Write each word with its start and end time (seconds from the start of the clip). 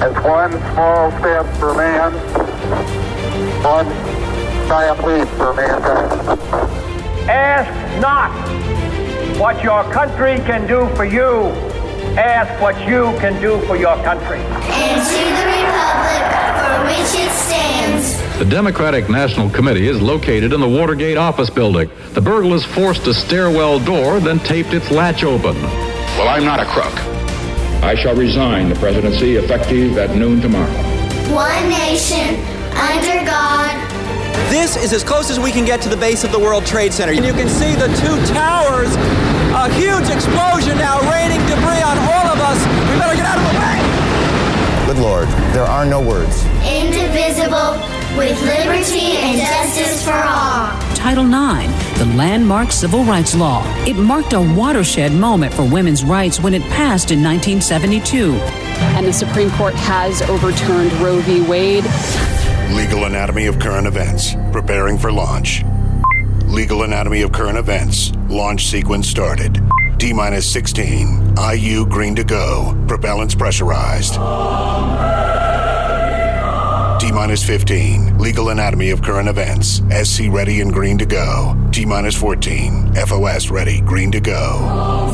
As 0.00 0.12
one 0.24 0.52
small 0.72 1.10
step 1.18 1.46
for 1.56 1.74
man, 1.74 2.12
one 3.62 3.86
giant 4.68 5.04
leap 5.06 5.28
for 5.36 5.54
mankind. 5.54 6.40
Ask 7.30 8.00
not 8.00 8.30
what 9.38 9.62
your 9.62 9.84
country 9.92 10.36
can 10.44 10.66
do 10.66 10.88
for 10.96 11.04
you. 11.04 11.52
Ask 12.16 12.60
what 12.60 12.76
you 12.86 13.16
can 13.18 13.40
do 13.40 13.60
for 13.66 13.76
your 13.76 13.96
country. 14.04 14.38
and 14.38 15.00
to 15.08 15.20
the 15.38 15.44
republic 15.52 16.24
for 16.60 16.84
which 16.86 17.14
it 17.24 17.30
stands, 17.32 18.38
The 18.38 18.44
Democratic 18.44 19.08
National 19.08 19.48
Committee 19.48 19.88
is 19.88 20.00
located 20.02 20.52
in 20.52 20.60
the 20.60 20.68
Watergate 20.68 21.16
office 21.16 21.50
building. 21.50 21.90
The 22.12 22.20
burglars 22.20 22.64
forced 22.64 23.06
a 23.06 23.14
stairwell 23.14 23.78
door, 23.80 24.20
then 24.20 24.38
taped 24.40 24.74
its 24.74 24.90
latch 24.90 25.24
open. 25.24 25.54
Well, 26.18 26.28
I'm 26.28 26.44
not 26.44 26.60
a 26.60 26.66
crook. 26.66 27.13
I 27.84 27.94
shall 27.94 28.16
resign 28.16 28.70
the 28.70 28.74
presidency 28.76 29.36
effective 29.36 29.98
at 29.98 30.16
noon 30.16 30.40
tomorrow. 30.40 30.72
one 31.28 31.68
nation, 31.68 32.40
under 32.72 33.20
God, 33.28 33.76
This 34.48 34.76
is 34.76 34.94
as 34.94 35.04
close 35.04 35.30
as 35.30 35.38
we 35.38 35.52
can 35.52 35.66
get 35.66 35.82
to 35.82 35.90
the 35.90 35.96
base 35.96 36.24
of 36.24 36.32
the 36.32 36.38
World 36.38 36.64
Trade 36.64 36.94
Center. 36.94 37.12
And 37.12 37.26
you 37.26 37.34
can 37.34 37.46
see 37.46 37.74
the 37.74 37.88
two 38.00 38.16
towers, 38.32 38.88
a 39.52 39.68
huge 39.76 40.08
explosion 40.08 40.78
now 40.78 40.96
raining 41.12 41.44
debris 41.44 41.84
on 41.84 41.98
all 42.08 42.26
of 42.32 42.40
us. 42.40 42.56
We 42.88 42.96
better 42.96 43.16
get 43.20 43.26
out 43.28 43.36
of 43.36 43.44
the 43.52 43.56
way. 43.60 43.76
Good 44.88 45.00
Lord, 45.04 45.28
there 45.52 45.68
are 45.68 45.84
no 45.84 46.00
words. 46.00 46.42
indivisible, 46.64 47.76
with 48.16 48.40
liberty 48.48 49.20
and 49.20 49.36
justice 49.44 50.02
for 50.02 50.16
all. 50.16 50.93
Title 51.04 51.26
IX, 51.26 51.98
the 51.98 52.06
landmark 52.16 52.72
civil 52.72 53.04
rights 53.04 53.34
law. 53.34 53.62
It 53.86 53.94
marked 53.94 54.32
a 54.32 54.40
watershed 54.40 55.12
moment 55.12 55.52
for 55.52 55.62
women's 55.62 56.02
rights 56.02 56.40
when 56.40 56.54
it 56.54 56.62
passed 56.62 57.10
in 57.10 57.22
1972. 57.22 58.32
And 58.96 59.06
the 59.06 59.12
Supreme 59.12 59.50
Court 59.50 59.74
has 59.74 60.22
overturned 60.22 60.90
Roe 60.94 61.20
v. 61.20 61.42
Wade. 61.42 61.84
Legal 62.74 63.04
Anatomy 63.04 63.44
of 63.44 63.58
Current 63.58 63.86
Events. 63.86 64.34
Preparing 64.50 64.96
for 64.96 65.12
launch. 65.12 65.62
Legal 66.46 66.84
Anatomy 66.84 67.20
of 67.20 67.32
Current 67.32 67.58
Events. 67.58 68.10
Launch 68.30 68.64
sequence 68.64 69.06
started. 69.06 69.62
T 69.98 70.14
minus 70.14 70.50
16. 70.50 71.34
IU 71.36 71.84
green 71.84 72.16
to 72.16 72.24
go. 72.24 72.72
Propellants 72.86 73.36
pressurized. 73.36 74.14
T 74.14 75.13
minus 77.14 77.44
15. 77.44 78.18
Legal 78.18 78.48
Anatomy 78.48 78.90
of 78.90 79.00
Current 79.00 79.28
Events. 79.28 79.80
SC 80.02 80.24
ready 80.28 80.60
and 80.60 80.72
green 80.72 80.98
to 80.98 81.06
go. 81.06 81.56
T 81.72 81.86
minus 81.86 82.16
14. 82.16 82.94
FOS 82.94 83.50
ready, 83.50 83.80
green 83.80 84.10
to 84.10 84.20
go. 84.20 85.12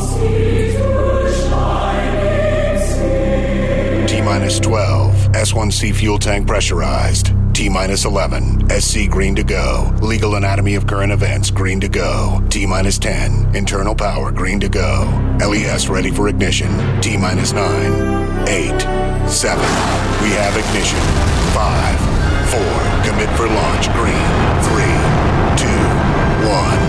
T 4.09 4.23
minus 4.23 4.59
12. 4.61 5.15
S1C 5.33 5.95
fuel 5.95 6.19
tank 6.19 6.47
pressurized. 6.47 7.33
T 7.53 7.69
minus 7.69 8.07
11. 8.07 8.69
SC 8.81 9.09
green 9.11 9.35
to 9.35 9.45
go. 9.45 9.95
Legal 10.01 10.37
anatomy 10.37 10.77
of 10.77 10.87
current 10.87 11.13
events 11.13 11.51
green 11.51 11.81
to 11.81 11.89
go. 11.89 12.43
T 12.49 12.65
minus 12.65 12.99
10. 12.99 13.55
Internal 13.55 13.95
power 13.95 14.33
green 14.33 14.59
to 14.61 14.69
go. 14.69 15.05
LES 15.41 15.89
ready 15.89 16.11
for 16.11 16.29
ignition. 16.29 16.71
T 17.03 17.19
minus 17.19 17.53
9. 17.53 18.49
8. 18.49 19.29
7. 19.29 19.63
We 20.23 20.31
have 20.31 20.57
ignition. 20.57 21.40
5. 21.53 22.01
4. 22.51 22.61
Commit 23.05 23.31
for 23.37 23.47
launch 23.47 23.91
green. 23.93 24.31
Three, 24.71 24.99
two, 25.59 25.83
one. 26.47 26.81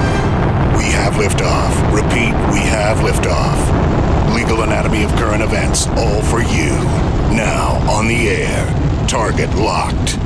We 0.78 0.86
have 0.92 1.14
liftoff. 1.14 1.74
Repeat, 1.92 2.34
we 2.54 2.60
have 2.60 2.98
liftoff. 2.98 3.58
Legal 4.36 4.62
anatomy 4.62 5.04
of 5.04 5.12
current 5.14 5.42
events, 5.42 5.88
all 5.88 6.22
for 6.22 6.42
you. 6.42 6.72
Now 7.36 7.80
on 7.90 8.08
the 8.08 8.30
air. 8.30 9.08
Target 9.08 9.54
locked. 9.56 10.18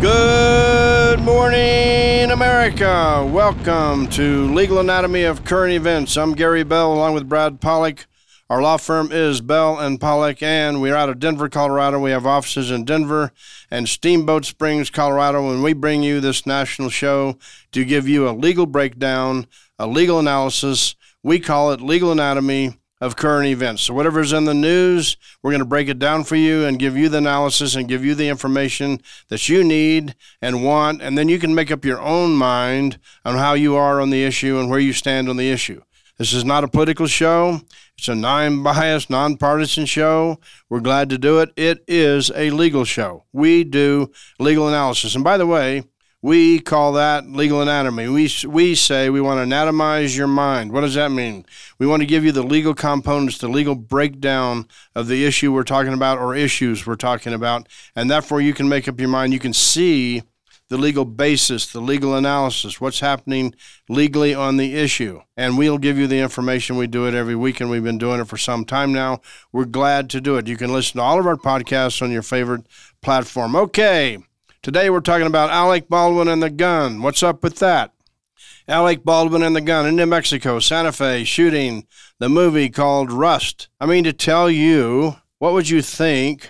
Good 0.00 1.20
morning, 1.20 2.30
America. 2.30 3.28
Welcome 3.32 4.08
to 4.08 4.52
Legal 4.52 4.80
Anatomy 4.80 5.22
of 5.22 5.44
Current 5.44 5.72
Events. 5.72 6.16
I'm 6.16 6.34
Gary 6.34 6.64
Bell, 6.64 6.92
along 6.92 7.14
with 7.14 7.28
Brad 7.28 7.60
Pollock. 7.60 8.06
Our 8.54 8.62
law 8.62 8.76
firm 8.76 9.10
is 9.10 9.40
Bell 9.40 9.80
and 9.80 10.00
Pollock, 10.00 10.40
and 10.40 10.80
we're 10.80 10.94
out 10.94 11.08
of 11.08 11.18
Denver, 11.18 11.48
Colorado. 11.48 11.98
We 11.98 12.12
have 12.12 12.24
offices 12.24 12.70
in 12.70 12.84
Denver 12.84 13.32
and 13.68 13.88
Steamboat 13.88 14.44
Springs, 14.44 14.90
Colorado. 14.90 15.50
And 15.50 15.60
we 15.60 15.72
bring 15.72 16.04
you 16.04 16.20
this 16.20 16.46
national 16.46 16.90
show 16.90 17.36
to 17.72 17.84
give 17.84 18.06
you 18.06 18.28
a 18.28 18.30
legal 18.30 18.66
breakdown, 18.66 19.48
a 19.76 19.88
legal 19.88 20.20
analysis. 20.20 20.94
We 21.20 21.40
call 21.40 21.72
it 21.72 21.80
Legal 21.80 22.12
Anatomy 22.12 22.78
of 23.00 23.16
current 23.16 23.48
events. 23.48 23.82
So 23.82 23.94
whatever's 23.94 24.32
in 24.32 24.44
the 24.44 24.54
news, 24.54 25.16
we're 25.42 25.50
going 25.50 25.58
to 25.58 25.64
break 25.64 25.88
it 25.88 25.98
down 25.98 26.22
for 26.22 26.36
you 26.36 26.64
and 26.64 26.78
give 26.78 26.96
you 26.96 27.08
the 27.08 27.18
analysis 27.18 27.74
and 27.74 27.88
give 27.88 28.04
you 28.04 28.14
the 28.14 28.28
information 28.28 29.00
that 29.30 29.48
you 29.48 29.64
need 29.64 30.14
and 30.40 30.64
want, 30.64 31.02
and 31.02 31.18
then 31.18 31.28
you 31.28 31.40
can 31.40 31.56
make 31.56 31.72
up 31.72 31.84
your 31.84 32.00
own 32.00 32.36
mind 32.36 32.98
on 33.24 33.34
how 33.34 33.54
you 33.54 33.74
are 33.74 34.00
on 34.00 34.10
the 34.10 34.22
issue 34.22 34.60
and 34.60 34.70
where 34.70 34.78
you 34.78 34.92
stand 34.92 35.28
on 35.28 35.38
the 35.38 35.50
issue. 35.50 35.82
This 36.18 36.32
is 36.32 36.44
not 36.44 36.62
a 36.62 36.68
political 36.68 37.08
show. 37.08 37.60
It's 37.96 38.08
a 38.08 38.14
non-biased, 38.14 39.08
nonpartisan 39.08 39.86
show. 39.86 40.38
We're 40.68 40.80
glad 40.80 41.10
to 41.10 41.18
do 41.18 41.38
it. 41.40 41.50
It 41.56 41.84
is 41.86 42.30
a 42.34 42.50
legal 42.50 42.84
show. 42.84 43.24
We 43.32 43.64
do 43.64 44.10
legal 44.38 44.68
analysis. 44.68 45.14
And 45.14 45.24
by 45.24 45.38
the 45.38 45.46
way, 45.46 45.84
we 46.20 46.58
call 46.58 46.92
that 46.94 47.26
legal 47.28 47.60
anatomy. 47.60 48.08
We, 48.08 48.30
we 48.48 48.74
say 48.74 49.10
we 49.10 49.20
want 49.20 49.38
to 49.38 49.54
anatomize 49.54 50.16
your 50.16 50.26
mind. 50.26 50.72
What 50.72 50.80
does 50.80 50.94
that 50.94 51.10
mean? 51.10 51.44
We 51.78 51.86
want 51.86 52.00
to 52.00 52.06
give 52.06 52.24
you 52.24 52.32
the 52.32 52.42
legal 52.42 52.74
components, 52.74 53.38
the 53.38 53.48
legal 53.48 53.74
breakdown 53.74 54.66
of 54.94 55.06
the 55.06 55.26
issue 55.26 55.52
we're 55.52 55.64
talking 55.64 55.92
about 55.92 56.18
or 56.18 56.34
issues 56.34 56.86
we're 56.86 56.96
talking 56.96 57.34
about. 57.34 57.68
And 57.94 58.10
therefore, 58.10 58.40
you 58.40 58.54
can 58.54 58.70
make 58.70 58.88
up 58.88 58.98
your 58.98 59.10
mind. 59.10 59.34
You 59.34 59.38
can 59.38 59.52
see 59.52 60.22
the 60.68 60.78
legal 60.78 61.04
basis, 61.04 61.66
the 61.66 61.80
legal 61.80 62.14
analysis, 62.14 62.80
what's 62.80 63.00
happening 63.00 63.54
legally 63.88 64.34
on 64.34 64.56
the 64.56 64.74
issue. 64.74 65.20
And 65.36 65.58
we'll 65.58 65.78
give 65.78 65.98
you 65.98 66.06
the 66.06 66.20
information. 66.20 66.76
We 66.76 66.86
do 66.86 67.06
it 67.06 67.14
every 67.14 67.36
week, 67.36 67.60
and 67.60 67.68
we've 67.68 67.84
been 67.84 67.98
doing 67.98 68.20
it 68.20 68.28
for 68.28 68.38
some 68.38 68.64
time 68.64 68.92
now. 68.92 69.20
We're 69.52 69.66
glad 69.66 70.08
to 70.10 70.20
do 70.20 70.36
it. 70.36 70.48
You 70.48 70.56
can 70.56 70.72
listen 70.72 70.98
to 70.98 71.02
all 71.02 71.20
of 71.20 71.26
our 71.26 71.36
podcasts 71.36 72.00
on 72.00 72.10
your 72.10 72.22
favorite 72.22 72.66
platform. 73.02 73.54
Okay. 73.54 74.18
Today 74.62 74.88
we're 74.88 75.00
talking 75.00 75.26
about 75.26 75.50
Alec 75.50 75.90
Baldwin 75.90 76.28
and 76.28 76.42
the 76.42 76.48
gun. 76.48 77.02
What's 77.02 77.22
up 77.22 77.42
with 77.42 77.58
that? 77.58 77.92
Alec 78.66 79.04
Baldwin 79.04 79.42
and 79.42 79.54
the 79.54 79.60
gun 79.60 79.86
in 79.86 79.96
New 79.96 80.06
Mexico, 80.06 80.58
Santa 80.58 80.90
Fe, 80.90 81.24
shooting 81.24 81.86
the 82.18 82.30
movie 82.30 82.70
called 82.70 83.12
Rust. 83.12 83.68
I 83.78 83.84
mean, 83.84 84.04
to 84.04 84.14
tell 84.14 84.48
you, 84.48 85.16
what 85.38 85.52
would 85.52 85.68
you 85.68 85.82
think 85.82 86.48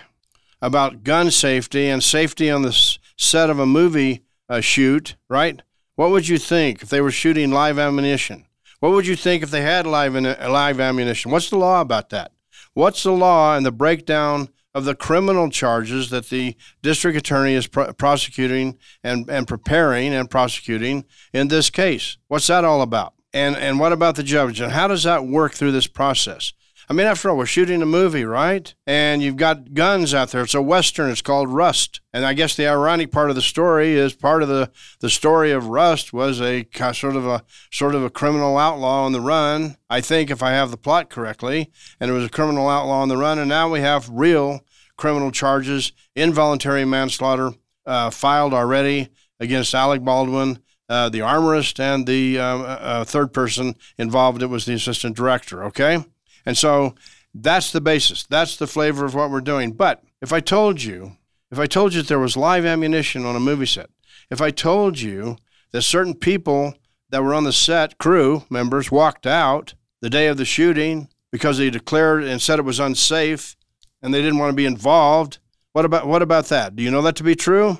about 0.61 1.03
gun 1.03 1.29
safety 1.29 1.89
and 1.89 2.01
safety 2.01 2.49
on 2.49 2.61
the 2.61 2.97
set 3.17 3.49
of 3.49 3.59
a 3.59 3.65
movie 3.65 4.23
uh, 4.49 4.61
shoot, 4.61 5.15
right? 5.29 5.61
What 5.95 6.11
would 6.11 6.27
you 6.27 6.37
think 6.37 6.81
if 6.81 6.89
they 6.89 7.01
were 7.01 7.11
shooting 7.11 7.51
live 7.51 7.79
ammunition? 7.79 8.45
What 8.79 8.91
would 8.91 9.07
you 9.07 9.15
think 9.15 9.43
if 9.43 9.51
they 9.51 9.61
had 9.61 9.87
live, 9.87 10.15
in, 10.15 10.23
live 10.23 10.79
ammunition? 10.79 11.31
What's 11.31 11.49
the 11.49 11.57
law 11.57 11.81
about 11.81 12.09
that? 12.09 12.31
What's 12.73 13.03
the 13.03 13.13
law 13.13 13.55
and 13.55 13.65
the 13.65 13.71
breakdown 13.71 14.49
of 14.75 14.83
the 14.83 14.93
criminal 14.93 15.49
charges 15.49 16.09
that 16.09 16.27
the 16.27 16.53
district 16.83 17.17
attorney 17.17 17.53
is 17.53 17.65
pr- 17.65 17.93
prosecuting 17.93 18.77
and, 19.01 19.27
and 19.29 19.47
preparing 19.47 20.13
and 20.13 20.29
prosecuting 20.29 21.05
in 21.31 21.47
this 21.47 21.69
case. 21.69 22.17
What's 22.27 22.47
that 22.47 22.65
all 22.65 22.81
about? 22.81 23.13
And, 23.33 23.55
and 23.55 23.79
what 23.79 23.93
about 23.93 24.17
the 24.17 24.23
judge? 24.23 24.59
And 24.59 24.73
how 24.73 24.89
does 24.89 25.03
that 25.03 25.25
work 25.25 25.53
through 25.53 25.71
this 25.71 25.87
process? 25.87 26.51
I 26.87 26.93
mean, 26.93 27.07
after 27.07 27.29
all, 27.29 27.37
we're 27.37 27.45
shooting 27.47 27.81
a 27.81 27.85
movie, 27.85 28.25
right? 28.25 28.73
And 28.85 29.23
you've 29.23 29.37
got 29.37 29.73
guns 29.73 30.13
out 30.13 30.29
there. 30.29 30.43
It's 30.43 30.53
a 30.53 30.61
Western. 30.61 31.09
It's 31.09 31.21
called 31.21 31.49
Rust. 31.49 31.99
And 32.13 32.25
I 32.25 32.33
guess 32.33 32.55
the 32.55 32.67
ironic 32.67 33.11
part 33.11 33.29
of 33.29 33.35
the 33.35 33.41
story 33.41 33.93
is 33.93 34.13
part 34.13 34.43
of 34.43 34.49
the, 34.49 34.71
the 34.99 35.09
story 35.09 35.51
of 35.51 35.67
Rust 35.67 36.13
was 36.13 36.39
a 36.39 36.67
sort 36.93 37.15
of 37.15 37.25
a 37.25 37.43
sort 37.71 37.95
of 37.95 38.03
a 38.03 38.09
criminal 38.09 38.57
outlaw 38.57 39.05
on 39.05 39.13
the 39.13 39.21
run. 39.21 39.77
I 39.89 40.01
think 40.01 40.29
if 40.29 40.43
I 40.43 40.51
have 40.51 40.69
the 40.69 40.77
plot 40.77 41.09
correctly, 41.09 41.71
and 41.99 42.11
it 42.11 42.13
was 42.13 42.25
a 42.25 42.29
criminal 42.29 42.69
outlaw 42.69 43.01
on 43.01 43.09
the 43.09 43.17
run, 43.17 43.39
and 43.39 43.49
now 43.49 43.69
we 43.69 43.79
have 43.79 44.09
real 44.09 44.61
criminal 44.95 45.31
charges, 45.31 45.91
involuntary 46.15 46.85
manslaughter 46.85 47.51
uh, 47.85 48.09
filed 48.09 48.53
already 48.53 49.09
against 49.39 49.73
Alec 49.73 50.03
Baldwin. 50.03 50.59
Uh, 50.87 51.09
the 51.09 51.21
armorist 51.21 51.79
and 51.79 52.05
the 52.05 52.37
uh, 52.37 52.43
uh, 52.43 53.03
third 53.03 53.33
person 53.33 53.75
involved, 53.97 54.43
it 54.43 54.47
was 54.47 54.65
the 54.65 54.73
assistant 54.73 55.15
director. 55.15 55.63
Okay. 55.63 56.05
And 56.45 56.57
so 56.57 56.95
that's 57.33 57.71
the 57.71 57.81
basis. 57.81 58.23
That's 58.23 58.55
the 58.55 58.67
flavor 58.67 59.05
of 59.05 59.15
what 59.15 59.29
we're 59.29 59.41
doing. 59.41 59.71
But 59.71 60.03
if 60.21 60.31
I 60.31 60.39
told 60.39 60.81
you, 60.81 61.17
if 61.51 61.59
I 61.59 61.65
told 61.65 61.93
you 61.93 62.01
that 62.01 62.07
there 62.07 62.19
was 62.19 62.37
live 62.37 62.65
ammunition 62.65 63.25
on 63.25 63.35
a 63.35 63.39
movie 63.39 63.65
set, 63.65 63.89
if 64.29 64.41
I 64.41 64.51
told 64.51 64.99
you 64.99 65.37
that 65.71 65.81
certain 65.81 66.13
people 66.13 66.73
that 67.09 67.23
were 67.23 67.33
on 67.33 67.43
the 67.43 67.53
set, 67.53 67.97
crew 67.97 68.43
members, 68.49 68.91
walked 68.91 69.27
out 69.27 69.73
the 70.01 70.09
day 70.09 70.27
of 70.27 70.37
the 70.37 70.45
shooting 70.45 71.09
because 71.31 71.57
they 71.57 71.69
declared 71.69 72.23
and 72.23 72.41
said 72.41 72.59
it 72.59 72.65
was 72.65 72.79
unsafe 72.79 73.55
and 74.01 74.13
they 74.13 74.21
didn't 74.21 74.39
want 74.39 74.51
to 74.51 74.55
be 74.55 74.65
involved, 74.65 75.39
what 75.73 75.83
about 75.83 76.07
what 76.07 76.21
about 76.21 76.45
that? 76.45 76.75
Do 76.75 76.83
you 76.83 76.91
know 76.91 77.01
that 77.01 77.17
to 77.17 77.23
be 77.23 77.35
true? 77.35 77.79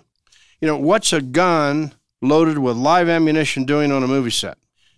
You 0.59 0.67
know, 0.67 0.77
what's 0.77 1.13
a 1.13 1.21
gun 1.21 1.93
loaded 2.21 2.57
with 2.57 2.75
live 2.75 3.07
ammunition 3.07 3.63
doing 3.63 3.91
on 3.91 4.03
a 4.03 4.07
movie 4.07 4.31
set? 4.31 4.57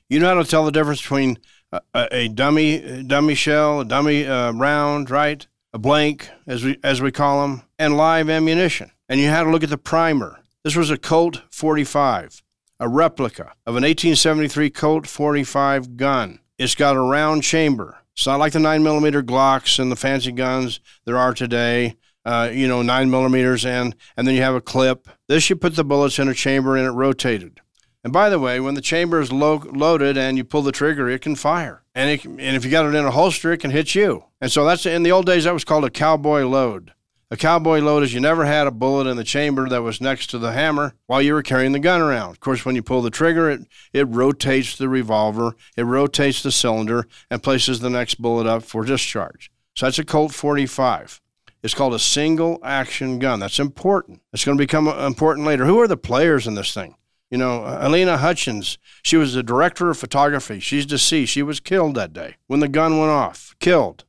You 0.10 0.20
know 0.20 0.28
how 0.28 0.42
to 0.42 0.50
tell 0.50 0.66
the 0.66 0.72
difference 0.72 1.02
between 1.02 1.38
a, 1.72 2.08
a 2.12 2.28
dummy 2.28 3.04
dummy 3.04 3.36
shell, 3.36 3.82
a 3.82 3.86
dummy 3.86 4.26
uh, 4.26 4.52
round, 4.54 5.10
right? 5.10 5.46
a 5.74 5.80
blank, 5.80 6.30
as 6.48 6.64
we, 6.64 6.78
as 6.84 7.02
we 7.02 7.12
call 7.12 7.42
them, 7.42 7.62
and 7.78 7.96
live 7.96 8.30
ammunition. 8.30 8.92
And 9.08 9.20
you 9.20 9.28
had 9.28 9.44
to 9.44 9.52
look 9.52 9.64
at 9.64 9.70
the 9.70 9.78
primer. 9.78 10.40
This 10.64 10.76
was 10.76 10.90
a 10.90 10.98
Colt 10.98 11.44
45, 11.52 12.42
a 12.80 12.90
replica 12.90 13.54
of 13.66 13.76
an 13.76 13.84
1873 13.84 14.70
Colt 14.72 15.08
45 15.08 15.96
gun. 15.96 16.40
It's 16.58 16.74
got 16.74 16.96
a 16.96 17.02
round 17.02 17.44
chamber. 17.44 18.00
It's 18.16 18.26
not 18.26 18.40
like 18.40 18.54
the 18.54 18.60
9mm 18.60 19.22
Glocks 19.22 19.78
and 19.78 19.92
the 19.92 19.96
fancy 19.96 20.32
guns 20.32 20.80
there 21.06 21.18
are 21.18 21.34
today. 21.34 21.96
Uh, 22.26 22.50
you 22.52 22.68
know, 22.68 22.82
nine 22.82 23.10
millimeters, 23.10 23.66
and 23.66 23.96
and 24.18 24.28
then 24.28 24.36
you 24.36 24.42
have 24.42 24.56
a 24.56 24.60
clip. 24.60 25.08
This 25.30 25.50
you 25.50 25.56
put 25.56 25.78
the 25.78 25.86
bullets 25.86 26.20
in 26.20 26.28
a 26.28 26.34
chamber 26.34 26.76
and 26.76 26.86
it 26.86 26.92
rotated. 26.92 27.62
And 28.08 28.14
by 28.14 28.30
the 28.30 28.40
way, 28.40 28.62
when 28.62 28.76
the 28.76 28.80
chamber 28.80 29.20
is 29.20 29.34
lo- 29.34 29.62
loaded 29.70 30.18
and 30.18 30.38
you 30.38 30.46
pull 30.46 30.62
the 30.62 30.72
trigger, 30.72 31.10
it 31.10 31.20
can 31.20 31.36
fire. 31.36 31.84
And, 31.94 32.10
it, 32.10 32.24
and 32.24 32.40
if 32.40 32.64
you 32.64 32.72
got 32.72 32.86
it 32.86 32.96
in 32.96 33.04
a 33.04 33.12
holster, 33.12 33.52
it 33.52 33.58
can 33.58 33.72
hit 33.72 33.96
you. 33.96 34.24
And 34.40 34.50
so 34.50 34.64
that's 34.64 34.86
in 34.86 35.04
the 35.04 35.12
old 35.12 35.26
days 35.26 35.44
that 35.44 35.54
was 35.54 35.66
called 35.66 35.84
a 35.84 35.90
cowboy 35.90 36.46
load. 36.46 36.94
A 37.32 37.36
cowboy 37.36 37.80
load 37.80 38.04
is 38.04 38.14
you 38.14 38.22
never 38.22 38.46
had 38.46 38.66
a 38.66 38.72
bullet 38.72 39.08
in 39.08 39.18
the 39.18 39.26
chamber 39.26 39.68
that 39.68 39.82
was 39.82 40.00
next 40.00 40.28
to 40.28 40.38
the 40.38 40.54
hammer 40.54 40.94
while 41.08 41.22
you 41.22 41.34
were 41.34 41.44
carrying 41.44 41.74
the 41.74 41.80
gun 41.80 42.00
around. 42.00 42.32
Of 42.32 42.40
course, 42.40 42.64
when 42.64 42.76
you 42.76 42.82
pull 42.82 43.02
the 43.02 43.10
trigger, 43.10 43.50
it, 43.50 43.68
it 43.92 44.08
rotates 44.08 44.78
the 44.78 44.88
revolver, 44.88 45.58
it 45.76 45.84
rotates 45.84 46.42
the 46.42 46.54
cylinder, 46.54 47.10
and 47.30 47.44
places 47.44 47.82
the 47.82 47.90
next 47.90 48.22
bullet 48.22 48.48
up 48.48 48.64
for 48.64 48.86
discharge. 48.86 49.52
So 49.76 49.86
that's 49.86 50.00
a 50.00 50.06
Colt 50.06 50.34
45. 50.34 51.20
It's 51.62 51.74
called 51.74 51.94
a 51.94 52.00
single 52.00 52.62
action 52.64 53.20
gun. 53.20 53.42
That's 53.42 53.60
important. 53.60 54.22
It's 54.32 54.46
going 54.46 54.58
to 54.58 54.64
become 54.64 54.88
uh, 54.88 55.06
important 55.06 55.46
later. 55.46 55.66
Who 55.66 55.82
are 55.82 55.90
the 55.90 55.98
players 55.98 56.48
in 56.48 56.56
this 56.56 56.74
thing? 56.74 56.96
You 57.30 57.38
know, 57.38 57.64
uh, 57.64 57.88
Halyna 57.88 58.18
Hutchins, 58.18 58.78
she 59.04 59.18
was 59.18 59.34
the 59.34 59.44
director 59.44 59.90
of 59.90 59.98
photography. 59.98 60.60
She's 60.60 60.86
deceased. 60.86 61.34
She 61.34 61.44
was 61.44 61.60
killed 61.60 61.96
that 61.96 62.14
day 62.14 62.36
when 62.48 62.62
the 62.62 62.68
gun 62.68 62.98
went 62.98 63.12
off. 63.12 63.56
Killed. 63.60 64.06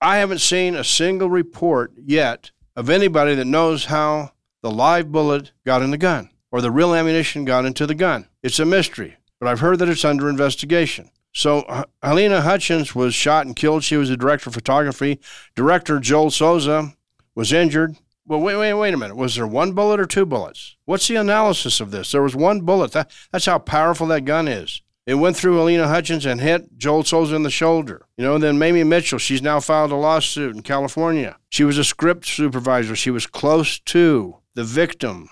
I 0.00 0.16
haven't 0.16 0.40
seen 0.40 0.74
a 0.74 0.82
single 0.82 1.30
report 1.30 1.92
yet 1.96 2.50
of 2.74 2.90
anybody 2.90 3.34
that 3.36 3.44
knows 3.44 3.84
how 3.84 4.32
the 4.62 4.70
live 4.70 5.12
bullet 5.12 5.52
got 5.64 5.82
in 5.82 5.92
the 5.92 5.98
gun 5.98 6.30
or 6.50 6.60
the 6.60 6.70
real 6.70 6.94
ammunition 6.94 7.44
got 7.44 7.64
into 7.64 7.86
the 7.86 7.94
gun. 7.94 8.26
It's 8.42 8.58
a 8.58 8.64
mystery, 8.64 9.16
but 9.38 9.48
I've 9.48 9.60
heard 9.60 9.78
that 9.78 9.88
it's 9.88 10.04
under 10.04 10.28
investigation. 10.28 11.10
So 11.32 11.60
uh, 11.60 11.84
Halyna 12.02 12.42
Hutchins 12.42 12.94
was 12.94 13.14
shot 13.14 13.46
and 13.46 13.56
killed. 13.56 13.84
She 13.84 13.96
was 13.96 14.08
the 14.08 14.16
director 14.16 14.50
of 14.50 14.54
photography. 14.54 15.20
Director 15.54 15.98
Joel 16.00 16.30
Souza 16.30 16.94
was 17.34 17.52
injured. 17.52 17.96
Well, 18.24 18.40
wait, 18.40 18.56
wait, 18.56 18.74
wait 18.74 18.94
a 18.94 18.96
minute. 18.96 19.16
Was 19.16 19.34
there 19.34 19.46
one 19.46 19.72
bullet 19.72 19.98
or 19.98 20.06
two 20.06 20.24
bullets? 20.24 20.76
What's 20.84 21.08
the 21.08 21.16
analysis 21.16 21.80
of 21.80 21.90
this? 21.90 22.12
There 22.12 22.22
was 22.22 22.36
one 22.36 22.60
bullet. 22.60 22.92
That, 22.92 23.10
that's 23.32 23.46
how 23.46 23.58
powerful 23.58 24.06
that 24.08 24.24
gun 24.24 24.46
is. 24.46 24.80
It 25.04 25.14
went 25.14 25.36
through 25.36 25.56
Halyna 25.56 25.88
Hutchins 25.88 26.24
and 26.24 26.40
hit 26.40 26.78
Joel 26.78 27.02
Souza 27.02 27.34
in 27.34 27.42
the 27.42 27.50
shoulder. 27.50 28.06
You 28.16 28.24
know, 28.24 28.36
and 28.36 28.44
then 28.44 28.58
Mamie 28.58 28.84
Mitchell, 28.84 29.18
she's 29.18 29.42
now 29.42 29.58
filed 29.58 29.90
a 29.90 29.96
lawsuit 29.96 30.54
in 30.54 30.62
California. 30.62 31.36
She 31.48 31.64
was 31.64 31.76
a 31.76 31.84
script 31.84 32.26
supervisor. 32.26 32.94
She 32.94 33.10
was 33.10 33.26
close 33.26 33.80
to 33.80 34.36
the 34.54 34.62
victim, 34.62 35.28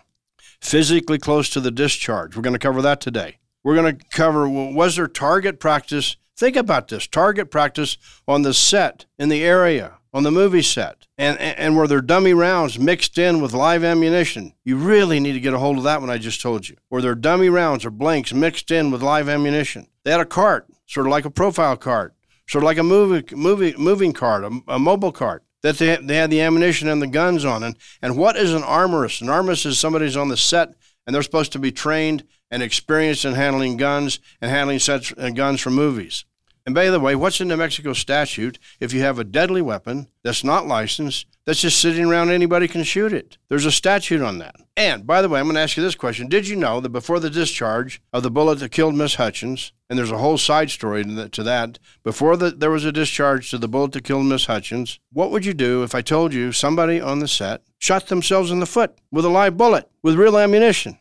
physically 0.60 1.18
close 1.18 1.48
to 1.50 1.60
the 1.60 1.70
discharge. 1.70 2.34
We're 2.34 2.42
going 2.42 2.54
to 2.54 2.58
cover 2.58 2.82
that 2.82 3.00
today. 3.00 3.38
We're 3.62 3.76
going 3.76 3.96
to 3.96 4.04
cover 4.10 4.48
was 4.48 4.96
there 4.96 5.06
target 5.06 5.60
practice? 5.60 6.16
Think 6.36 6.56
about 6.56 6.88
this 6.88 7.06
target 7.06 7.50
practice 7.50 7.96
on 8.26 8.42
the 8.42 8.54
set 8.54 9.06
in 9.18 9.28
the 9.28 9.44
area 9.44 9.98
on 10.12 10.22
the 10.22 10.30
movie 10.30 10.62
set 10.62 11.06
and, 11.16 11.38
and 11.38 11.76
were 11.76 11.86
there 11.86 12.00
dummy 12.00 12.34
rounds 12.34 12.78
mixed 12.78 13.16
in 13.18 13.40
with 13.40 13.52
live 13.52 13.84
ammunition. 13.84 14.52
You 14.64 14.76
really 14.76 15.20
need 15.20 15.32
to 15.32 15.40
get 15.40 15.54
a 15.54 15.58
hold 15.58 15.78
of 15.78 15.84
that 15.84 16.00
one 16.00 16.10
I 16.10 16.18
just 16.18 16.40
told 16.40 16.68
you. 16.68 16.76
Were 16.90 17.02
there 17.02 17.14
dummy 17.14 17.48
rounds 17.48 17.84
or 17.84 17.90
blanks 17.90 18.32
mixed 18.32 18.70
in 18.70 18.90
with 18.90 19.02
live 19.02 19.28
ammunition? 19.28 19.86
They 20.04 20.10
had 20.10 20.20
a 20.20 20.24
cart, 20.24 20.66
sort 20.86 21.06
of 21.06 21.10
like 21.10 21.24
a 21.24 21.30
profile 21.30 21.76
cart, 21.76 22.14
sort 22.48 22.64
of 22.64 22.66
like 22.66 22.78
a 22.78 22.82
movie, 22.82 23.34
movie, 23.34 23.74
moving 23.76 24.12
cart, 24.12 24.44
a, 24.44 24.60
a 24.66 24.78
mobile 24.78 25.12
cart 25.12 25.44
that 25.62 25.78
they, 25.78 25.96
they 25.96 26.16
had 26.16 26.30
the 26.30 26.40
ammunition 26.40 26.88
and 26.88 27.00
the 27.00 27.06
guns 27.06 27.44
on. 27.44 27.62
And, 27.62 27.76
and 28.02 28.16
what 28.16 28.36
is 28.36 28.52
an 28.54 28.62
armorist? 28.62 29.22
An 29.22 29.28
armorist 29.28 29.66
is 29.66 29.78
somebody 29.78 30.06
who's 30.06 30.16
on 30.16 30.28
the 30.28 30.36
set 30.36 30.74
and 31.06 31.14
they're 31.14 31.22
supposed 31.22 31.52
to 31.52 31.58
be 31.58 31.72
trained 31.72 32.24
and 32.50 32.62
experienced 32.62 33.24
in 33.24 33.34
handling 33.34 33.76
guns 33.76 34.18
and 34.40 34.50
handling 34.50 34.78
sets, 34.78 35.12
uh, 35.16 35.30
guns 35.30 35.60
for 35.60 35.70
movies. 35.70 36.24
And 36.70 36.74
by 36.76 36.88
the 36.88 37.00
way, 37.00 37.16
what's 37.16 37.40
in 37.40 37.48
New 37.48 37.56
Mexico 37.56 37.92
statute 37.92 38.56
if 38.78 38.92
you 38.92 39.00
have 39.00 39.18
a 39.18 39.24
deadly 39.24 39.60
weapon 39.60 40.06
that's 40.22 40.44
not 40.44 40.68
licensed, 40.68 41.26
that's 41.44 41.62
just 41.62 41.80
sitting 41.80 42.04
around, 42.04 42.30
anybody 42.30 42.68
can 42.68 42.84
shoot 42.84 43.12
it? 43.12 43.38
There's 43.48 43.64
a 43.64 43.72
statute 43.72 44.22
on 44.22 44.38
that. 44.38 44.54
And 44.76 45.04
by 45.04 45.20
the 45.20 45.28
way, 45.28 45.40
I'm 45.40 45.46
going 45.46 45.56
to 45.56 45.62
ask 45.62 45.76
you 45.76 45.82
this 45.82 45.96
question 45.96 46.28
Did 46.28 46.46
you 46.46 46.54
know 46.54 46.78
that 46.78 46.90
before 46.90 47.18
the 47.18 47.28
discharge 47.28 48.00
of 48.12 48.22
the 48.22 48.30
bullet 48.30 48.60
that 48.60 48.70
killed 48.70 48.94
Miss 48.94 49.16
Hutchins, 49.16 49.72
and 49.88 49.98
there's 49.98 50.12
a 50.12 50.18
whole 50.18 50.38
side 50.38 50.70
story 50.70 51.02
to 51.02 51.42
that, 51.42 51.80
before 52.04 52.36
the, 52.36 52.52
there 52.52 52.70
was 52.70 52.84
a 52.84 52.92
discharge 52.92 53.50
to 53.50 53.58
the 53.58 53.66
bullet 53.66 53.90
that 53.90 54.04
killed 54.04 54.26
Miss 54.26 54.44
Hutchins, 54.44 55.00
what 55.12 55.32
would 55.32 55.44
you 55.44 55.54
do 55.54 55.82
if 55.82 55.92
I 55.92 56.02
told 56.02 56.32
you 56.32 56.52
somebody 56.52 57.00
on 57.00 57.18
the 57.18 57.26
set 57.26 57.62
shot 57.80 58.06
themselves 58.06 58.52
in 58.52 58.60
the 58.60 58.64
foot 58.64 58.96
with 59.10 59.24
a 59.24 59.28
live 59.28 59.56
bullet 59.56 59.90
with 60.04 60.14
real 60.14 60.38
ammunition? 60.38 61.00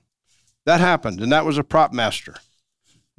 That 0.65 0.79
happened, 0.79 1.21
and 1.21 1.31
that 1.31 1.45
was 1.45 1.59
a 1.59 1.63
prop 1.63 1.93
master. 1.93 2.37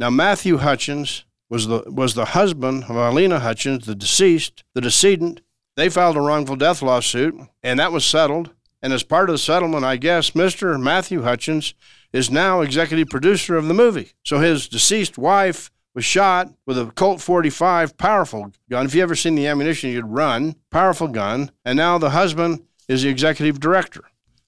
Now, 0.00 0.10
Matthew 0.10 0.56
Hutchins 0.56 1.24
was 1.50 1.66
the 1.66 1.82
was 1.86 2.14
the 2.14 2.26
husband 2.26 2.84
of 2.84 2.90
Halyna 2.90 3.40
Hutchins, 3.40 3.84
the 3.84 3.94
deceased, 3.94 4.64
the 4.72 4.80
decedent. 4.80 5.42
They 5.76 5.88
filed 5.88 6.16
a 6.16 6.20
wrongful 6.20 6.56
death 6.56 6.80
lawsuit, 6.80 7.34
and 7.62 7.78
that 7.78 7.92
was 7.92 8.04
settled. 8.04 8.50
And 8.82 8.92
as 8.92 9.02
part 9.02 9.28
of 9.28 9.34
the 9.34 9.38
settlement, 9.38 9.84
I 9.84 9.96
guess 9.96 10.30
Mr. 10.30 10.80
Matthew 10.80 11.22
Hutchins 11.22 11.74
is 12.12 12.30
now 12.30 12.60
executive 12.60 13.08
producer 13.08 13.56
of 13.56 13.66
the 13.66 13.74
movie. 13.74 14.12
So 14.24 14.38
his 14.38 14.68
deceased 14.68 15.18
wife 15.18 15.70
was 15.94 16.04
shot 16.04 16.52
with 16.66 16.78
a 16.78 16.86
Colt 16.92 17.20
45 17.20 17.98
powerful 17.98 18.52
gun. 18.70 18.86
If 18.86 18.94
you 18.94 19.02
ever 19.02 19.14
seen 19.14 19.34
the 19.34 19.46
ammunition, 19.46 19.90
you'd 19.90 20.06
run. 20.06 20.54
Powerful 20.70 21.08
gun. 21.08 21.50
And 21.64 21.76
now 21.76 21.98
the 21.98 22.10
husband 22.10 22.64
is 22.88 23.02
the 23.02 23.08
executive 23.08 23.60
director. 23.60 24.04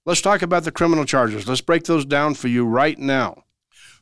Let's 0.06 0.20
talk 0.20 0.42
about 0.42 0.64
the 0.64 0.72
criminal 0.72 1.04
charges. 1.04 1.46
Let's 1.46 1.60
break 1.60 1.84
those 1.84 2.04
down 2.04 2.34
for 2.34 2.48
you 2.48 2.64
right 2.64 2.98
now. 2.98 3.44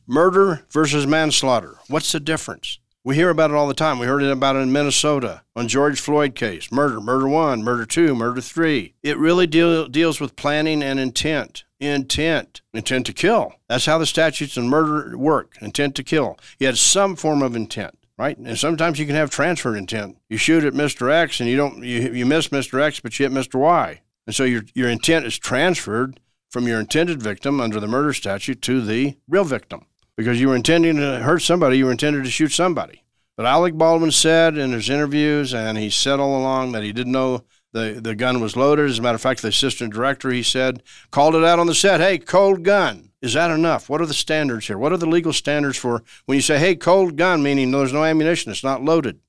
Murder 0.07 0.65
versus 0.71 1.05
manslaughter. 1.05 1.77
What's 1.87 2.11
the 2.11 2.19
difference? 2.19 2.79
We 3.03 3.15
hear 3.15 3.31
about 3.31 3.49
it 3.49 3.55
all 3.55 3.67
the 3.67 3.73
time. 3.73 3.97
We 3.97 4.05
heard 4.05 4.21
about 4.21 4.55
it 4.55 4.59
in 4.59 4.71
Minnesota 4.71 5.41
on 5.55 5.67
George 5.67 5.99
Floyd 5.99 6.35
case, 6.35 6.71
murder, 6.71 7.01
murder 7.01 7.27
one, 7.27 7.63
murder 7.63 7.83
two, 7.83 8.13
murder 8.13 8.41
three. 8.41 8.93
It 9.01 9.17
really 9.17 9.47
deal, 9.47 9.87
deals 9.87 10.19
with 10.19 10.35
planning 10.35 10.83
and 10.83 10.99
intent. 10.99 11.63
Intent, 11.79 12.61
intent 12.75 13.07
to 13.07 13.13
kill. 13.13 13.55
That's 13.67 13.87
how 13.87 13.97
the 13.97 14.05
statutes 14.05 14.55
in 14.55 14.69
murder 14.69 15.17
work. 15.17 15.57
Intent 15.61 15.95
to 15.95 16.03
kill. 16.03 16.37
You 16.59 16.67
had 16.67 16.77
some 16.77 17.15
form 17.15 17.41
of 17.41 17.55
intent, 17.55 17.97
right? 18.19 18.37
And 18.37 18.55
sometimes 18.59 18.99
you 18.99 19.07
can 19.07 19.15
have 19.15 19.31
transferred 19.31 19.77
intent. 19.77 20.19
You 20.29 20.37
shoot 20.37 20.63
at 20.63 20.73
Mr. 20.73 21.11
X 21.11 21.39
and 21.39 21.49
you 21.49 21.57
don't, 21.57 21.83
you, 21.83 22.13
you 22.13 22.27
miss 22.27 22.49
Mr. 22.49 22.79
X, 22.79 22.99
but 22.99 23.17
you 23.17 23.27
hit 23.27 23.33
Mr. 23.33 23.59
Y. 23.59 24.01
And 24.27 24.35
so 24.35 24.43
your, 24.43 24.61
your 24.75 24.89
intent 24.89 25.25
is 25.25 25.39
transferred 25.39 26.19
from 26.51 26.67
your 26.67 26.79
intended 26.79 27.23
victim 27.23 27.59
under 27.59 27.79
the 27.79 27.87
murder 27.87 28.13
statute 28.13 28.61
to 28.61 28.79
the 28.79 29.17
real 29.27 29.43
victim 29.43 29.87
because 30.15 30.39
you 30.39 30.49
were 30.49 30.55
intending 30.55 30.97
to 30.97 31.19
hurt 31.19 31.41
somebody, 31.41 31.77
you 31.77 31.85
were 31.85 31.91
intended 31.91 32.23
to 32.23 32.29
shoot 32.29 32.51
somebody. 32.51 33.00
But 33.41 33.47
Alec 33.47 33.73
Baldwin 33.73 34.11
said 34.11 34.55
in 34.55 34.71
his 34.71 34.87
interviews, 34.87 35.51
and 35.51 35.75
he 35.75 35.89
said 35.89 36.19
all 36.19 36.39
along 36.39 36.73
that 36.73 36.83
he 36.83 36.93
didn't 36.93 37.13
know 37.13 37.43
the, 37.71 37.99
the 37.99 38.13
gun 38.13 38.39
was 38.39 38.55
loaded. 38.55 38.87
As 38.87 38.99
a 38.99 39.01
matter 39.01 39.15
of 39.15 39.21
fact, 39.21 39.41
the 39.41 39.47
assistant 39.47 39.95
director, 39.95 40.29
he 40.29 40.43
said, 40.43 40.83
called 41.09 41.33
it 41.33 41.43
out 41.43 41.57
on 41.57 41.65
the 41.65 41.73
set, 41.73 41.99
hey, 41.99 42.19
cold 42.19 42.61
gun. 42.61 43.09
Is 43.19 43.33
that 43.33 43.49
enough? 43.49 43.89
What 43.89 43.99
are 43.99 44.05
the 44.05 44.13
standards 44.13 44.67
here? 44.67 44.77
What 44.77 44.91
are 44.91 44.97
the 44.97 45.07
legal 45.07 45.33
standards 45.33 45.75
for 45.75 46.03
when 46.27 46.35
you 46.35 46.43
say, 46.43 46.59
hey, 46.59 46.75
cold 46.75 47.15
gun, 47.15 47.41
meaning 47.41 47.71
there's 47.71 47.91
no 47.91 48.03
ammunition, 48.03 48.51
it's 48.51 48.63
not 48.63 48.83
loaded? 48.83 49.19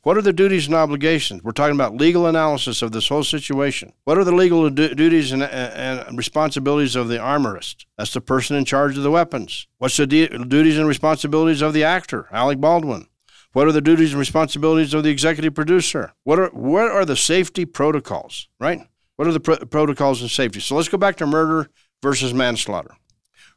What 0.00 0.16
are 0.16 0.22
the 0.22 0.32
duties 0.32 0.64
and 0.64 0.74
obligations? 0.74 1.42
We're 1.42 1.52
talking 1.52 1.76
about 1.76 1.94
legal 1.94 2.26
analysis 2.26 2.80
of 2.80 2.92
this 2.92 3.08
whole 3.08 3.22
situation. 3.22 3.92
What 4.04 4.16
are 4.16 4.24
the 4.24 4.32
legal 4.32 4.70
du- 4.70 4.94
duties 4.94 5.30
and, 5.30 5.42
and, 5.42 6.16
responsibilities 6.16 6.96
of 6.96 7.08
the 7.08 7.18
armorist? 7.18 7.84
That's 7.98 8.14
the 8.14 8.22
person 8.22 8.56
in 8.56 8.64
charge 8.64 8.96
of 8.96 9.02
the 9.02 9.10
weapons. 9.10 9.66
What's 9.76 9.98
the 9.98 10.06
de- 10.06 10.28
duties 10.46 10.78
and 10.78 10.88
responsibilities 10.88 11.60
of 11.60 11.74
the 11.74 11.84
actor, 11.84 12.28
Alec 12.32 12.62
Baldwin? 12.62 13.08
What 13.52 13.66
are 13.66 13.72
the 13.72 13.80
duties 13.80 14.12
and 14.12 14.18
responsibilities 14.18 14.94
of 14.94 15.02
the 15.02 15.10
executive 15.10 15.54
producer? 15.54 16.12
What 16.24 16.38
are 16.38 16.48
what 16.48 16.90
are 16.90 17.04
the 17.04 17.16
safety 17.16 17.64
protocols? 17.64 18.48
Right? 18.60 18.80
What 19.16 19.26
are 19.26 19.32
the 19.32 19.40
protocols 19.40 20.20
and 20.20 20.30
safety? 20.30 20.60
So 20.60 20.76
let's 20.76 20.88
go 20.88 20.98
back 20.98 21.16
to 21.16 21.26
murder 21.26 21.70
versus 22.02 22.32
manslaughter. 22.32 22.94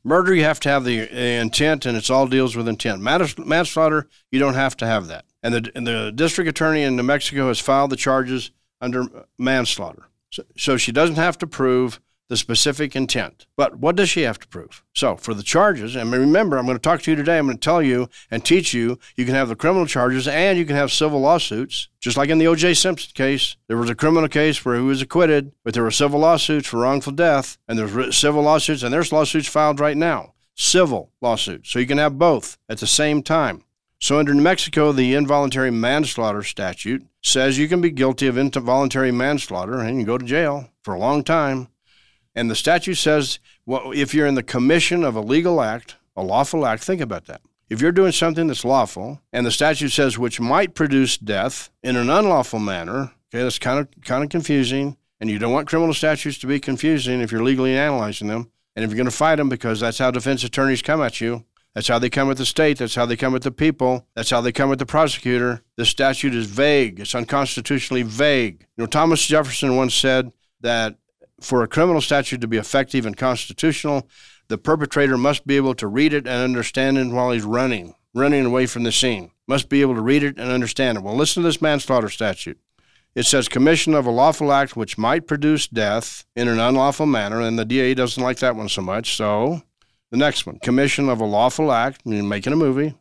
Murder, 0.03 0.33
you 0.33 0.43
have 0.43 0.59
to 0.61 0.69
have 0.69 0.83
the 0.83 1.01
uh, 1.01 1.41
intent, 1.41 1.85
and 1.85 1.95
it's 1.95 2.09
all 2.09 2.25
deals 2.25 2.55
with 2.55 2.67
intent. 2.67 3.01
Manslaughter, 3.01 4.07
you 4.31 4.39
don't 4.39 4.55
have 4.55 4.75
to 4.77 4.87
have 4.87 5.07
that. 5.07 5.25
And 5.43 5.53
the, 5.53 5.71
and 5.75 5.85
the 5.85 6.11
district 6.13 6.49
attorney 6.49 6.81
in 6.81 6.95
New 6.95 7.03
Mexico 7.03 7.49
has 7.49 7.59
filed 7.59 7.91
the 7.91 7.95
charges 7.95 8.49
under 8.79 9.05
manslaughter. 9.37 10.07
So, 10.31 10.43
so 10.57 10.77
she 10.77 10.91
doesn't 10.91 11.17
have 11.17 11.37
to 11.39 11.47
prove 11.47 12.01
the 12.31 12.37
specific 12.37 12.95
intent. 12.95 13.45
But 13.57 13.79
what 13.79 13.97
does 13.97 14.07
she 14.07 14.21
have 14.21 14.39
to 14.39 14.47
prove? 14.47 14.85
So, 14.93 15.17
for 15.17 15.33
the 15.33 15.43
charges, 15.43 15.97
and 15.97 16.09
remember, 16.09 16.57
I'm 16.57 16.65
going 16.65 16.77
to 16.77 16.81
talk 16.81 17.01
to 17.01 17.11
you 17.11 17.17
today, 17.17 17.37
I'm 17.37 17.45
going 17.45 17.57
to 17.57 17.61
tell 17.61 17.81
you 17.81 18.07
and 18.31 18.43
teach 18.43 18.73
you 18.73 18.99
you 19.17 19.25
can 19.25 19.35
have 19.35 19.49
the 19.49 19.55
criminal 19.57 19.85
charges 19.85 20.29
and 20.29 20.57
you 20.57 20.63
can 20.63 20.77
have 20.77 20.93
civil 20.93 21.19
lawsuits. 21.19 21.89
Just 21.99 22.15
like 22.15 22.29
in 22.29 22.37
the 22.37 22.47
O.J. 22.47 22.75
Simpson 22.75 23.11
case, 23.13 23.57
there 23.67 23.75
was 23.75 23.89
a 23.89 23.95
criminal 23.95 24.29
case 24.29 24.63
where 24.63 24.77
he 24.77 24.81
was 24.81 25.01
acquitted, 25.01 25.51
but 25.65 25.73
there 25.73 25.83
were 25.83 25.91
civil 25.91 26.21
lawsuits 26.21 26.69
for 26.69 26.79
wrongful 26.79 27.11
death, 27.11 27.57
and 27.67 27.77
there's 27.77 28.15
civil 28.15 28.43
lawsuits, 28.43 28.81
and 28.81 28.93
there's 28.93 29.11
lawsuits 29.11 29.49
filed 29.49 29.81
right 29.81 29.97
now. 29.97 30.33
Civil 30.55 31.11
lawsuits. 31.19 31.69
So 31.69 31.79
you 31.79 31.85
can 31.85 31.97
have 31.97 32.17
both 32.17 32.57
at 32.69 32.77
the 32.77 32.87
same 32.87 33.23
time. 33.23 33.65
So, 33.99 34.17
under 34.17 34.33
New 34.33 34.41
Mexico, 34.41 34.93
the 34.93 35.13
involuntary 35.15 35.69
manslaughter 35.69 36.43
statute 36.43 37.05
says 37.21 37.59
you 37.59 37.67
can 37.67 37.81
be 37.81 37.91
guilty 37.91 38.27
of 38.27 38.37
involuntary 38.37 39.11
manslaughter 39.11 39.79
and 39.79 39.89
you 39.89 39.95
can 39.97 40.05
go 40.05 40.17
to 40.17 40.25
jail 40.25 40.69
for 40.81 40.93
a 40.93 40.99
long 40.99 41.25
time. 41.25 41.67
And 42.35 42.49
the 42.49 42.55
statute 42.55 42.95
says 42.95 43.39
well, 43.65 43.91
if 43.93 44.13
you're 44.13 44.27
in 44.27 44.35
the 44.35 44.43
commission 44.43 45.03
of 45.03 45.15
a 45.15 45.21
legal 45.21 45.61
act, 45.61 45.95
a 46.15 46.23
lawful 46.23 46.65
act, 46.65 46.83
think 46.83 47.01
about 47.01 47.25
that. 47.25 47.41
If 47.69 47.81
you're 47.81 47.91
doing 47.91 48.11
something 48.11 48.47
that's 48.47 48.65
lawful, 48.65 49.21
and 49.31 49.45
the 49.45 49.51
statute 49.51 49.89
says 49.89 50.17
which 50.17 50.39
might 50.39 50.75
produce 50.75 51.17
death 51.17 51.69
in 51.83 51.95
an 51.95 52.09
unlawful 52.09 52.59
manner, 52.59 53.13
okay, 53.29 53.43
that's 53.43 53.59
kind 53.59 53.79
of 53.79 53.87
kind 54.03 54.23
of 54.23 54.29
confusing. 54.29 54.97
And 55.19 55.29
you 55.29 55.39
don't 55.39 55.53
want 55.53 55.67
criminal 55.67 55.93
statutes 55.93 56.39
to 56.39 56.47
be 56.47 56.59
confusing 56.59 57.21
if 57.21 57.31
you're 57.31 57.43
legally 57.43 57.77
analyzing 57.77 58.27
them. 58.27 58.51
And 58.75 58.83
if 58.83 58.89
you're 58.89 58.97
going 58.97 59.05
to 59.05 59.11
fight 59.11 59.35
them, 59.35 59.49
because 59.49 59.79
that's 59.79 59.99
how 59.99 60.09
defense 60.09 60.43
attorneys 60.43 60.81
come 60.81 61.01
at 61.01 61.21
you, 61.21 61.45
that's 61.73 61.87
how 61.87 61.99
they 61.99 62.09
come 62.09 62.29
at 62.29 62.37
the 62.37 62.45
state. 62.45 62.77
That's 62.77 62.95
how 62.95 63.05
they 63.05 63.15
come 63.15 63.35
at 63.35 63.43
the 63.43 63.51
people. 63.51 64.05
That's 64.15 64.29
how 64.29 64.41
they 64.41 64.51
come 64.51 64.71
at 64.71 64.79
the 64.79 64.85
prosecutor. 64.85 65.61
The 65.77 65.85
statute 65.85 66.35
is 66.35 66.47
vague. 66.47 66.99
It's 66.99 67.15
unconstitutionally 67.15 68.03
vague. 68.03 68.65
You 68.75 68.83
know, 68.83 68.87
Thomas 68.87 69.25
Jefferson 69.25 69.77
once 69.77 69.93
said 69.93 70.33
that 70.59 70.97
for 71.41 71.63
a 71.63 71.67
criminal 71.67 72.01
statute 72.01 72.41
to 72.41 72.47
be 72.47 72.57
effective 72.57 73.05
and 73.05 73.17
constitutional, 73.17 74.07
the 74.47 74.57
perpetrator 74.57 75.17
must 75.17 75.45
be 75.47 75.57
able 75.57 75.73
to 75.75 75.87
read 75.87 76.13
it 76.13 76.27
and 76.27 76.43
understand 76.43 76.97
it 76.97 77.07
while 77.07 77.31
he's 77.31 77.43
running, 77.43 77.95
running 78.13 78.45
away 78.45 78.65
from 78.65 78.83
the 78.83 78.91
scene. 78.91 79.31
Must 79.47 79.69
be 79.69 79.81
able 79.81 79.95
to 79.95 80.01
read 80.01 80.23
it 80.23 80.37
and 80.37 80.51
understand 80.51 80.97
it. 80.97 81.03
Well, 81.03 81.15
listen 81.15 81.43
to 81.43 81.49
this 81.49 81.61
manslaughter 81.61 82.09
statute. 82.09 82.59
It 83.13 83.25
says 83.25 83.49
commission 83.49 83.93
of 83.93 84.05
a 84.05 84.11
lawful 84.11 84.53
act 84.53 84.77
which 84.77 84.97
might 84.97 85.27
produce 85.27 85.67
death 85.67 86.25
in 86.35 86.47
an 86.47 86.59
unlawful 86.59 87.05
manner, 87.05 87.41
and 87.41 87.59
the 87.59 87.65
DA 87.65 87.93
doesn't 87.93 88.23
like 88.23 88.39
that 88.39 88.55
one 88.55 88.69
so 88.69 88.81
much. 88.81 89.15
So 89.15 89.63
the 90.11 90.17
next 90.17 90.45
one, 90.45 90.59
commission 90.59 91.09
of 91.09 91.19
a 91.19 91.25
lawful 91.25 91.71
act, 91.71 92.05
meaning 92.05 92.29
making 92.29 92.53
a 92.53 92.57
movie, 92.57 92.95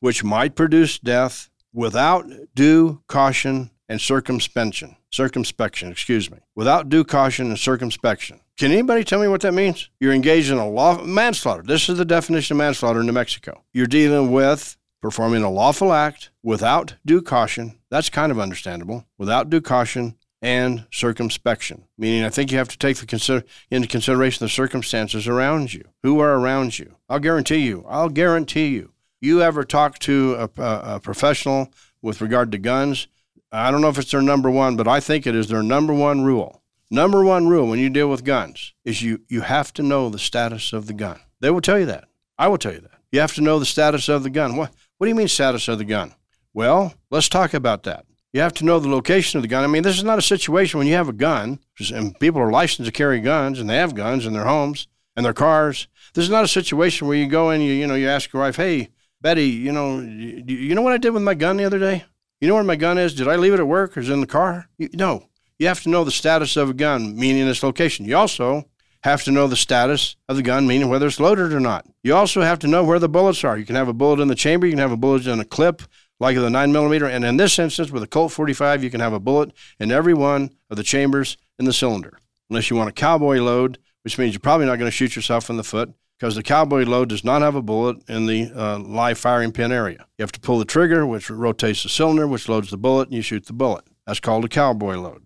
which 0.00 0.22
might 0.22 0.54
produce 0.54 0.98
death 0.98 1.50
without 1.72 2.26
due 2.54 3.02
caution 3.08 3.70
and 3.88 4.00
circumspection. 4.00 4.96
Circumspection, 5.16 5.90
excuse 5.90 6.30
me. 6.30 6.36
Without 6.54 6.90
due 6.90 7.02
caution 7.02 7.46
and 7.46 7.58
circumspection. 7.58 8.38
Can 8.58 8.70
anybody 8.70 9.02
tell 9.02 9.18
me 9.18 9.28
what 9.28 9.40
that 9.40 9.54
means? 9.54 9.88
You're 9.98 10.12
engaged 10.12 10.50
in 10.50 10.58
a 10.58 10.68
law 10.68 11.02
manslaughter. 11.02 11.62
This 11.62 11.88
is 11.88 11.96
the 11.96 12.04
definition 12.04 12.54
of 12.54 12.58
manslaughter 12.58 13.00
in 13.00 13.06
New 13.06 13.12
Mexico. 13.12 13.64
You're 13.72 13.86
dealing 13.86 14.30
with 14.30 14.76
performing 15.00 15.42
a 15.42 15.50
lawful 15.50 15.94
act 15.94 16.28
without 16.42 16.96
due 17.06 17.22
caution. 17.22 17.78
That's 17.90 18.10
kind 18.10 18.30
of 18.30 18.38
understandable. 18.38 19.06
Without 19.16 19.48
due 19.48 19.62
caution 19.62 20.16
and 20.42 20.84
circumspection, 20.92 21.84
meaning 21.96 22.22
I 22.22 22.28
think 22.28 22.52
you 22.52 22.58
have 22.58 22.68
to 22.68 22.76
take 22.76 22.98
the 22.98 23.06
consider- 23.06 23.46
into 23.70 23.88
consideration 23.88 24.44
the 24.44 24.50
circumstances 24.50 25.26
around 25.26 25.72
you, 25.72 25.84
who 26.02 26.20
are 26.20 26.34
around 26.34 26.78
you. 26.78 26.96
I'll 27.08 27.20
guarantee 27.20 27.64
you, 27.64 27.86
I'll 27.88 28.10
guarantee 28.10 28.66
you, 28.66 28.92
you 29.22 29.40
ever 29.40 29.64
talk 29.64 29.98
to 30.00 30.34
a, 30.34 30.62
a, 30.62 30.96
a 30.96 31.00
professional 31.00 31.72
with 32.02 32.20
regard 32.20 32.52
to 32.52 32.58
guns, 32.58 33.08
I 33.52 33.70
don't 33.70 33.80
know 33.80 33.88
if 33.88 33.98
it's 33.98 34.10
their 34.10 34.22
number 34.22 34.50
one, 34.50 34.76
but 34.76 34.88
I 34.88 35.00
think 35.00 35.26
it 35.26 35.34
is 35.34 35.48
their 35.48 35.62
number 35.62 35.94
one 35.94 36.22
rule. 36.22 36.62
Number 36.90 37.24
one 37.24 37.48
rule 37.48 37.66
when 37.66 37.78
you 37.78 37.90
deal 37.90 38.08
with 38.08 38.24
guns 38.24 38.74
is 38.84 39.02
you, 39.02 39.20
you 39.28 39.40
have 39.40 39.72
to 39.74 39.82
know 39.82 40.08
the 40.08 40.18
status 40.18 40.72
of 40.72 40.86
the 40.86 40.92
gun. 40.92 41.20
They 41.40 41.50
will 41.50 41.60
tell 41.60 41.78
you 41.78 41.86
that. 41.86 42.04
I 42.38 42.48
will 42.48 42.58
tell 42.58 42.72
you 42.72 42.80
that. 42.80 43.00
You 43.10 43.20
have 43.20 43.34
to 43.34 43.40
know 43.40 43.58
the 43.58 43.66
status 43.66 44.08
of 44.08 44.22
the 44.22 44.30
gun. 44.30 44.56
What, 44.56 44.72
what 44.98 45.06
do 45.06 45.08
you 45.08 45.14
mean, 45.14 45.28
status 45.28 45.68
of 45.68 45.78
the 45.78 45.84
gun? 45.84 46.14
Well, 46.54 46.94
let's 47.10 47.28
talk 47.28 47.54
about 47.54 47.82
that. 47.84 48.06
You 48.32 48.40
have 48.40 48.54
to 48.54 48.64
know 48.64 48.78
the 48.78 48.88
location 48.88 49.38
of 49.38 49.42
the 49.42 49.48
gun. 49.48 49.64
I 49.64 49.66
mean, 49.66 49.82
this 49.82 49.96
is 49.96 50.04
not 50.04 50.18
a 50.18 50.22
situation 50.22 50.78
when 50.78 50.86
you 50.86 50.94
have 50.94 51.08
a 51.08 51.12
gun 51.12 51.58
and 51.92 52.18
people 52.20 52.40
are 52.40 52.50
licensed 52.50 52.86
to 52.86 52.92
carry 52.92 53.20
guns 53.20 53.58
and 53.58 53.68
they 53.68 53.76
have 53.76 53.94
guns 53.94 54.26
in 54.26 54.32
their 54.32 54.44
homes 54.44 54.86
and 55.16 55.24
their 55.24 55.32
cars. 55.32 55.88
This 56.14 56.24
is 56.24 56.30
not 56.30 56.44
a 56.44 56.48
situation 56.48 57.08
where 57.08 57.16
you 57.16 57.26
go 57.26 57.50
in, 57.50 57.60
you 57.60 57.72
you 57.72 57.86
know, 57.86 57.94
you 57.94 58.08
ask 58.08 58.32
your 58.32 58.42
wife, 58.42 58.56
"Hey, 58.56 58.90
Betty, 59.20 59.46
you 59.46 59.72
know, 59.72 60.00
you, 60.00 60.44
you 60.46 60.74
know 60.74 60.82
what 60.82 60.92
I 60.92 60.98
did 60.98 61.10
with 61.10 61.22
my 61.22 61.34
gun 61.34 61.56
the 61.56 61.64
other 61.64 61.78
day? 61.78 62.04
You 62.40 62.48
know 62.48 62.54
where 62.54 62.64
my 62.64 62.76
gun 62.76 62.98
is? 62.98 63.14
Did 63.14 63.28
I 63.28 63.36
leave 63.36 63.54
it 63.54 63.60
at 63.60 63.66
work 63.66 63.96
or 63.96 64.00
is 64.00 64.08
it 64.08 64.12
in 64.12 64.20
the 64.20 64.26
car?" 64.26 64.68
You, 64.78 64.88
no. 64.92 65.28
You 65.58 65.68
have 65.68 65.82
to 65.82 65.88
know 65.88 66.04
the 66.04 66.10
status 66.10 66.56
of 66.56 66.70
a 66.70 66.74
gun, 66.74 67.16
meaning 67.16 67.48
its 67.48 67.62
location. 67.62 68.04
You 68.04 68.16
also 68.16 68.68
have 69.02 69.22
to 69.24 69.30
know 69.30 69.46
the 69.46 69.56
status 69.56 70.16
of 70.28 70.36
the 70.36 70.42
gun, 70.42 70.66
meaning 70.66 70.88
whether 70.88 71.06
it's 71.06 71.20
loaded 71.20 71.52
or 71.52 71.60
not. 71.60 71.86
You 72.02 72.14
also 72.14 72.42
have 72.42 72.58
to 72.58 72.66
know 72.66 72.84
where 72.84 72.98
the 72.98 73.08
bullets 73.08 73.44
are. 73.44 73.56
You 73.56 73.64
can 73.64 73.76
have 73.76 73.88
a 73.88 73.94
bullet 73.94 74.20
in 74.20 74.28
the 74.28 74.34
chamber, 74.34 74.66
you 74.66 74.72
can 74.72 74.80
have 74.80 74.92
a 74.92 74.96
bullet 74.96 75.26
in 75.26 75.40
a 75.40 75.44
clip, 75.44 75.82
like 76.18 76.36
the 76.36 76.50
9 76.50 76.72
millimeter, 76.72 77.06
and 77.06 77.24
in 77.24 77.36
this 77.36 77.58
instance, 77.58 77.90
with 77.90 78.02
a 78.02 78.06
Colt 78.06 78.32
45, 78.32 78.82
you 78.82 78.90
can 78.90 79.00
have 79.00 79.12
a 79.12 79.20
bullet 79.20 79.52
in 79.78 79.92
every 79.92 80.14
one 80.14 80.50
of 80.70 80.76
the 80.76 80.82
chambers 80.82 81.36
in 81.58 81.66
the 81.66 81.72
cylinder. 81.72 82.18
Unless 82.50 82.70
you 82.70 82.76
want 82.76 82.88
a 82.88 82.92
cowboy 82.92 83.38
load, 83.38 83.78
which 84.02 84.18
means 84.18 84.32
you're 84.32 84.40
probably 84.40 84.66
not 84.66 84.78
going 84.78 84.90
to 84.90 84.96
shoot 84.96 85.16
yourself 85.16 85.50
in 85.50 85.56
the 85.56 85.64
foot, 85.64 85.92
because 86.18 86.34
the 86.34 86.42
cowboy 86.42 86.84
load 86.84 87.08
does 87.08 87.24
not 87.24 87.42
have 87.42 87.54
a 87.54 87.62
bullet 87.62 87.98
in 88.08 88.26
the 88.26 88.50
uh, 88.54 88.78
live 88.78 89.18
firing 89.18 89.52
pin 89.52 89.72
area. 89.72 90.06
You 90.18 90.22
have 90.22 90.32
to 90.32 90.40
pull 90.40 90.58
the 90.58 90.64
trigger, 90.64 91.06
which 91.06 91.30
rotates 91.30 91.82
the 91.82 91.88
cylinder, 91.88 92.26
which 92.26 92.48
loads 92.48 92.70
the 92.70 92.78
bullet, 92.78 93.08
and 93.08 93.16
you 93.16 93.22
shoot 93.22 93.46
the 93.46 93.52
bullet. 93.52 93.84
That's 94.06 94.20
called 94.20 94.44
a 94.44 94.48
cowboy 94.48 94.96
load. 94.96 95.24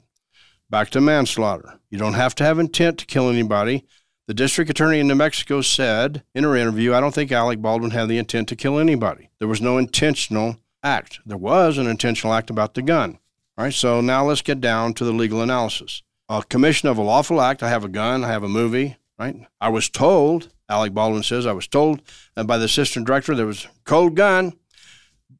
Back 0.68 0.90
to 0.90 1.00
manslaughter. 1.00 1.80
You 1.90 1.98
don't 1.98 2.14
have 2.14 2.34
to 2.36 2.44
have 2.44 2.58
intent 2.58 2.98
to 2.98 3.06
kill 3.06 3.28
anybody. 3.28 3.84
The 4.26 4.34
district 4.34 4.70
attorney 4.70 5.00
in 5.00 5.08
New 5.08 5.16
Mexico 5.16 5.60
said 5.60 6.22
in 6.34 6.44
her 6.44 6.54
interview, 6.54 6.94
I 6.94 7.00
don't 7.00 7.12
think 7.12 7.32
Alec 7.32 7.60
Baldwin 7.60 7.90
had 7.90 8.08
the 8.08 8.18
intent 8.18 8.48
to 8.48 8.56
kill 8.56 8.78
anybody. 8.78 9.30
There 9.40 9.48
was 9.48 9.60
no 9.60 9.76
intentional 9.76 10.58
act. 10.84 11.18
There 11.26 11.36
was 11.36 11.78
an 11.78 11.88
intentional 11.88 12.32
act 12.32 12.50
about 12.50 12.74
the 12.74 12.82
gun. 12.82 13.18
All 13.58 13.64
right, 13.64 13.74
so 13.74 14.00
now 14.00 14.24
let's 14.24 14.42
get 14.42 14.60
down 14.60 14.94
to 14.94 15.04
the 15.04 15.12
legal 15.12 15.42
analysis. 15.42 16.02
A 16.28 16.44
commission 16.48 16.88
of 16.88 16.96
a 16.96 17.02
lawful 17.02 17.40
act. 17.40 17.62
I 17.62 17.68
have 17.68 17.84
a 17.84 17.88
gun, 17.88 18.24
I 18.24 18.28
have 18.28 18.44
a 18.44 18.48
movie, 18.48 18.96
right? 19.18 19.36
I 19.60 19.68
was 19.68 19.88
told, 19.88 20.48
Alec 20.70 20.94
Baldwin 20.94 21.22
says, 21.24 21.46
I 21.46 21.52
was 21.52 21.66
told 21.66 22.00
by 22.34 22.56
the 22.56 22.64
assistant 22.64 23.06
director 23.06 23.34
there 23.34 23.44
was 23.44 23.64
a 23.64 23.68
cold 23.84 24.14
gun, 24.14 24.54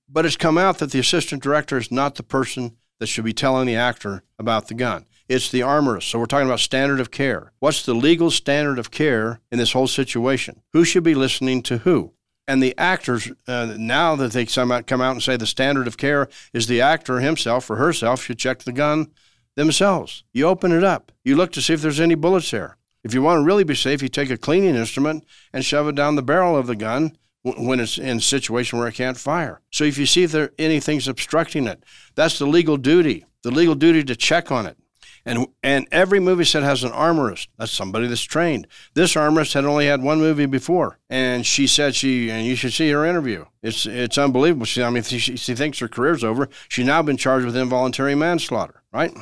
but 0.09 0.27
it's 0.27 0.37
come 0.37 0.59
out 0.59 0.79
that 0.79 0.91
the 0.91 0.99
assistant 0.99 1.43
director 1.43 1.79
is 1.79 1.91
not 1.91 2.17
the 2.17 2.23
person 2.23 2.77
that 2.99 3.07
should 3.07 3.25
be 3.25 3.33
telling 3.33 3.67
the 3.67 3.77
actor 3.77 4.25
about 4.39 4.69
the 4.69 4.75
gun. 4.75 5.07
It's 5.29 5.49
the 5.49 5.63
armorist. 5.63 6.09
So 6.09 6.19
we're 6.19 6.27
talking 6.27 6.49
about 6.49 6.59
standard 6.59 6.99
of 6.99 7.13
care. 7.13 7.53
What's 7.61 7.87
the 7.87 7.95
legal 7.95 8.33
standard 8.33 8.81
of 8.81 8.91
care 8.91 9.41
in 9.53 9.59
this 9.59 9.73
whole 9.73 9.87
situation? 9.87 10.63
Who 10.73 10.85
should 10.85 11.05
be 11.05 11.15
listening 11.15 11.63
to 11.63 11.79
who? 11.79 12.13
And 12.49 12.61
the 12.61 12.77
actors, 12.77 13.31
uh, 13.47 13.77
now 13.79 14.17
that 14.17 14.33
they 14.33 14.45
come 14.45 14.73
out, 14.73 14.89
come 14.89 15.01
out 15.01 15.13
and 15.13 15.23
say 15.23 15.37
the 15.37 15.47
standard 15.47 15.87
of 15.87 15.97
care 15.97 16.29
is 16.53 16.67
the 16.67 16.81
actor 16.81 17.21
himself 17.21 17.71
or 17.71 17.77
herself 17.77 18.25
should 18.25 18.39
check 18.39 18.65
the 18.65 18.73
gun 18.73 19.13
themselves. 19.55 20.25
You 20.33 20.47
open 20.47 20.73
it 20.73 20.83
up. 20.83 21.13
You 21.25 21.37
look 21.37 21.53
to 21.53 21.63
see 21.63 21.75
if 21.75 21.83
there's 21.83 22.01
any 22.01 22.17
bullets 22.17 22.51
there. 22.51 22.77
If 23.03 23.15
you 23.15 23.23
want 23.23 23.41
to 23.41 23.45
really 23.45 23.65
be 23.65 23.75
safe, 23.75 24.03
you 24.03 24.09
take 24.09 24.31
a 24.31 24.37
cleaning 24.37 24.75
instrument 24.75 25.25
and 25.53 25.65
shove 25.65 25.89
it 25.89 25.95
down 25.95 26.17
the 26.17 26.23
barrel 26.23 26.57
of 26.57 26.67
the 26.67 26.77
gun 26.77 27.17
when 27.43 27.81
it's 27.81 27.99
in 27.99 28.19
a 28.19 28.21
situation 28.21 28.79
where 28.79 28.89
it 28.89 28.95
can't 28.95 29.17
fire. 29.17 29.63
So 29.71 29.85
if 29.85 29.97
you 29.97 30.07
see 30.07 30.25
if 30.25 30.33
there 30.33 30.53
anything's 30.59 31.09
obstructing 31.09 31.67
it, 31.67 31.83
that's 32.15 32.39
the 32.39 32.47
legal 32.47 32.77
duty. 32.77 33.25
The 33.43 33.51
legal 33.51 33.75
duty 33.75 34.05
to 34.05 34.17
check 34.17 34.53
on 34.53 34.67
it. 34.67 34.77
And 35.25 35.49
and 35.63 35.87
every 35.93 36.19
movie 36.19 36.45
set 36.45 36.63
has 36.63 36.83
an 36.83 36.93
armorist. 36.93 37.51
That's 37.59 37.73
somebody 37.73 38.07
that's 38.07 38.23
trained. 38.23 38.67
This 38.95 39.17
armorist 39.17 39.53
had 39.53 39.67
only 39.67 39.87
had 39.87 40.03
one 40.03 40.19
movie 40.19 40.47
before, 40.47 40.99
and 41.11 41.45
she 41.45 41.67
said 41.67 41.95
she 41.95 42.31
and 42.31 42.47
you 42.47 42.57
should 42.57 42.73
see 42.73 42.91
her 42.91 43.05
interview. 43.05 43.45
It's 43.63 43.85
it's 43.85 44.17
unbelievable. 44.17 44.65
She 44.65 44.83
I 44.83 44.89
mean 44.89 45.03
she, 45.03 45.19
she 45.19 45.55
thinks 45.55 45.79
her 45.79 45.89
career's 45.89 46.25
over. 46.25 46.49
She's 46.69 46.87
now 46.87 47.03
been 47.03 47.19
charged 47.19 47.45
with 47.45 47.57
involuntary 47.57 48.15
manslaughter. 48.15 48.83
Right. 48.93 49.13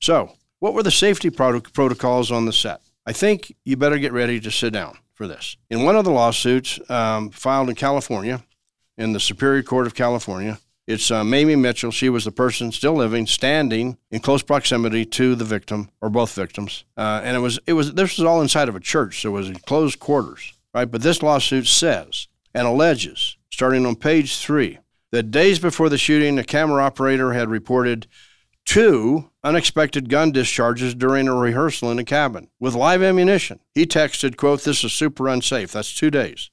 So 0.00 0.32
what 0.60 0.74
were 0.74 0.84
the 0.84 0.92
safety 0.92 1.28
protocols 1.28 2.30
on 2.30 2.44
the 2.44 2.52
set? 2.52 2.81
I 3.06 3.12
think 3.12 3.56
you 3.64 3.76
better 3.76 3.98
get 3.98 4.12
ready 4.12 4.40
to 4.40 4.50
sit 4.50 4.72
down 4.72 4.98
for 5.14 5.26
this. 5.26 5.56
In 5.70 5.82
one 5.82 5.96
of 5.96 6.04
the 6.04 6.10
lawsuits 6.10 6.78
um, 6.90 7.30
filed 7.30 7.68
in 7.68 7.74
California, 7.74 8.44
in 8.96 9.12
the 9.12 9.20
Superior 9.20 9.62
Court 9.62 9.86
of 9.86 9.94
California, 9.94 10.58
it's 10.86 11.10
uh, 11.10 11.22
Mamie 11.22 11.56
Mitchell. 11.56 11.90
She 11.90 12.08
was 12.08 12.24
the 12.24 12.32
person 12.32 12.72
still 12.72 12.94
living, 12.94 13.26
standing 13.26 13.98
in 14.10 14.20
close 14.20 14.42
proximity 14.42 15.04
to 15.06 15.34
the 15.34 15.44
victim 15.44 15.90
or 16.00 16.10
both 16.10 16.34
victims. 16.34 16.84
Uh, 16.96 17.20
and 17.22 17.36
it 17.36 17.40
was 17.40 17.58
it 17.66 17.74
was 17.74 17.94
this 17.94 18.18
was 18.18 18.26
all 18.26 18.42
inside 18.42 18.68
of 18.68 18.76
a 18.76 18.80
church, 18.80 19.20
so 19.20 19.30
it 19.30 19.32
was 19.32 19.48
in 19.48 19.56
closed 19.56 19.98
quarters, 20.00 20.52
right? 20.74 20.90
But 20.90 21.02
this 21.02 21.22
lawsuit 21.22 21.66
says 21.66 22.26
and 22.54 22.66
alleges, 22.66 23.36
starting 23.50 23.86
on 23.86 23.96
page 23.96 24.38
three, 24.38 24.78
that 25.12 25.30
days 25.30 25.58
before 25.58 25.88
the 25.88 25.98
shooting, 25.98 26.38
a 26.38 26.44
camera 26.44 26.82
operator 26.82 27.32
had 27.32 27.48
reported 27.48 28.06
two 28.64 29.30
unexpected 29.44 30.08
gun 30.08 30.32
discharges 30.32 30.94
during 30.94 31.28
a 31.28 31.34
rehearsal 31.34 31.90
in 31.90 31.98
a 31.98 32.04
cabin 32.04 32.48
with 32.60 32.74
live 32.74 33.02
ammunition. 33.02 33.60
He 33.74 33.86
texted, 33.86 34.36
"quote 34.36 34.62
This 34.62 34.84
is 34.84 34.92
super 34.92 35.28
unsafe." 35.28 35.72
That's 35.72 35.94
two 35.94 36.10
days. 36.10 36.50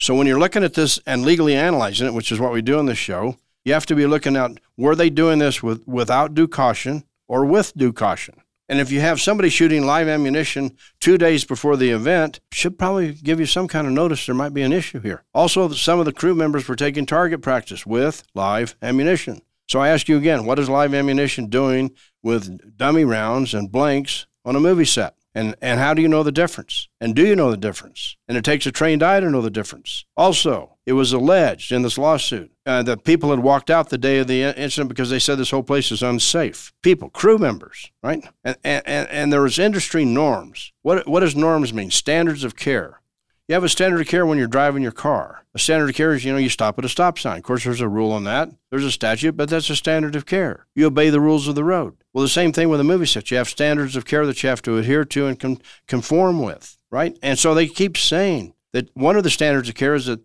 So 0.00 0.14
when 0.14 0.26
you're 0.26 0.38
looking 0.38 0.64
at 0.64 0.74
this 0.74 0.98
and 1.06 1.24
legally 1.24 1.54
analyzing 1.54 2.06
it, 2.06 2.14
which 2.14 2.30
is 2.30 2.38
what 2.38 2.52
we 2.52 2.62
do 2.62 2.78
on 2.78 2.86
this 2.86 2.98
show, 2.98 3.36
you 3.64 3.72
have 3.72 3.86
to 3.86 3.96
be 3.96 4.06
looking 4.06 4.36
at 4.36 4.52
were 4.76 4.94
they 4.94 5.10
doing 5.10 5.40
this 5.40 5.62
with, 5.62 5.86
without 5.86 6.34
due 6.34 6.48
caution 6.48 7.04
or 7.26 7.44
with 7.44 7.76
due 7.76 7.92
caution? 7.92 8.40
And 8.68 8.80
if 8.80 8.92
you 8.92 9.00
have 9.00 9.20
somebody 9.20 9.48
shooting 9.48 9.86
live 9.86 10.08
ammunition 10.08 10.76
two 11.00 11.16
days 11.16 11.44
before 11.44 11.76
the 11.76 11.90
event, 11.90 12.38
should 12.52 12.78
probably 12.78 13.14
give 13.14 13.40
you 13.40 13.46
some 13.46 13.66
kind 13.66 13.86
of 13.86 13.92
notice 13.94 14.26
there 14.26 14.34
might 14.34 14.52
be 14.52 14.62
an 14.62 14.72
issue 14.72 15.00
here. 15.00 15.24
Also, 15.32 15.70
some 15.70 15.98
of 15.98 16.04
the 16.04 16.12
crew 16.12 16.34
members 16.34 16.68
were 16.68 16.76
taking 16.76 17.06
target 17.06 17.40
practice 17.40 17.86
with 17.86 18.24
live 18.34 18.76
ammunition. 18.82 19.40
So 19.68 19.80
I 19.80 19.88
ask 19.88 20.08
you 20.08 20.16
again, 20.16 20.46
what 20.46 20.58
is 20.58 20.70
live 20.70 20.94
ammunition 20.94 21.48
doing 21.48 21.90
with 22.22 22.76
dummy 22.78 23.04
rounds 23.04 23.52
and 23.52 23.70
blanks 23.70 24.26
on 24.44 24.56
a 24.56 24.60
movie 24.60 24.86
set? 24.86 25.14
And, 25.34 25.54
and 25.60 25.78
how 25.78 25.92
do 25.92 26.00
you 26.00 26.08
know 26.08 26.22
the 26.22 26.32
difference? 26.32 26.88
And 27.00 27.14
do 27.14 27.24
you 27.24 27.36
know 27.36 27.50
the 27.50 27.56
difference? 27.58 28.16
And 28.26 28.36
it 28.38 28.44
takes 28.44 28.66
a 28.66 28.72
trained 28.72 29.02
eye 29.02 29.20
to 29.20 29.30
know 29.30 29.42
the 29.42 29.50
difference. 29.50 30.06
Also, 30.16 30.78
it 30.86 30.94
was 30.94 31.12
alleged 31.12 31.70
in 31.70 31.82
this 31.82 31.98
lawsuit 31.98 32.50
uh, 32.64 32.82
that 32.84 33.04
people 33.04 33.30
had 33.30 33.40
walked 33.40 33.68
out 33.68 33.90
the 33.90 33.98
day 33.98 34.18
of 34.18 34.26
the 34.26 34.42
incident 34.42 34.88
because 34.88 35.10
they 35.10 35.18
said 35.18 35.36
this 35.36 35.50
whole 35.50 35.62
place 35.62 35.92
is 35.92 36.02
unsafe. 36.02 36.72
People, 36.82 37.10
crew 37.10 37.36
members, 37.36 37.92
right? 38.02 38.26
And, 38.42 38.56
and, 38.64 38.86
and 38.86 39.32
there 39.32 39.42
was 39.42 39.58
industry 39.58 40.06
norms. 40.06 40.72
What, 40.80 41.06
what 41.06 41.20
does 41.20 41.36
norms 41.36 41.74
mean? 41.74 41.90
Standards 41.90 42.42
of 42.42 42.56
care. 42.56 43.00
You 43.48 43.54
have 43.54 43.64
a 43.64 43.68
standard 43.70 44.02
of 44.02 44.06
care 44.06 44.26
when 44.26 44.36
you're 44.36 44.46
driving 44.46 44.82
your 44.82 44.92
car. 44.92 45.42
A 45.54 45.58
standard 45.58 45.88
of 45.88 45.94
care 45.96 46.12
is, 46.12 46.22
you 46.22 46.30
know, 46.32 46.38
you 46.38 46.50
stop 46.50 46.78
at 46.78 46.84
a 46.84 46.88
stop 46.88 47.18
sign. 47.18 47.38
Of 47.38 47.44
course, 47.44 47.64
there's 47.64 47.80
a 47.80 47.88
rule 47.88 48.12
on 48.12 48.24
that. 48.24 48.50
There's 48.70 48.84
a 48.84 48.92
statute, 48.92 49.38
but 49.38 49.48
that's 49.48 49.70
a 49.70 49.76
standard 49.76 50.14
of 50.14 50.26
care. 50.26 50.66
You 50.74 50.84
obey 50.84 51.08
the 51.08 51.20
rules 51.20 51.48
of 51.48 51.54
the 51.54 51.64
road. 51.64 51.96
Well, 52.12 52.20
the 52.20 52.28
same 52.28 52.52
thing 52.52 52.68
with 52.68 52.78
a 52.78 52.84
movie 52.84 53.06
set. 53.06 53.30
You 53.30 53.38
have 53.38 53.48
standards 53.48 53.96
of 53.96 54.04
care 54.04 54.26
that 54.26 54.42
you 54.42 54.50
have 54.50 54.60
to 54.62 54.76
adhere 54.76 55.06
to 55.06 55.26
and 55.26 55.40
con- 55.40 55.62
conform 55.86 56.42
with, 56.42 56.76
right? 56.90 57.18
And 57.22 57.38
so 57.38 57.54
they 57.54 57.68
keep 57.68 57.96
saying 57.96 58.52
that 58.74 58.94
one 58.94 59.16
of 59.16 59.24
the 59.24 59.30
standards 59.30 59.70
of 59.70 59.76
care 59.76 59.94
is 59.94 60.04
that 60.04 60.20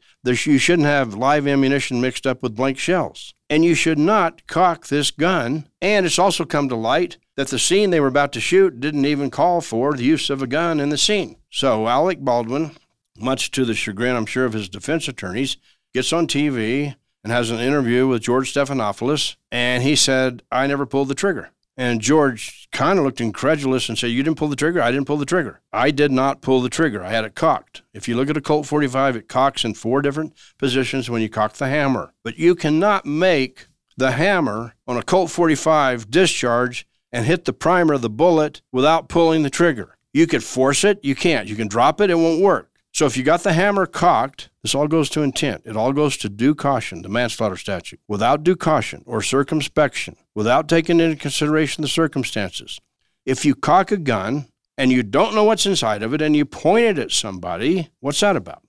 you 0.45 0.57
shouldn't 0.57 0.89
have 0.89 1.13
live 1.13 1.47
ammunition 1.47 2.01
mixed 2.01 2.27
up 2.27 2.43
with 2.43 2.57
blank 2.57 2.77
shells. 2.77 3.33
And 3.49 3.63
you 3.63 3.73
should 3.73 3.99
not 3.99 4.47
cock 4.47 4.87
this 4.87 5.11
gun. 5.11 5.69
And 5.81 6.05
it's 6.05 6.19
also 6.19 6.43
come 6.43 6.67
to 6.67 6.75
light 6.75 7.19
that 7.37 7.47
the 7.47 7.57
scene 7.59 7.89
they 7.89 8.01
were 8.01 8.07
about 8.07 8.33
to 8.33 8.41
shoot 8.41 8.81
didn't 8.81 9.05
even 9.05 9.29
call 9.29 9.61
for 9.61 9.93
the 9.93 10.03
use 10.03 10.29
of 10.29 10.41
a 10.41 10.47
gun 10.47 10.81
in 10.81 10.89
the 10.89 10.97
scene. 10.97 11.37
So 11.49 11.87
Alec 11.87 12.19
Baldwin 12.19 12.71
much 13.17 13.51
to 13.51 13.65
the 13.65 13.73
chagrin, 13.73 14.15
I'm 14.15 14.25
sure, 14.25 14.45
of 14.45 14.53
his 14.53 14.69
defense 14.69 15.07
attorneys, 15.07 15.57
gets 15.93 16.13
on 16.13 16.27
TV 16.27 16.95
and 17.23 17.31
has 17.31 17.51
an 17.51 17.59
interview 17.59 18.07
with 18.07 18.23
George 18.23 18.53
Stephanopoulos, 18.53 19.35
and 19.51 19.83
he 19.83 19.95
said, 19.95 20.43
I 20.51 20.67
never 20.67 20.85
pulled 20.85 21.07
the 21.07 21.15
trigger. 21.15 21.51
And 21.75 22.01
George 22.01 22.67
kind 22.71 22.99
of 22.99 23.05
looked 23.05 23.21
incredulous 23.21 23.89
and 23.89 23.97
said, 23.97 24.11
You 24.11 24.21
didn't 24.21 24.37
pull 24.37 24.47
the 24.47 24.55
trigger? 24.55 24.81
I 24.81 24.91
didn't 24.91 25.07
pull 25.07 25.17
the 25.17 25.25
trigger. 25.25 25.61
I 25.71 25.89
did 25.89 26.11
not 26.11 26.41
pull 26.41 26.61
the 26.61 26.69
trigger. 26.69 27.03
I 27.03 27.09
had 27.09 27.25
it 27.25 27.33
cocked. 27.33 27.81
If 27.93 28.07
you 28.07 28.15
look 28.15 28.29
at 28.29 28.37
a 28.37 28.41
Colt 28.41 28.67
45, 28.67 29.15
it 29.15 29.27
cocks 29.27 29.65
in 29.65 29.73
four 29.73 30.03
different 30.03 30.33
positions 30.59 31.09
when 31.09 31.23
you 31.23 31.29
cock 31.29 31.53
the 31.53 31.67
hammer. 31.67 32.13
But 32.23 32.37
you 32.37 32.53
cannot 32.53 33.07
make 33.07 33.67
the 33.97 34.11
hammer 34.11 34.75
on 34.87 34.97
a 34.97 35.03
Colt 35.03 35.31
45 35.31 36.11
discharge 36.11 36.85
and 37.11 37.25
hit 37.25 37.45
the 37.45 37.53
primer 37.53 37.93
of 37.93 38.01
the 38.01 38.09
bullet 38.09 38.61
without 38.71 39.09
pulling 39.09 39.41
the 39.41 39.49
trigger. 39.49 39.97
You 40.13 40.27
could 40.27 40.43
force 40.43 40.83
it, 40.83 40.99
you 41.03 41.15
can't. 41.15 41.47
You 41.47 41.55
can 41.55 41.67
drop 41.67 41.99
it, 42.01 42.11
it 42.11 42.15
won't 42.15 42.41
work. 42.41 42.69
So 42.93 43.07
if 43.07 43.17
you 43.17 43.23
got 43.23 43.41
the 43.41 43.53
hammer 43.53 43.87
cocked, 43.87 44.49
this 44.61 44.75
all 44.75 44.87
goes 44.87 45.09
to 45.09 45.23
intent. 45.23 45.63
It 45.65 45.75
all 45.75 45.93
goes 45.93 46.15
to 46.17 46.29
due 46.29 46.53
caution, 46.53 47.01
the 47.01 47.09
manslaughter 47.09 47.57
statute. 47.57 47.99
Without 48.07 48.43
due 48.43 48.55
caution 48.55 49.01
or 49.07 49.23
circumspection, 49.23 50.15
without 50.35 50.69
taking 50.69 50.99
into 50.99 51.15
consideration 51.15 51.81
the 51.81 51.87
circumstances, 51.87 52.79
if 53.25 53.45
you 53.45 53.55
cock 53.55 53.91
a 53.91 53.97
gun 53.97 54.47
and 54.77 54.91
you 54.91 55.01
don't 55.01 55.33
know 55.33 55.43
what's 55.43 55.65
inside 55.65 56.03
of 56.03 56.13
it 56.13 56.21
and 56.21 56.35
you 56.35 56.45
point 56.45 56.85
it 56.85 56.99
at 56.99 57.11
somebody, 57.11 57.89
what's 57.99 58.19
that 58.19 58.35
about? 58.35 58.61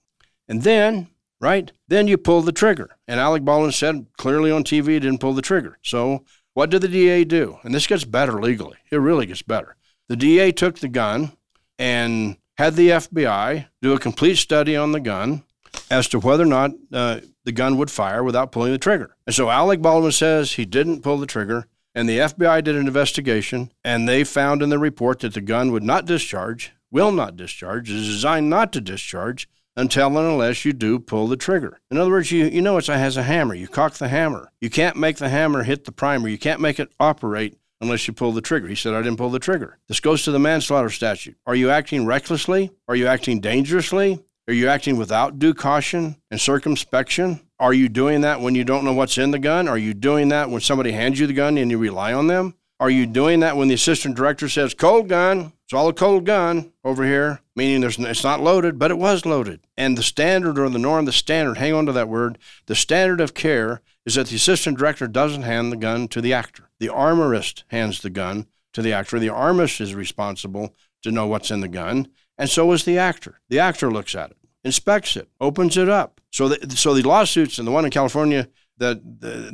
And 0.49 0.63
then, 0.63 1.09
right, 1.39 1.71
then 1.89 2.09
you 2.09 2.17
pull 2.17 2.41
the 2.41 2.53
trigger. 2.53 2.97
And 3.07 3.21
Alec 3.21 3.45
Baldwin 3.45 3.73
said 3.73 4.07
clearly 4.17 4.51
on 4.51 4.65
TV 4.65 4.89
he 4.89 5.01
didn't 5.01 5.21
pull 5.21 5.35
the 5.35 5.43
trigger. 5.43 5.79
So 5.83 6.25
what 6.55 6.71
did 6.71 6.81
the 6.81 6.89
DA 6.89 7.25
do? 7.25 7.59
And 7.63 7.75
this 7.75 7.87
gets 7.87 8.05
better 8.05 8.41
legally. 8.41 8.79
It 8.91 8.97
really 8.97 9.27
gets 9.27 9.43
better. 9.43 9.77
The 10.09 10.17
DA 10.17 10.51
took 10.51 10.79
the 10.79 10.89
gun 10.89 11.33
and 11.79 12.39
had 12.57 12.75
the 12.75 12.91
FBI 12.91 13.67
do 13.83 13.93
a 13.93 13.99
complete 13.99 14.37
study 14.37 14.77
on 14.77 14.93
the 14.93 15.01
gun 15.01 15.43
as 15.91 16.09
to 16.09 16.19
whether 16.19 16.45
or 16.45 16.47
not 16.47 16.73
uh, 16.93 17.21
the 17.45 17.53
gun 17.53 17.77
would 17.79 17.91
fire 17.91 18.23
without 18.23 18.53
pulling 18.53 18.73
the 18.73 18.79
trigger. 18.79 19.17
And 19.27 19.35
so 19.35 19.51
Alec 19.51 19.83
Baldwin 19.83 20.13
says 20.13 20.53
he 20.53 20.65
didn't 20.65 21.03
pull 21.03 21.19
the 21.19 21.27
trigger, 21.27 21.67
and 21.95 22.09
the 22.09 22.19
FBI 22.19 22.63
did 22.65 22.77
an 22.77 22.87
investigation, 22.87 23.73
and 23.85 24.09
they 24.09 24.25
found 24.25 24.63
in 24.63 24.71
the 24.71 24.79
report 24.79 25.21
that 25.21 25.35
the 25.35 25.41
gun 25.41 25.73
would 25.73 25.83
not 25.83 26.07
discharge, 26.07 26.73
will 26.91 27.13
not 27.13 27.37
discharge, 27.37 27.91
is 27.91 28.07
designed 28.07 28.49
not 28.49 28.73
to 28.73 28.81
discharge 28.81 29.49
until 29.77 30.07
and 30.07 30.17
unless 30.19 30.65
you 30.65 30.73
do 30.73 30.99
pull 31.01 31.27
the 31.27 31.37
trigger. 31.37 31.81
In 31.91 31.99
other 31.99 32.11
words, 32.11 32.31
you, 32.31 32.47
you 32.47 32.63
know 32.63 32.79
it 32.79 32.87
has 32.87 33.17
a 33.17 33.25
hammer. 33.25 33.55
You 33.55 33.67
cock 33.67 33.95
the 33.95 34.09
hammer. 34.09 34.53
You 34.61 34.71
can't 34.71 34.97
make 34.97 35.17
the 35.17 35.29
hammer 35.29 35.65
hit 35.65 35.85
the 35.85 35.93
primer. 35.93 36.29
You 36.29 36.39
can't 36.39 36.61
make 36.61 36.79
it 36.79 36.93
operate 37.01 37.59
unless 37.85 38.09
you 38.09 38.15
pull 38.15 38.33
the 38.33 38.41
trigger. 38.41 38.67
He 38.69 38.75
said, 38.75 38.95
I 38.95 39.03
didn't 39.03 39.19
pull 39.19 39.31
the 39.31 39.39
trigger. 39.39 39.79
This 39.89 40.01
goes 40.01 40.25
to 40.25 40.31
the 40.31 40.39
manslaughter 40.39 40.91
statute. 40.91 41.37
Are 41.47 41.55
you 41.55 41.71
acting 41.71 42.07
recklessly? 42.07 42.73
Are 42.89 42.97
you 42.97 43.07
acting 43.07 43.41
dangerously? 43.41 44.25
Are 44.49 44.55
you 44.55 44.69
acting 44.69 44.97
without 44.97 45.39
due 45.39 45.55
caution 45.55 46.17
and 46.31 46.41
circumspection? 46.41 47.41
Are 47.59 47.73
you 47.73 47.89
doing 47.89 48.23
that 48.23 48.41
when 48.41 48.55
you 48.55 48.65
don't 48.65 48.85
know 48.85 48.93
what's 48.93 49.17
in 49.17 49.31
the 49.31 49.39
gun? 49.39 49.69
Are 49.69 49.79
you 49.79 49.95
doing 49.95 50.29
that 50.29 50.51
when 50.51 50.61
somebody 50.61 50.93
hands 50.93 51.19
you 51.19 51.27
the 51.27 51.33
gun 51.33 51.57
and 51.57 51.71
you 51.71 51.79
rely 51.79 52.13
on 52.13 52.27
them? 52.27 52.55
Are 52.81 52.91
you 52.91 53.07
doing 53.07 53.41
that 53.41 53.57
when 53.57 53.69
the 53.69 53.75
assistant 53.75 54.17
director 54.17 54.49
says, 54.49 54.75
cold 54.75 55.09
gun? 55.09 55.53
It's 55.65 55.73
all 55.73 55.89
a 55.89 55.95
cold 55.95 56.27
gun 56.27 56.73
over 56.85 57.05
here, 57.05 57.41
meaning 57.57 57.81
there's, 57.81 57.99
it's 57.99 58.25
not 58.25 58.43
loaded, 58.43 58.79
but 58.79 58.91
it 58.91 58.99
was 58.99 59.25
loaded. 59.25 59.61
And 59.79 59.97
the 59.97 60.03
standard 60.03 60.59
or 60.59 60.69
the 60.69 60.79
norm, 60.79 61.07
the 61.07 61.13
standard, 61.13 61.57
hang 61.57 61.73
on 61.73 61.87
to 61.87 61.93
that 61.93 62.09
word, 62.09 62.37
the 62.67 62.75
standard 62.75 63.21
of 63.21 63.33
care 63.33 63.81
is 64.05 64.17
that 64.17 64.27
the 64.27 64.37
assistant 64.37 64.77
director 64.77 65.07
doesn't 65.07 65.43
hand 65.43 65.73
the 65.73 65.77
gun 65.77 66.09
to 66.09 66.21
the 66.21 66.35
actor. 66.35 66.64
The 66.81 66.89
armorist 66.89 67.65
hands 67.69 68.01
the 68.01 68.11
gun 68.11 68.47
to 68.73 68.83
the 68.83 68.93
actor. 68.93 69.19
The 69.19 69.29
armorist 69.29 69.81
is 69.81 69.95
responsible 69.95 70.75
to 71.03 71.11
know 71.11 71.27
what's 71.27 71.51
in 71.51 71.61
the 71.61 71.69
gun, 71.69 72.09
and 72.37 72.51
so 72.51 72.73
is 72.73 72.85
the 72.85 72.99
actor. 72.99 73.41
The 73.49 73.59
actor 73.59 73.91
looks 73.91 74.15
at 74.15 74.31
it, 74.31 74.37
inspects 74.65 75.17
it, 75.17 75.29
opens 75.41 75.77
it 75.77 75.89
up. 75.89 76.21
So, 76.31 76.49
the, 76.49 76.77
so 76.77 76.95
the 76.95 77.03
lawsuits 77.03 77.59
and 77.59 77.69
the 77.69 77.73
one 77.73 77.85
in 77.85 77.91
California 77.91 78.49
that 78.79 79.01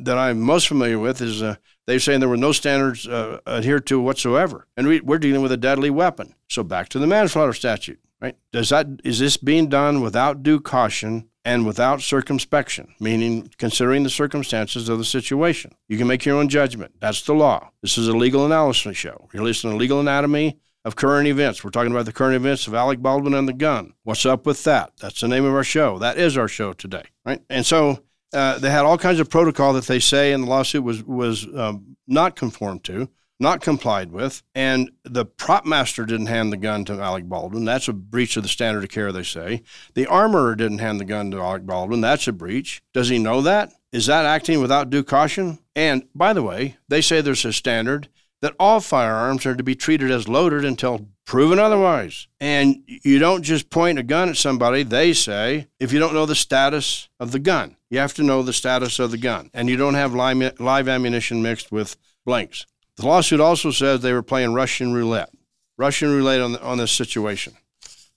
that 0.04 0.16
I'm 0.16 0.40
most 0.40 0.68
familiar 0.68 0.98
with 0.98 1.20
is 1.20 1.42
uh, 1.42 1.56
they're 1.86 1.98
saying 1.98 2.20
there 2.20 2.28
were 2.28 2.36
no 2.36 2.52
standards 2.52 3.06
uh, 3.06 3.40
adhered 3.46 3.86
to 3.88 4.00
whatsoever, 4.00 4.66
and 4.76 4.86
we, 4.86 5.00
we're 5.00 5.18
dealing 5.18 5.42
with 5.42 5.52
a 5.52 5.56
deadly 5.56 5.90
weapon. 5.90 6.34
So 6.48 6.62
back 6.62 6.88
to 6.90 6.98
the 6.98 7.06
manslaughter 7.06 7.52
statute, 7.52 8.00
right? 8.20 8.36
Does 8.52 8.70
that 8.70 8.86
is 9.04 9.18
this 9.18 9.36
being 9.36 9.68
done 9.68 10.00
without 10.00 10.42
due 10.42 10.60
caution 10.60 11.28
and 11.44 11.66
without 11.66 12.02
circumspection, 12.02 12.94
meaning 13.00 13.50
considering 13.58 14.02
the 14.02 14.10
circumstances 14.10 14.88
of 14.88 14.98
the 14.98 15.04
situation. 15.04 15.72
You 15.88 15.96
can 15.96 16.06
make 16.06 16.24
your 16.24 16.36
own 16.36 16.48
judgment. 16.48 16.94
That's 17.00 17.22
the 17.22 17.34
law. 17.34 17.70
This 17.82 17.96
is 17.96 18.08
a 18.08 18.16
legal 18.16 18.44
analysis 18.44 18.96
show. 18.96 19.28
You're 19.32 19.44
listening 19.44 19.74
to 19.74 19.78
Legal 19.78 20.00
Anatomy 20.00 20.58
of 20.84 20.96
Current 20.96 21.28
Events. 21.28 21.64
We're 21.64 21.70
talking 21.70 21.92
about 21.92 22.06
the 22.06 22.12
current 22.12 22.36
events 22.36 22.66
of 22.66 22.74
Alec 22.74 23.00
Baldwin 23.00 23.34
and 23.34 23.48
the 23.48 23.52
gun. 23.52 23.94
What's 24.04 24.26
up 24.26 24.46
with 24.46 24.64
that? 24.64 24.92
That's 25.00 25.20
the 25.20 25.28
name 25.28 25.44
of 25.44 25.54
our 25.54 25.64
show. 25.64 25.98
That 25.98 26.18
is 26.18 26.36
our 26.36 26.48
show 26.48 26.72
today, 26.72 27.04
right? 27.24 27.40
And 27.48 27.64
so 27.64 28.02
uh, 28.32 28.58
they 28.58 28.70
had 28.70 28.84
all 28.84 28.98
kinds 28.98 29.20
of 29.20 29.30
protocol 29.30 29.72
that 29.74 29.86
they 29.86 30.00
say 30.00 30.32
in 30.32 30.42
the 30.42 30.46
lawsuit 30.46 30.84
was 30.84 31.02
was 31.02 31.46
um, 31.54 31.96
not 32.06 32.36
conformed 32.36 32.84
to 32.84 33.08
not 33.40 33.62
complied 33.62 34.12
with, 34.12 34.42
and 34.54 34.90
the 35.02 35.24
prop 35.24 35.64
master 35.64 36.04
didn't 36.04 36.26
hand 36.26 36.52
the 36.52 36.56
gun 36.56 36.84
to 36.84 37.00
Alec 37.00 37.24
Baldwin. 37.24 37.64
That's 37.64 37.88
a 37.88 37.92
breach 37.92 38.36
of 38.36 38.42
the 38.42 38.48
standard 38.48 38.84
of 38.84 38.90
care, 38.90 39.10
they 39.10 39.22
say. 39.22 39.62
The 39.94 40.06
armorer 40.06 40.54
didn't 40.54 40.78
hand 40.78 41.00
the 41.00 41.04
gun 41.04 41.30
to 41.30 41.40
Alec 41.40 41.64
Baldwin. 41.64 42.00
That's 42.00 42.28
a 42.28 42.32
breach. 42.32 42.82
Does 42.92 43.08
he 43.08 43.18
know 43.18 43.40
that? 43.42 43.72
Is 43.92 44.06
that 44.06 44.26
acting 44.26 44.60
without 44.60 44.90
due 44.90 45.02
caution? 45.02 45.58
And 45.74 46.04
by 46.14 46.32
the 46.32 46.42
way, 46.42 46.76
they 46.88 47.00
say 47.00 47.20
there's 47.20 47.44
a 47.44 47.52
standard 47.52 48.08
that 48.42 48.54
all 48.58 48.80
firearms 48.80 49.44
are 49.44 49.54
to 49.54 49.62
be 49.62 49.74
treated 49.74 50.10
as 50.10 50.28
loaded 50.28 50.64
until 50.64 51.08
proven 51.26 51.58
otherwise. 51.58 52.26
And 52.40 52.82
you 52.86 53.18
don't 53.18 53.42
just 53.42 53.68
point 53.68 53.98
a 53.98 54.02
gun 54.02 54.28
at 54.30 54.36
somebody, 54.36 54.82
they 54.82 55.12
say, 55.12 55.68
if 55.78 55.92
you 55.92 55.98
don't 55.98 56.14
know 56.14 56.26
the 56.26 56.34
status 56.34 57.08
of 57.18 57.32
the 57.32 57.38
gun. 57.38 57.76
You 57.90 57.98
have 57.98 58.14
to 58.14 58.22
know 58.22 58.42
the 58.42 58.52
status 58.52 58.98
of 58.98 59.10
the 59.10 59.18
gun. 59.18 59.50
And 59.52 59.68
you 59.68 59.76
don't 59.76 59.94
have 59.94 60.14
live, 60.14 60.88
ammunition 60.88 61.42
mixed 61.42 61.70
with 61.70 61.96
blanks. 62.24 62.64
The 63.00 63.06
lawsuit 63.06 63.40
also 63.40 63.70
says 63.70 64.00
they 64.00 64.12
were 64.12 64.22
playing 64.22 64.52
Russian 64.52 64.92
roulette, 64.92 65.30
Russian 65.78 66.10
roulette 66.10 66.42
on, 66.42 66.52
the, 66.52 66.62
on 66.62 66.76
this 66.76 66.92
situation. 66.92 67.54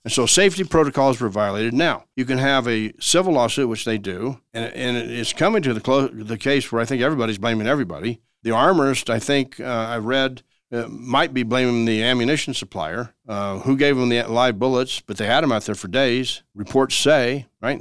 And 0.04 0.12
so 0.12 0.26
safety 0.26 0.65
protocols 0.65 1.22
were 1.22 1.30
violated. 1.30 1.74
Now, 1.74 2.04
you 2.17 2.26
can 2.26 2.38
have 2.38 2.67
a 2.67 2.91
civil 3.00 3.32
lawsuit, 3.32 3.69
which 3.69 3.86
they 3.86 3.98
do, 3.98 4.41
and, 4.54 4.65
and 4.74 4.98
it's 4.98 5.32
coming 5.32 5.62
to 5.62 5.74
the, 5.74 5.80
clo- 5.80 6.10
the 6.10 6.38
case 6.38 6.69
where 6.69 6.82
I 6.82 6.86
think 6.86 7.02
everybody's 7.02 7.38
blaming 7.38 7.65
everybody. 7.65 8.19
The 8.41 8.52
armorist, 8.52 9.10
I 9.10 9.19
think 9.19 9.58
uh, 9.62 9.63
I 9.63 10.00
read, 10.00 10.43
uh, 10.69 10.88
might 10.89 11.34
be 11.34 11.43
blaming 11.43 11.86
the 11.86 12.04
ammunition 12.04 12.54
supplier 12.54 13.13
uh, 13.26 13.60
who 13.60 13.78
gave 13.78 13.96
them 13.96 14.10
the 14.10 14.24
live 14.24 14.60
bullets, 14.60 15.00
but 15.00 15.15
they 15.15 15.28
had 15.28 15.46
them 15.46 15.54
out 15.54 15.63
there 15.63 15.76
for 15.76 15.88
days. 15.88 16.43
Reports 16.54 16.96
say, 16.96 17.48
right? 17.62 17.80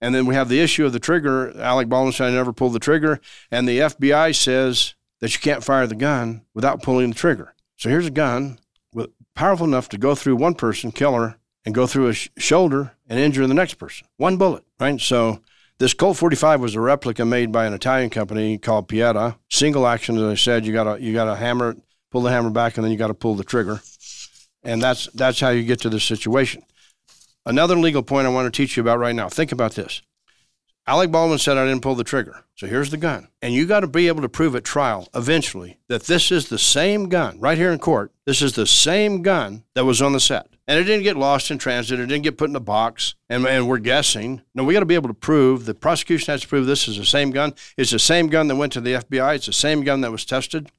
And 0.00 0.14
then 0.14 0.26
we 0.26 0.36
have 0.36 0.48
the 0.48 0.60
issue 0.60 0.86
of 0.86 0.92
the 0.92 1.00
trigger. 1.00 1.58
Alec 1.58 1.88
Baldwin 1.88 2.12
said 2.12 2.28
I 2.28 2.32
never 2.32 2.52
pulled 2.52 2.74
the 2.74 2.78
trigger. 2.78 3.20
And 3.50 3.66
the 3.66 3.80
FBI 3.80 4.36
says 4.36 4.94
that 5.24 5.32
you 5.32 5.40
can't 5.40 5.64
fire 5.64 5.86
the 5.86 5.94
gun 5.94 6.42
without 6.52 6.82
pulling 6.82 7.08
the 7.08 7.14
trigger. 7.14 7.54
So 7.78 7.88
here's 7.88 8.06
a 8.06 8.10
gun 8.10 8.58
with, 8.92 9.08
powerful 9.34 9.66
enough 9.66 9.88
to 9.88 9.96
go 9.96 10.14
through 10.14 10.36
one 10.36 10.54
person, 10.54 10.92
kill 10.92 11.14
her, 11.14 11.38
and 11.64 11.74
go 11.74 11.86
through 11.86 12.08
a 12.08 12.12
sh- 12.12 12.28
shoulder 12.36 12.92
and 13.08 13.18
injure 13.18 13.46
the 13.46 13.54
next 13.54 13.76
person. 13.76 14.06
One 14.18 14.36
bullet, 14.36 14.64
right? 14.78 15.00
So 15.00 15.40
this 15.78 15.94
Colt 15.94 16.18
45 16.18 16.60
was 16.60 16.74
a 16.74 16.80
replica 16.82 17.24
made 17.24 17.52
by 17.52 17.64
an 17.64 17.72
Italian 17.72 18.10
company 18.10 18.58
called 18.58 18.86
Pietta. 18.86 19.38
Single 19.50 19.86
action, 19.86 20.18
as 20.18 20.24
I 20.24 20.34
said, 20.34 20.66
you 20.66 20.74
got 20.74 20.96
to 20.96 21.02
you 21.02 21.14
got 21.14 21.24
to 21.24 21.36
hammer, 21.36 21.74
pull 22.10 22.20
the 22.20 22.30
hammer 22.30 22.50
back, 22.50 22.76
and 22.76 22.84
then 22.84 22.92
you 22.92 22.98
got 22.98 23.06
to 23.06 23.14
pull 23.14 23.34
the 23.34 23.44
trigger, 23.44 23.80
and 24.62 24.82
that's 24.82 25.06
that's 25.14 25.40
how 25.40 25.48
you 25.48 25.62
get 25.62 25.80
to 25.80 25.88
this 25.88 26.04
situation. 26.04 26.64
Another 27.46 27.76
legal 27.76 28.02
point 28.02 28.26
I 28.26 28.30
want 28.30 28.52
to 28.52 28.54
teach 28.54 28.76
you 28.76 28.82
about 28.82 28.98
right 28.98 29.14
now. 29.14 29.30
Think 29.30 29.52
about 29.52 29.72
this: 29.72 30.02
Alec 30.86 31.10
Baldwin 31.10 31.38
said 31.38 31.56
I 31.56 31.64
didn't 31.64 31.80
pull 31.80 31.94
the 31.94 32.04
trigger. 32.04 32.44
So 32.56 32.66
here's 32.66 32.90
the 32.90 32.98
gun. 32.98 33.28
And 33.40 33.54
you 33.54 33.66
got 33.66 33.80
to 33.80 33.86
be 33.86 34.06
able 34.06 34.20
to 34.20 34.28
prove 34.28 34.54
at 34.54 34.64
trial 34.64 35.08
eventually 35.14 35.78
that 35.88 36.04
this 36.04 36.30
is 36.30 36.48
the 36.48 36.58
same 36.58 37.08
gun, 37.08 37.40
right 37.40 37.56
here 37.56 37.72
in 37.72 37.78
court. 37.78 38.12
This 38.26 38.42
is 38.42 38.52
the 38.52 38.66
same 38.66 39.22
gun 39.22 39.64
that 39.74 39.86
was 39.86 40.02
on 40.02 40.12
the 40.12 40.20
set. 40.20 40.48
And 40.68 40.78
it 40.78 40.84
didn't 40.84 41.04
get 41.04 41.16
lost 41.16 41.50
in 41.50 41.56
transit. 41.56 42.00
It 42.00 42.06
didn't 42.06 42.24
get 42.24 42.36
put 42.36 42.50
in 42.50 42.56
a 42.56 42.60
box. 42.60 43.14
And, 43.30 43.46
and 43.46 43.66
we're 43.66 43.78
guessing. 43.78 44.42
No, 44.54 44.62
we 44.62 44.74
got 44.74 44.80
to 44.80 44.86
be 44.86 44.94
able 44.94 45.08
to 45.08 45.14
prove, 45.14 45.64
the 45.64 45.74
prosecution 45.74 46.32
has 46.32 46.42
to 46.42 46.48
prove 46.48 46.66
this 46.66 46.86
is 46.86 46.98
the 46.98 47.04
same 47.06 47.30
gun. 47.30 47.54
It's 47.78 47.90
the 47.90 47.98
same 47.98 48.28
gun 48.28 48.48
that 48.48 48.56
went 48.56 48.72
to 48.74 48.80
the 48.82 48.94
FBI. 48.94 49.36
It's 49.36 49.46
the 49.46 49.52
same 49.54 49.84
gun 49.84 50.02
that 50.02 50.12
was 50.12 50.26
tested. 50.26 50.70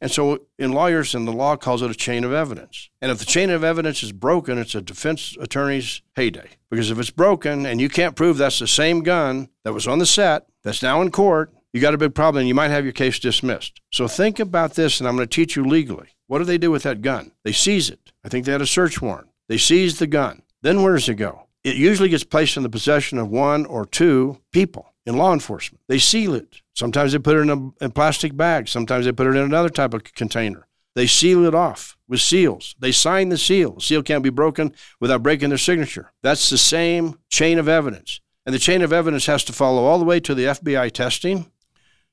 And 0.00 0.10
so, 0.10 0.40
in 0.58 0.72
lawyers 0.72 1.14
and 1.14 1.26
the 1.26 1.32
law 1.32 1.56
calls 1.56 1.80
it 1.80 1.90
a 1.90 1.94
chain 1.94 2.24
of 2.24 2.32
evidence. 2.32 2.90
And 3.00 3.10
if 3.10 3.18
the 3.18 3.24
chain 3.24 3.50
of 3.50 3.64
evidence 3.64 4.02
is 4.02 4.12
broken, 4.12 4.58
it's 4.58 4.74
a 4.74 4.82
defense 4.82 5.36
attorney's 5.40 6.02
heyday. 6.16 6.50
Because 6.70 6.90
if 6.90 6.98
it's 6.98 7.10
broken 7.10 7.64
and 7.64 7.80
you 7.80 7.88
can't 7.88 8.16
prove 8.16 8.36
that's 8.36 8.58
the 8.58 8.66
same 8.66 9.02
gun 9.02 9.48
that 9.62 9.72
was 9.72 9.86
on 9.86 9.98
the 9.98 10.06
set, 10.06 10.46
that's 10.62 10.82
now 10.82 11.00
in 11.00 11.10
court, 11.10 11.54
you 11.72 11.80
got 11.80 11.94
a 11.94 11.98
big 11.98 12.14
problem 12.14 12.40
and 12.40 12.48
you 12.48 12.54
might 12.54 12.70
have 12.70 12.84
your 12.84 12.92
case 12.92 13.18
dismissed. 13.18 13.80
So 13.92 14.06
think 14.06 14.38
about 14.38 14.74
this, 14.74 15.00
and 15.00 15.08
I'm 15.08 15.16
going 15.16 15.28
to 15.28 15.34
teach 15.34 15.56
you 15.56 15.64
legally. 15.64 16.08
What 16.26 16.38
do 16.38 16.44
they 16.44 16.58
do 16.58 16.70
with 16.70 16.84
that 16.84 17.02
gun? 17.02 17.32
They 17.44 17.52
seize 17.52 17.90
it. 17.90 18.12
I 18.24 18.28
think 18.28 18.46
they 18.46 18.52
had 18.52 18.62
a 18.62 18.66
search 18.66 19.02
warrant. 19.02 19.28
They 19.48 19.58
seize 19.58 19.98
the 19.98 20.06
gun. 20.06 20.42
Then 20.62 20.82
where 20.82 20.94
does 20.94 21.08
it 21.08 21.14
go? 21.14 21.46
It 21.62 21.76
usually 21.76 22.08
gets 22.08 22.24
placed 22.24 22.56
in 22.56 22.62
the 22.62 22.68
possession 22.68 23.18
of 23.18 23.30
one 23.30 23.66
or 23.66 23.86
two 23.86 24.38
people 24.52 24.93
in 25.06 25.16
law 25.16 25.32
enforcement. 25.32 25.82
They 25.88 25.98
seal 25.98 26.34
it. 26.34 26.62
Sometimes 26.74 27.12
they 27.12 27.18
put 27.18 27.36
it 27.36 27.40
in 27.40 27.50
a, 27.50 27.84
in 27.84 27.90
plastic 27.92 28.36
bag. 28.36 28.68
Sometimes 28.68 29.04
they 29.04 29.12
put 29.12 29.26
it 29.26 29.36
in 29.36 29.44
another 29.44 29.68
type 29.68 29.94
of 29.94 30.04
container. 30.14 30.66
They 30.94 31.06
seal 31.06 31.44
it 31.44 31.54
off 31.54 31.96
with 32.08 32.20
seals. 32.20 32.74
They 32.78 32.92
sign 32.92 33.28
the 33.28 33.38
seal. 33.38 33.74
The 33.74 33.80
seal 33.80 34.02
can't 34.02 34.22
be 34.22 34.30
broken 34.30 34.72
without 35.00 35.22
breaking 35.22 35.48
their 35.48 35.58
signature. 35.58 36.12
That's 36.22 36.48
the 36.48 36.58
same 36.58 37.18
chain 37.28 37.58
of 37.58 37.68
evidence. 37.68 38.20
And 38.46 38.54
the 38.54 38.60
chain 38.60 38.82
of 38.82 38.92
evidence 38.92 39.26
has 39.26 39.44
to 39.44 39.52
follow 39.52 39.84
all 39.84 39.98
the 39.98 40.04
way 40.04 40.20
to 40.20 40.34
the 40.34 40.44
FBI 40.44 40.92
testing 40.92 41.50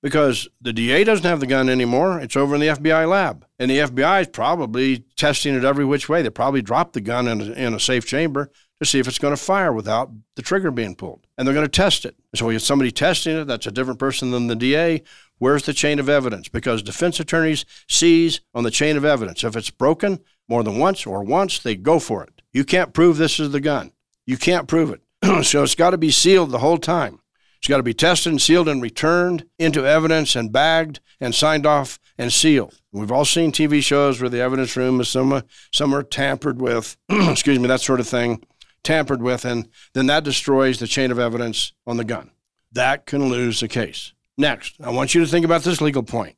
because 0.02 0.48
the 0.60 0.74
DA 0.74 1.04
doesn't 1.04 1.26
have 1.26 1.42
the 1.42 1.46
gun 1.46 1.70
anymore. 1.70 2.20
It's 2.20 2.36
over 2.36 2.56
in 2.56 2.62
the 2.62 2.68
FBI 2.68 3.08
lab. 3.08 3.46
And 3.60 3.70
the 3.70 3.78
FBI 3.78 4.22
is 4.22 4.28
probably 4.28 5.06
testing 5.16 5.56
it 5.56 5.64
every 5.64 5.86
which 5.86 6.10
way. 6.10 6.22
They 6.22 6.30
probably 6.32 6.64
dropped 6.64 6.94
the 6.94 7.02
gun 7.02 7.28
in 7.28 7.42
a, 7.42 7.52
in 7.52 7.74
a 7.74 7.80
safe 7.80 8.06
chamber 8.06 8.52
to 8.82 8.86
see 8.88 8.98
if 8.98 9.08
it's 9.08 9.20
going 9.20 9.34
to 9.34 9.42
fire 9.42 9.72
without 9.72 10.10
the 10.36 10.42
trigger 10.42 10.72
being 10.72 10.96
pulled. 10.96 11.28
And 11.38 11.48
they're 11.48 11.54
going 11.54 11.68
to 11.68 11.72
test 11.72 12.04
it. 12.04 12.16
So 12.34 12.50
if 12.50 12.64
somebody 12.64 12.92
testing 12.92 13.38
it, 13.38 13.46
that's 13.46 13.68
a 13.68 13.72
different 13.72 14.00
person 14.00 14.32
than 14.32 14.48
the 14.48 14.56
DA. 14.56 15.04
Where's 15.38 15.64
the 15.64 15.74
chain 15.74 16.00
of 16.00 16.10
evidence? 16.10 16.50
Because 16.50 16.82
defense 16.82 17.20
attorneys 17.20 17.64
seize 17.88 18.42
on 18.56 18.64
the 18.64 18.72
chain 18.72 18.98
of 18.98 19.06
evidence. 19.06 19.44
If 19.44 19.56
it's 19.56 19.70
broken 19.70 20.20
more 20.50 20.64
than 20.64 20.80
once 20.80 21.06
or 21.06 21.24
once, 21.24 21.60
they 21.60 21.76
go 21.76 22.00
for 22.00 22.24
it. 22.24 22.42
You 22.54 22.64
can't 22.64 22.92
prove 22.92 23.18
this 23.18 23.40
is 23.40 23.52
the 23.52 23.60
gun. 23.60 23.92
You 24.26 24.38
can't 24.38 24.68
prove 24.68 24.90
it. 24.90 25.46
so 25.46 25.62
it's 25.62 25.76
got 25.76 25.92
to 25.92 25.98
be 26.00 26.10
sealed 26.10 26.50
the 26.50 26.60
whole 26.60 26.80
time. 26.80 27.20
It's 27.60 27.68
got 27.68 27.78
to 27.78 27.84
be 27.84 27.94
tested 27.94 28.32
and 28.32 28.42
sealed 28.42 28.68
and 28.68 28.82
returned 28.82 29.46
into 29.60 29.86
evidence 29.86 30.36
and 30.36 30.52
bagged 30.52 31.02
and 31.20 31.36
signed 31.36 31.68
off 31.68 32.00
and 32.18 32.34
sealed. 32.34 32.82
We've 32.92 33.12
all 33.12 33.26
seen 33.26 33.52
TV 33.52 33.84
shows 33.84 34.20
where 34.20 34.30
the 34.30 34.42
evidence 34.42 34.76
room 34.76 35.00
is 35.00 35.10
somewhere, 35.10 35.44
somewhere 35.72 36.02
tampered 36.02 36.60
with, 36.60 36.98
excuse 37.10 37.60
me, 37.60 37.68
that 37.68 37.82
sort 37.82 38.00
of 38.00 38.08
thing 38.08 38.44
tampered 38.84 39.22
with, 39.22 39.46
and 39.46 39.68
then 39.94 40.08
that 40.08 40.24
destroys 40.24 40.80
the 40.80 40.88
chain 40.88 41.12
of 41.12 41.20
evidence 41.20 41.74
on 41.86 41.98
the 41.98 42.04
gun. 42.04 42.32
That 42.72 43.06
can 43.06 43.30
lose 43.30 43.60
the 43.60 43.68
case. 43.68 44.14
Next, 44.38 44.76
I 44.82 44.90
want 44.90 45.14
you 45.14 45.22
to 45.22 45.28
think 45.28 45.46
about 45.46 45.64
this 45.64 45.82
legal 45.82 46.04
point. 46.04 46.36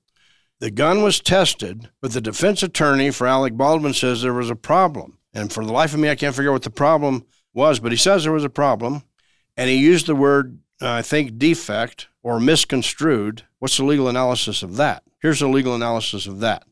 The 0.60 0.71
gun 0.71 1.03
was 1.03 1.19
tested, 1.19 1.89
but 2.01 2.12
the 2.12 2.21
defense 2.21 2.63
attorney 2.63 3.12
for 3.12 3.27
Alec 3.27 3.56
Baldwin 3.56 3.93
says 3.93 4.21
there 4.21 4.34
was 4.34 4.49
a 4.49 4.56
problem. 4.56 5.19
And 5.34 5.51
for 5.51 5.65
the 5.65 5.73
life 5.73 5.93
of 5.93 5.99
me, 5.99 6.10
I 6.10 6.15
can't 6.15 6.36
figure 6.36 6.51
out 6.51 6.53
what 6.53 6.62
the 6.63 6.69
problem 6.69 7.25
was, 7.53 7.79
but 7.79 7.91
he 7.91 7.97
says 7.97 8.23
there 8.23 8.32
was 8.32 8.43
a 8.43 8.49
problem. 8.49 9.03
And 9.58 9.69
he 9.69 9.77
used 9.77 10.08
the 10.08 10.15
word, 10.15 10.60
uh, 10.82 10.89
I 10.89 11.01
think, 11.01 11.38
defect 11.38 12.08
or 12.21 12.39
misconstrued. 12.39 13.43
What's 13.60 13.77
the 13.77 13.84
legal 13.84 14.08
analysis 14.08 14.63
of 14.63 14.77
that? 14.77 15.03
Here's 15.21 15.39
the 15.39 15.47
legal 15.47 15.75
analysis 15.75 16.27
of 16.27 16.39
that. 16.39 16.63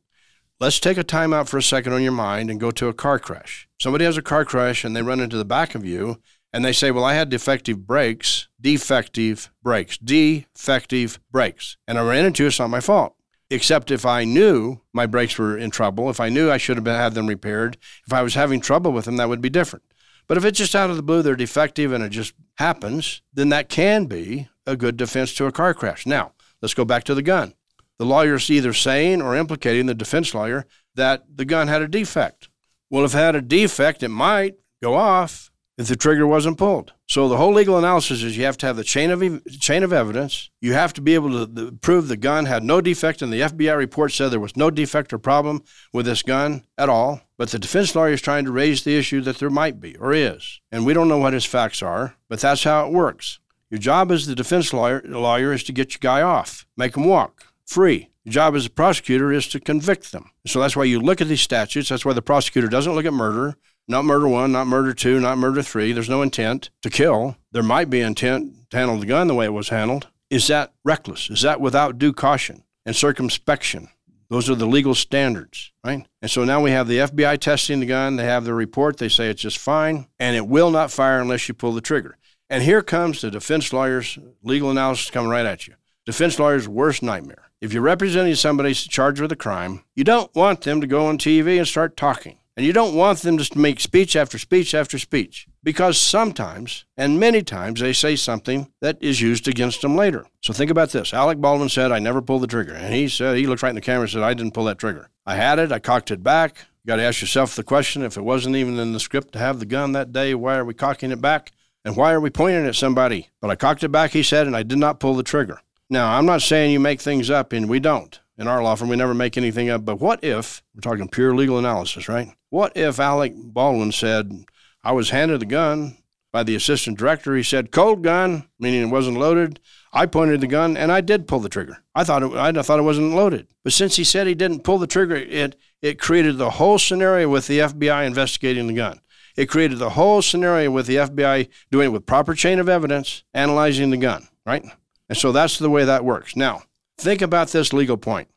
Let's 0.60 0.80
take 0.80 0.98
a 0.98 1.04
time 1.04 1.34
out 1.34 1.50
for 1.50 1.58
a 1.58 1.64
second 1.64 1.94
on 1.94 2.04
your 2.04 2.12
mind 2.12 2.50
and 2.50 2.60
go 2.60 2.72
to 2.72 2.88
a 2.88 2.94
car 2.94 3.20
crash. 3.20 3.68
Somebody 3.82 4.06
has 4.06 4.16
a 4.16 4.22
car 4.22 4.46
crash 4.46 4.84
and 4.84 4.96
they 4.96 5.02
run 5.02 5.20
into 5.20 5.38
the 5.38 5.44
back 5.44 5.74
of 5.74 5.84
you 5.84 6.22
and 6.54 6.64
they 6.64 6.72
say, 6.72 6.92
Well, 6.92 7.04
I 7.04 7.16
had 7.16 7.30
defective 7.30 7.88
brakes, 7.88 8.48
defective 8.62 9.50
brakes, 9.64 9.98
defective 9.98 11.20
brakes. 11.32 11.78
And 11.88 11.98
I 11.98 12.08
ran 12.08 12.26
into 12.28 12.44
it, 12.44 12.50
it's 12.50 12.60
not 12.60 12.70
my 12.70 12.80
fault. 12.80 13.16
Except 13.50 13.90
if 13.90 14.06
I 14.06 14.24
knew 14.24 14.82
my 14.94 15.08
brakes 15.08 15.36
were 15.40 15.58
in 15.58 15.72
trouble, 15.72 16.12
if 16.12 16.20
I 16.20 16.30
knew 16.30 16.52
I 16.52 16.58
should 16.58 16.78
have 16.78 16.86
had 16.86 17.16
them 17.16 17.26
repaired, 17.26 17.76
if 18.06 18.14
I 18.14 18.22
was 18.22 18.36
having 18.36 18.62
trouble 18.62 18.92
with 18.92 19.06
them, 19.06 19.18
that 19.18 19.30
would 19.30 19.42
be 19.42 19.50
different. 19.50 19.84
But 20.28 20.38
if 20.38 20.46
it's 20.46 20.60
just 20.60 20.76
out 20.76 20.92
of 20.92 20.96
the 20.96 21.02
blue, 21.02 21.24
they're 21.24 21.36
defective 21.36 21.92
and 21.92 22.04
it 22.04 22.10
just 22.10 22.36
happens, 22.60 23.24
then 23.34 23.50
that 23.50 23.68
can 23.68 24.06
be 24.06 24.48
a 24.68 24.78
good 24.78 24.96
defense 24.96 25.34
to 25.34 25.48
a 25.48 25.52
car 25.52 25.74
crash. 25.74 26.06
Now, 26.06 26.34
let's 26.62 26.76
go 26.76 26.86
back 26.86 27.04
to 27.06 27.16
the 27.16 27.24
gun 27.24 27.56
the 27.98 28.06
lawyer's 28.06 28.50
either 28.50 28.74
saying 28.74 29.22
or 29.22 29.36
implicating 29.36 29.86
the 29.86 29.94
defense 29.94 30.34
lawyer 30.34 30.66
that 30.96 31.24
the 31.36 31.46
gun 31.46 31.68
had 31.68 31.84
a 31.84 31.88
defect. 31.88 32.50
Well, 32.92 33.04
have 33.04 33.14
had 33.14 33.36
a 33.38 33.42
defect, 33.42 34.04
it 34.04 34.10
might 34.10 34.56
go 34.84 34.96
off 34.96 35.50
if 35.78 35.88
the 35.88 35.96
trigger 35.96 36.28
wasn't 36.28 36.58
pulled. 36.58 36.92
So 37.08 37.30
the 37.30 37.38
whole 37.38 37.54
legal 37.54 37.78
analysis 37.78 38.22
is 38.22 38.36
you 38.36 38.44
have 38.44 38.58
to 38.58 38.66
have 38.66 38.76
the 38.76 38.84
chain 38.84 39.12
of 39.12 39.22
chain 39.62 39.84
of 39.84 39.94
evidence. 39.94 40.50
You 40.60 40.74
have 40.74 40.92
to 40.94 41.02
be 41.02 41.16
able 41.16 41.48
to 41.48 41.72
prove 41.82 42.10
the 42.10 42.18
gun 42.18 42.46
had 42.46 42.64
no 42.64 42.82
defect, 42.82 43.22
and 43.22 43.32
the 43.32 43.40
FBI 43.40 43.78
report 43.78 44.12
said 44.12 44.30
there 44.30 44.42
was 44.42 44.58
no 44.58 44.70
defect 44.70 45.14
or 45.14 45.18
problem 45.18 45.64
with 45.94 46.06
this 46.06 46.22
gun 46.22 46.66
at 46.78 46.90
all. 46.90 47.22
But 47.38 47.50
the 47.50 47.60
defense 47.60 47.96
lawyer 47.96 48.12
is 48.12 48.22
trying 48.22 48.44
to 48.44 48.52
raise 48.52 48.84
the 48.84 48.98
issue 48.98 49.22
that 49.22 49.38
there 49.40 49.50
might 49.50 49.80
be 49.80 49.96
or 49.96 50.14
is, 50.14 50.60
and 50.70 50.86
we 50.86 50.94
don't 50.94 51.08
know 51.08 51.18
what 51.18 51.34
his 51.34 51.46
facts 51.46 51.82
are. 51.82 52.18
But 52.28 52.42
that's 52.42 52.66
how 52.66 52.86
it 52.86 52.94
works. 52.94 53.40
Your 53.70 53.80
job 53.80 54.12
as 54.12 54.28
the 54.28 54.36
defense 54.36 54.74
lawyer, 54.74 55.02
lawyer 55.06 55.54
is 55.54 55.64
to 55.64 55.72
get 55.72 55.94
your 55.94 56.00
guy 56.02 56.22
off, 56.22 56.66
make 56.76 56.98
him 56.98 57.06
walk 57.06 57.46
free. 57.66 58.10
Job 58.28 58.56
as 58.56 58.68
a 58.68 58.70
prosecutor 58.70 59.32
is 59.32 59.48
to 59.48 59.60
convict 59.60 60.12
them. 60.12 60.32
So 60.46 60.60
that's 60.60 60.76
why 60.76 60.84
you 60.84 61.00
look 61.00 61.22
at 61.22 61.28
these 61.28 61.42
statutes. 61.42 61.90
That's 61.90 62.06
why 62.06 62.14
the 62.14 62.22
prosecutor 62.22 62.68
doesn't 62.68 62.94
look 62.94 63.06
at 63.06 63.14
murder, 63.14 63.56
not 63.88 64.06
murder 64.06 64.28
one, 64.28 64.52
not 64.52 64.68
murder 64.68 64.94
two, 64.94 65.20
not 65.20 65.38
murder 65.38 65.64
three. 65.64 65.92
There's 65.92 66.10
no 66.10 66.22
intent 66.22 66.70
to 66.84 66.90
kill. 66.90 67.38
There 67.52 67.64
might 67.64 67.90
be 67.90 68.02
intent 68.02 68.70
to 68.70 68.78
handle 68.78 68.98
the 68.98 69.08
gun 69.08 69.28
the 69.28 69.34
way 69.34 69.46
it 69.46 69.54
was 69.54 69.70
handled. 69.70 70.08
Is 70.30 70.48
that 70.48 70.74
reckless? 70.86 71.30
Is 71.30 71.42
that 71.42 71.60
without 71.60 71.98
due 71.98 72.14
caution 72.14 72.64
and 72.86 72.96
circumspection? 72.96 73.90
Those 74.30 74.50
are 74.50 74.56
the 74.56 74.66
legal 74.66 74.96
standards, 74.96 75.74
right? 75.84 76.08
And 76.22 76.32
so 76.32 76.46
now 76.46 76.62
we 76.62 76.72
have 76.72 76.88
the 76.88 77.00
FBI 77.00 77.40
testing 77.40 77.82
the 77.82 77.86
gun. 77.86 78.16
They 78.16 78.24
have 78.24 78.46
the 78.46 78.54
report. 78.54 78.96
They 78.98 79.10
say 79.10 79.30
it's 79.30 79.42
just 79.42 79.58
fine, 79.58 80.08
and 80.20 80.38
it 80.38 80.48
will 80.48 80.72
not 80.72 80.90
fire 80.90 81.20
unless 81.20 81.50
you 81.50 81.54
pull 81.54 81.74
the 81.74 81.82
trigger. 81.82 82.18
And 82.50 82.64
here 82.64 82.82
comes 82.82 83.20
the 83.20 83.32
defense 83.32 83.74
lawyer's 83.74 84.18
legal 84.42 84.72
analysis 84.72 85.10
coming 85.10 85.30
right 85.30 85.46
at 85.46 85.68
you. 85.68 85.74
Defense 86.06 86.40
lawyer's 86.40 86.68
worst 86.68 87.04
nightmare. 87.04 87.52
If 87.62 87.74
you're 87.74 87.84
representing 87.84 88.34
somebody 88.34 88.74
charged 88.74 89.22
with 89.22 89.32
a 89.32 89.36
crime, 89.36 89.84
you 89.96 90.04
don't 90.04 90.34
want 90.34 90.62
them 90.62 90.82
to 90.82 90.88
go 90.88 91.06
on 91.06 91.20
TV 91.20 91.60
and 91.60 91.68
start 91.68 91.96
talking. 91.96 92.40
And 92.58 92.66
you 92.66 92.74
don't 92.74 92.96
want 92.96 93.20
them 93.20 93.38
to 93.38 93.58
make 93.58 93.80
speech 93.80 94.16
after 94.16 94.40
speech 94.40 94.74
after 94.74 94.98
speech 94.98 95.48
because 95.64 96.00
sometimes 96.00 96.86
and 96.98 97.20
many 97.20 97.44
times 97.44 97.80
they 97.80 97.94
say 97.94 98.16
something 98.16 98.72
that 98.82 98.98
is 99.00 99.22
used 99.22 99.48
against 99.48 99.84
them 99.84 99.96
later. 99.96 100.26
So 100.42 100.54
think 100.54 100.72
about 100.72 100.90
this. 100.90 101.14
Alec 101.14 101.40
Baldwin 101.40 101.70
said, 101.70 101.92
I 101.92 102.00
never 102.00 102.22
pulled 102.22 102.42
the 102.42 102.48
trigger. 102.48 102.74
And 102.74 102.96
he 102.96 103.08
said, 103.08 103.38
he 103.38 103.46
looked 103.46 103.62
right 103.62 103.70
in 103.70 103.76
the 103.76 103.82
camera 103.82 104.02
and 104.02 104.10
said, 104.10 104.24
I 104.24 104.34
didn't 104.34 104.56
pull 104.56 104.66
that 104.66 104.80
trigger. 104.80 105.10
I 105.28 105.36
had 105.36 105.60
it, 105.60 105.72
I 105.72 105.78
cocked 105.78 106.10
it 106.10 106.24
back. 106.24 106.66
You 106.84 106.88
got 106.88 106.96
to 106.96 107.04
ask 107.04 107.22
yourself 107.22 107.56
the 107.56 107.64
question 107.64 108.02
if 108.02 108.18
it 108.18 108.24
wasn't 108.24 108.56
even 108.56 108.80
in 108.80 108.92
the 108.92 109.00
script 109.00 109.34
to 109.34 109.40
have 109.40 109.60
the 109.60 109.68
gun 109.68 109.92
that 109.92 110.12
day, 110.12 110.34
why 110.34 110.58
are 110.58 110.66
we 110.66 110.74
cocking 110.74 111.12
it 111.12 111.22
back? 111.22 111.52
And 111.86 111.96
why 111.96 112.12
are 112.12 112.20
we 112.20 112.32
pointing 112.32 112.66
at 112.66 112.76
somebody? 112.76 113.30
But 113.40 113.52
I 113.52 113.56
cocked 113.56 113.84
it 113.84 113.92
back, 113.92 114.12
he 114.12 114.24
said, 114.24 114.48
and 114.48 114.56
I 114.56 114.64
did 114.64 114.80
not 114.80 115.00
pull 115.00 115.14
the 115.14 115.24
trigger. 115.24 115.62
Now, 115.92 116.18
I'm 116.18 116.26
not 116.26 116.42
saying 116.42 116.72
you 116.72 116.80
make 116.80 117.02
things 117.02 117.30
up, 117.30 117.52
and 117.52 117.68
we 117.68 117.82
don't. 117.82 118.18
In 118.38 118.48
our 118.48 118.64
law 118.64 118.76
firm, 118.76 118.88
we 118.88 118.96
never 118.96 119.14
make 119.14 119.38
anything 119.38 119.70
up. 119.70 119.84
But 119.84 120.00
what 120.00 120.24
if, 120.24 120.64
we're 120.74 120.80
talking 120.80 121.10
pure 121.10 121.36
legal 121.36 121.60
analysis, 121.60 122.08
right? 122.08 122.30
What 122.50 122.72
if 122.78 122.98
Alec 122.98 123.34
Baldwin 123.36 123.92
said, 123.92 124.46
I 124.86 124.94
was 124.94 125.10
handed 125.10 125.42
the 125.42 125.46
gun 125.46 125.98
by 126.32 126.44
the 126.44 126.56
assistant 126.56 126.98
director. 126.98 127.36
He 127.36 127.44
said, 127.44 127.74
cold 127.74 128.04
gun, 128.04 128.48
meaning 128.58 128.84
it 128.84 128.92
wasn't 128.92 129.20
loaded. 129.20 129.60
I 129.92 130.06
pointed 130.06 130.40
the 130.40 130.48
gun 130.48 130.78
and 130.78 130.94
I 130.94 131.02
did 131.02 131.28
pull 131.28 131.40
the 131.40 131.50
trigger. 131.50 131.84
I 131.94 132.06
thought 132.06 132.24
it, 132.24 132.32
I 132.32 132.54
thought 132.62 132.80
it 132.80 132.84
wasn't 132.84 133.14
loaded. 133.14 133.48
But 133.64 133.74
since 133.74 133.98
he 133.98 134.06
said 134.06 134.28
he 134.28 134.34
didn't 134.34 134.64
pull 134.64 134.78
the 134.78 134.88
trigger, 134.88 135.18
it, 135.18 135.58
it 135.82 136.00
created 136.00 136.38
the 136.38 136.52
whole 136.52 136.80
scenario 136.80 137.28
with 137.28 137.48
the 137.48 137.60
FBI 137.60 138.08
investigating 138.08 138.68
the 138.68 138.74
gun. 138.74 139.02
It 139.36 139.50
created 139.50 139.80
the 139.80 139.92
whole 139.92 140.22
scenario 140.22 140.72
with 140.72 140.88
the 140.88 140.96
FBI 140.96 141.50
doing 141.70 141.88
it 141.88 141.92
with 141.92 142.06
proper 142.06 142.34
chain 142.34 142.60
of 142.60 142.70
evidence, 142.70 143.24
analyzing 143.34 143.90
the 143.90 143.98
gun, 143.98 144.28
right? 144.46 144.64
And 145.12 145.18
so 145.18 145.34
that's 145.34 145.58
the 145.60 145.70
way 145.70 145.84
that 145.84 146.06
works. 146.06 146.38
Now, 146.38 146.64
think 146.98 147.22
about 147.22 147.50
this 147.50 147.74
legal 147.74 147.98
point. 147.98 148.30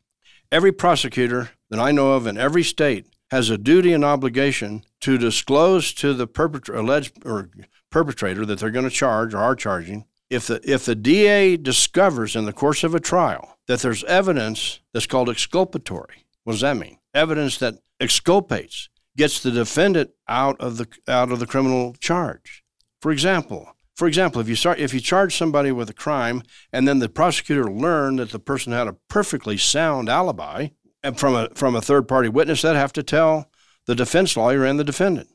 Every 0.50 0.72
prosecutor 0.72 1.50
that 1.70 1.78
I 1.78 1.92
know 1.92 2.14
of 2.14 2.26
in 2.26 2.36
every 2.36 2.64
state 2.64 3.06
has 3.30 3.48
a 3.48 3.56
duty 3.56 3.92
and 3.92 4.04
obligation 4.04 4.82
to 5.02 5.16
disclose 5.16 5.92
to 5.94 6.14
the 6.14 6.26
perpetrator, 6.26 6.80
alleged 6.80 7.24
or 7.24 7.48
perpetrator 7.92 8.44
that 8.46 8.58
they're 8.58 8.72
going 8.72 8.88
to 8.88 8.90
charge 8.90 9.34
or 9.34 9.38
are 9.38 9.54
charging. 9.54 10.06
If 10.28 10.48
the 10.48 10.60
if 10.68 10.84
the 10.84 10.96
DA 10.96 11.56
discovers 11.56 12.34
in 12.34 12.44
the 12.44 12.52
course 12.52 12.82
of 12.82 12.92
a 12.92 12.98
trial 12.98 13.56
that 13.68 13.78
there's 13.78 14.02
evidence 14.04 14.80
that's 14.92 15.06
called 15.06 15.28
exculpatory, 15.28 16.26
what 16.42 16.54
does 16.54 16.62
that 16.62 16.76
mean? 16.76 16.98
Evidence 17.14 17.56
that 17.58 17.74
exculpates, 18.00 18.88
gets 19.16 19.40
the 19.40 19.52
defendant 19.52 20.10
out 20.26 20.60
of 20.60 20.78
the 20.78 20.88
out 21.06 21.30
of 21.30 21.38
the 21.38 21.46
criminal 21.46 21.94
charge. 22.00 22.64
For 23.00 23.12
example, 23.12 23.73
For 23.94 24.08
example, 24.08 24.40
if 24.40 24.48
you 24.48 24.56
start 24.56 24.80
if 24.80 24.92
you 24.92 25.00
charge 25.00 25.36
somebody 25.36 25.70
with 25.70 25.88
a 25.88 25.94
crime 25.94 26.42
and 26.72 26.86
then 26.86 26.98
the 26.98 27.08
prosecutor 27.08 27.70
learned 27.70 28.18
that 28.18 28.30
the 28.30 28.38
person 28.38 28.72
had 28.72 28.88
a 28.88 28.96
perfectly 29.08 29.56
sound 29.56 30.08
alibi 30.08 30.68
and 31.02 31.18
from 31.18 31.34
a 31.34 31.48
from 31.54 31.76
a 31.76 31.82
third 31.82 32.08
party 32.08 32.28
witness, 32.28 32.62
they'd 32.62 32.74
have 32.74 32.92
to 32.94 33.02
tell 33.02 33.50
the 33.86 33.94
defense 33.94 34.36
lawyer 34.36 34.64
and 34.64 34.78
the 34.78 34.84
defendant. 34.84 35.28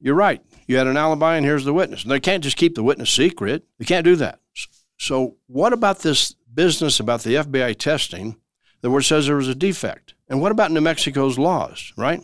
You're 0.00 0.14
right. 0.14 0.42
You 0.66 0.76
had 0.76 0.86
an 0.86 0.96
alibi 0.96 1.36
and 1.36 1.44
here's 1.44 1.64
the 1.64 1.72
witness. 1.72 2.02
And 2.02 2.12
they 2.12 2.20
can't 2.20 2.44
just 2.44 2.56
keep 2.56 2.74
the 2.74 2.82
witness 2.82 3.10
secret. 3.10 3.64
They 3.78 3.84
can't 3.84 4.04
do 4.04 4.16
that. 4.16 4.40
So 4.98 5.36
what 5.46 5.72
about 5.72 6.00
this 6.00 6.34
business 6.52 7.00
about 7.00 7.22
the 7.22 7.34
FBI 7.34 7.76
testing 7.78 8.36
that 8.80 8.90
where 8.90 9.00
it 9.00 9.04
says 9.04 9.26
there 9.26 9.36
was 9.36 9.48
a 9.48 9.54
defect? 9.54 10.14
And 10.28 10.40
what 10.40 10.52
about 10.52 10.70
New 10.70 10.80
Mexico's 10.80 11.38
laws, 11.38 11.92
right? 11.96 12.20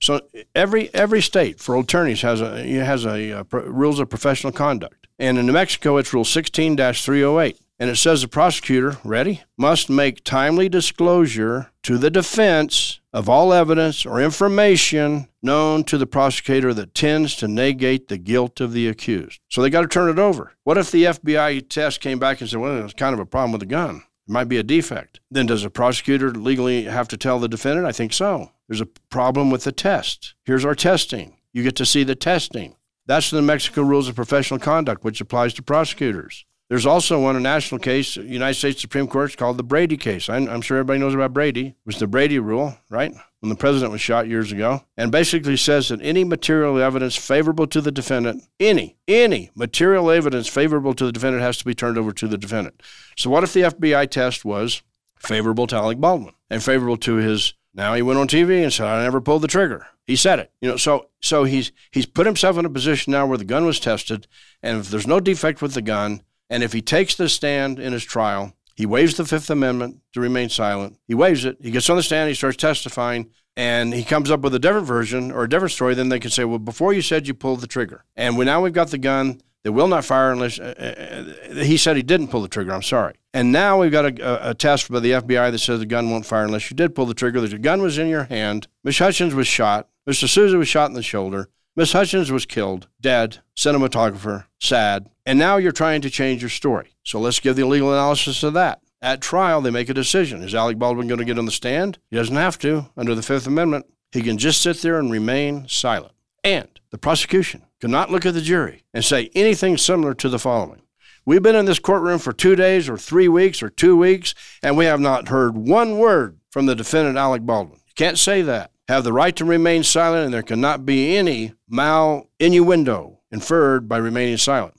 So 0.00 0.20
every 0.54 0.92
every 0.94 1.22
state 1.22 1.58
for 1.58 1.76
attorneys 1.78 2.22
has 2.22 2.40
a 2.40 2.62
has 2.62 3.04
a, 3.04 3.32
uh, 3.32 3.44
a, 3.50 3.56
a 3.56 3.70
rules 3.70 3.98
of 3.98 4.10
professional 4.10 4.52
conduct, 4.52 5.05
and 5.18 5.38
in 5.38 5.46
New 5.46 5.52
Mexico 5.52 5.96
it's 5.96 6.12
Rule 6.12 6.24
16-308, 6.24 7.58
and 7.78 7.90
it 7.90 7.96
says 7.96 8.22
the 8.22 8.28
prosecutor, 8.28 8.98
ready, 9.04 9.42
must 9.56 9.90
make 9.90 10.24
timely 10.24 10.68
disclosure 10.68 11.70
to 11.82 11.98
the 11.98 12.10
defense 12.10 13.00
of 13.12 13.28
all 13.28 13.52
evidence 13.52 14.04
or 14.04 14.20
information 14.20 15.28
known 15.42 15.84
to 15.84 15.96
the 15.96 16.06
prosecutor 16.06 16.74
that 16.74 16.94
tends 16.94 17.36
to 17.36 17.48
negate 17.48 18.08
the 18.08 18.18
guilt 18.18 18.60
of 18.60 18.72
the 18.72 18.88
accused. 18.88 19.40
So 19.48 19.62
they 19.62 19.70
got 19.70 19.82
to 19.82 19.88
turn 19.88 20.10
it 20.10 20.18
over. 20.18 20.52
What 20.64 20.78
if 20.78 20.90
the 20.90 21.04
FBI 21.04 21.68
test 21.68 22.00
came 22.00 22.18
back 22.18 22.40
and 22.40 22.50
said, 22.50 22.60
well, 22.60 22.74
there's 22.74 22.92
kind 22.92 23.14
of 23.14 23.20
a 23.20 23.26
problem 23.26 23.52
with 23.52 23.60
the 23.60 23.66
gun? 23.66 24.02
It 24.28 24.32
might 24.32 24.48
be 24.48 24.58
a 24.58 24.62
defect. 24.62 25.20
Then 25.30 25.46
does 25.46 25.64
a 25.64 25.70
prosecutor 25.70 26.30
legally 26.30 26.84
have 26.84 27.08
to 27.08 27.16
tell 27.16 27.38
the 27.38 27.48
defendant? 27.48 27.86
I 27.86 27.92
think 27.92 28.12
so. 28.12 28.50
There's 28.68 28.80
a 28.80 28.86
problem 28.86 29.50
with 29.50 29.64
the 29.64 29.72
test. 29.72 30.34
Here's 30.44 30.64
our 30.64 30.74
testing. 30.74 31.36
You 31.52 31.62
get 31.62 31.76
to 31.76 31.86
see 31.86 32.02
the 32.02 32.16
testing. 32.16 32.74
That's 33.06 33.30
the 33.30 33.40
New 33.40 33.46
Mexico 33.46 33.82
Rules 33.82 34.08
of 34.08 34.16
Professional 34.16 34.58
Conduct, 34.58 35.04
which 35.04 35.20
applies 35.20 35.54
to 35.54 35.62
prosecutors. 35.62 36.44
There's 36.68 36.86
also 36.86 37.20
one, 37.20 37.36
a 37.36 37.40
national 37.40 37.78
case, 37.78 38.16
United 38.16 38.54
States 38.54 38.80
Supreme 38.80 39.06
Court, 39.06 39.36
called 39.36 39.56
the 39.56 39.62
Brady 39.62 39.96
case. 39.96 40.28
I'm, 40.28 40.48
I'm, 40.48 40.60
sure 40.60 40.78
everybody 40.78 40.98
knows 40.98 41.14
about 41.14 41.32
Brady. 41.32 41.68
It 41.68 41.76
was 41.86 42.00
the 42.00 42.08
Brady 42.08 42.40
rule, 42.40 42.76
right? 42.90 43.12
When 43.38 43.50
the 43.50 43.54
president 43.54 43.92
was 43.92 44.00
shot 44.00 44.26
years 44.26 44.50
ago. 44.50 44.82
And 44.96 45.12
basically 45.12 45.56
says 45.56 45.88
that 45.88 46.02
any 46.02 46.24
material 46.24 46.80
evidence 46.80 47.14
favorable 47.14 47.68
to 47.68 47.80
the 47.80 47.92
defendant, 47.92 48.42
any, 48.58 48.96
any 49.06 49.50
material 49.54 50.10
evidence 50.10 50.48
favorable 50.48 50.92
to 50.94 51.06
the 51.06 51.12
defendant 51.12 51.44
has 51.44 51.56
to 51.58 51.64
be 51.64 51.74
turned 51.74 51.98
over 51.98 52.10
to 52.10 52.26
the 52.26 52.38
defendant. 52.38 52.82
So 53.16 53.30
what 53.30 53.44
if 53.44 53.52
the 53.52 53.62
FBI 53.62 54.10
test 54.10 54.44
was 54.44 54.82
favorable 55.20 55.68
to 55.68 55.76
Alec 55.76 55.98
Baldwin 55.98 56.34
and 56.50 56.64
favorable 56.64 56.96
to 56.98 57.14
his 57.16 57.54
now 57.76 57.92
he 57.92 58.00
went 58.00 58.18
on 58.18 58.26
TV 58.26 58.62
and 58.62 58.72
said, 58.72 58.86
I 58.86 59.02
never 59.02 59.20
pulled 59.20 59.42
the 59.42 59.48
trigger. 59.48 59.86
He 60.06 60.16
said 60.16 60.38
it. 60.38 60.52
You 60.60 60.70
know, 60.70 60.76
so 60.76 61.08
so 61.20 61.44
he's 61.44 61.72
he's 61.90 62.06
put 62.06 62.26
himself 62.26 62.56
in 62.58 62.64
a 62.64 62.70
position 62.70 63.12
now 63.12 63.26
where 63.26 63.38
the 63.38 63.44
gun 63.44 63.66
was 63.66 63.80
tested, 63.80 64.26
and 64.62 64.78
if 64.78 64.88
there's 64.88 65.06
no 65.06 65.20
defect 65.20 65.60
with 65.60 65.74
the 65.74 65.82
gun, 65.82 66.22
and 66.48 66.62
if 66.62 66.72
he 66.72 66.82
takes 66.82 67.14
the 67.14 67.28
stand 67.28 67.78
in 67.78 67.92
his 67.92 68.04
trial, 68.04 68.54
he 68.74 68.86
waives 68.86 69.16
the 69.16 69.24
Fifth 69.24 69.50
Amendment 69.50 70.02
to 70.12 70.20
remain 70.20 70.48
silent. 70.48 70.98
He 71.08 71.14
waives 71.14 71.44
it. 71.44 71.56
He 71.60 71.70
gets 71.70 71.90
on 71.90 71.96
the 71.96 72.02
stand, 72.02 72.28
he 72.28 72.34
starts 72.34 72.56
testifying, 72.56 73.30
and 73.56 73.94
he 73.94 74.04
comes 74.04 74.30
up 74.30 74.40
with 74.40 74.54
a 74.54 74.58
different 74.58 74.86
version 74.86 75.32
or 75.32 75.44
a 75.44 75.48
different 75.48 75.72
story. 75.72 75.94
Then 75.94 76.10
they 76.10 76.20
can 76.20 76.30
say, 76.30 76.44
well, 76.44 76.58
before 76.58 76.92
you 76.92 77.02
said 77.02 77.26
you 77.26 77.34
pulled 77.34 77.60
the 77.60 77.66
trigger. 77.66 78.04
And 78.14 78.36
we, 78.36 78.44
now 78.44 78.62
we've 78.62 78.72
got 78.72 78.88
the 78.88 78.98
gun. 78.98 79.40
They 79.64 79.70
will 79.70 79.88
not 79.88 80.04
fire 80.04 80.30
unless 80.30 80.60
uh, 80.60 81.24
uh, 81.50 81.54
he 81.64 81.76
said 81.76 81.96
he 81.96 82.02
didn't 82.02 82.28
pull 82.28 82.42
the 82.42 82.48
trigger. 82.48 82.72
I'm 82.72 82.82
sorry. 82.82 83.14
And 83.34 83.50
now 83.50 83.80
we've 83.80 83.90
got 83.90 84.04
a, 84.04 84.50
a, 84.50 84.54
test 84.54 84.90
by 84.90 85.00
the 85.00 85.10
FBI 85.10 85.50
that 85.50 85.58
says 85.58 85.80
the 85.80 85.86
gun 85.86 86.10
won't 86.10 86.24
fire 86.24 86.44
unless 86.44 86.70
you 86.70 86.76
did 86.76 86.94
pull 86.94 87.06
the 87.06 87.14
trigger. 87.14 87.40
The 87.40 87.58
gun 87.58 87.82
was 87.82 87.98
in 87.98 88.08
your 88.08 88.24
hand. 88.24 88.68
Miss 88.84 88.98
Hutchins 88.98 89.34
was 89.34 89.48
shot. 89.48 89.88
Mr. 90.08 90.28
Souza 90.28 90.56
was 90.56 90.68
shot 90.68 90.88
in 90.88 90.94
the 90.94 91.02
shoulder. 91.02 91.48
Miss 91.74 91.92
Hutchins 91.92 92.30
was 92.30 92.46
killed, 92.46 92.88
dead, 93.00 93.38
cinematographer, 93.56 94.46
sad. 94.60 95.10
And 95.26 95.38
now 95.38 95.56
you're 95.56 95.72
trying 95.72 96.00
to 96.02 96.10
change 96.10 96.40
your 96.42 96.48
story. 96.48 96.96
So 97.02 97.18
let's 97.18 97.40
give 97.40 97.56
the 97.56 97.64
legal 97.64 97.92
analysis 97.92 98.42
of 98.42 98.54
that. 98.54 98.80
At 99.02 99.20
trial, 99.20 99.60
they 99.60 99.70
make 99.70 99.88
a 99.88 99.94
decision. 99.94 100.42
Is 100.42 100.54
Alec 100.54 100.78
Baldwin 100.78 101.08
going 101.08 101.18
to 101.18 101.24
get 101.24 101.38
on 101.38 101.44
the 101.44 101.50
stand? 101.50 101.98
He 102.10 102.16
doesn't 102.16 102.36
have 102.36 102.58
to 102.60 102.86
under 102.96 103.14
the 103.14 103.22
Fifth 103.22 103.46
Amendment. 103.46 103.86
He 104.12 104.22
can 104.22 104.38
just 104.38 104.62
sit 104.62 104.80
there 104.80 104.98
and 104.98 105.10
remain 105.10 105.68
silent. 105.68 106.12
And 106.42 106.68
the 106.90 106.98
prosecution 106.98 107.64
cannot 107.80 108.10
look 108.10 108.24
at 108.24 108.34
the 108.34 108.40
jury 108.40 108.84
and 108.94 109.04
say 109.04 109.30
anything 109.34 109.76
similar 109.76 110.14
to 110.14 110.28
the 110.28 110.38
following. 110.38 110.82
We've 111.26 111.42
been 111.42 111.56
in 111.56 111.66
this 111.66 111.80
courtroom 111.80 112.20
for 112.20 112.32
two 112.32 112.54
days 112.54 112.88
or 112.88 112.96
three 112.96 113.26
weeks 113.26 113.62
or 113.62 113.68
two 113.68 113.96
weeks, 113.96 114.34
and 114.62 114.76
we 114.76 114.84
have 114.84 115.00
not 115.00 115.28
heard 115.28 115.56
one 115.56 115.98
word 115.98 116.38
from 116.50 116.66
the 116.66 116.76
defendant, 116.76 117.18
Alec 117.18 117.42
Baldwin. 117.42 117.80
You 117.86 117.94
can't 117.96 118.16
say 118.16 118.42
that. 118.42 118.70
Have 118.88 119.04
the 119.04 119.12
right 119.12 119.34
to 119.36 119.44
remain 119.44 119.82
silent, 119.82 120.26
and 120.26 120.34
there 120.34 120.42
cannot 120.42 120.86
be 120.86 121.16
any 121.16 121.54
mal 121.68 122.28
innuendo 122.38 123.20
inferred 123.30 123.88
by 123.88 123.96
remaining 123.96 124.36
silent. 124.36 124.74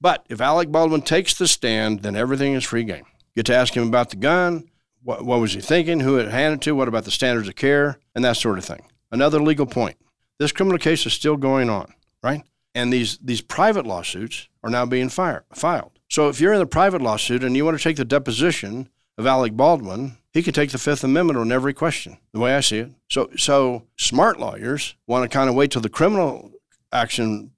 But 0.00 0.24
if 0.28 0.40
Alec 0.40 0.70
Baldwin 0.72 1.02
takes 1.02 1.34
the 1.34 1.46
stand, 1.46 2.00
then 2.00 2.16
everything 2.16 2.54
is 2.54 2.64
free 2.64 2.84
game. 2.84 3.04
Get 3.36 3.46
to 3.46 3.54
ask 3.54 3.76
him 3.76 3.88
about 3.88 4.10
the 4.10 4.16
gun, 4.16 4.70
what, 5.02 5.24
what 5.24 5.40
was 5.40 5.52
he 5.52 5.60
thinking, 5.60 6.00
who 6.00 6.18
it 6.18 6.30
handed 6.30 6.62
to, 6.62 6.74
what 6.74 6.88
about 6.88 7.04
the 7.04 7.10
standards 7.10 7.48
of 7.48 7.56
care, 7.56 7.98
and 8.14 8.24
that 8.24 8.36
sort 8.36 8.58
of 8.58 8.64
thing. 8.64 8.82
Another 9.10 9.40
legal 9.40 9.66
point. 9.66 9.96
This 10.38 10.52
criminal 10.52 10.78
case 10.78 11.04
is 11.06 11.12
still 11.12 11.36
going 11.36 11.68
on 11.68 11.94
right? 12.24 12.42
And 12.74 12.92
these, 12.92 13.18
these 13.18 13.42
private 13.42 13.86
lawsuits 13.86 14.48
are 14.64 14.70
now 14.70 14.86
being 14.86 15.10
fire, 15.10 15.44
filed. 15.52 15.92
So 16.08 16.28
if 16.28 16.40
you're 16.40 16.54
in 16.54 16.60
a 16.60 16.66
private 16.66 17.02
lawsuit 17.02 17.44
and 17.44 17.56
you 17.56 17.64
want 17.64 17.78
to 17.78 17.82
take 17.82 17.96
the 17.96 18.04
deposition 18.04 18.88
of 19.16 19.26
Alec 19.26 19.52
Baldwin, 19.52 20.16
he 20.32 20.42
could 20.42 20.54
take 20.54 20.70
the 20.70 20.78
Fifth 20.78 21.04
Amendment 21.04 21.38
on 21.38 21.52
every 21.52 21.72
question, 21.72 22.18
the 22.32 22.40
way 22.40 22.54
I 22.54 22.60
see 22.60 22.78
it. 22.78 22.90
So, 23.08 23.30
so 23.36 23.84
smart 23.96 24.40
lawyers 24.40 24.96
want 25.06 25.22
to 25.30 25.34
kind 25.34 25.48
of 25.48 25.54
wait 25.54 25.70
till 25.70 25.82
the 25.82 25.88
criminal 25.88 26.50
action 26.92 27.52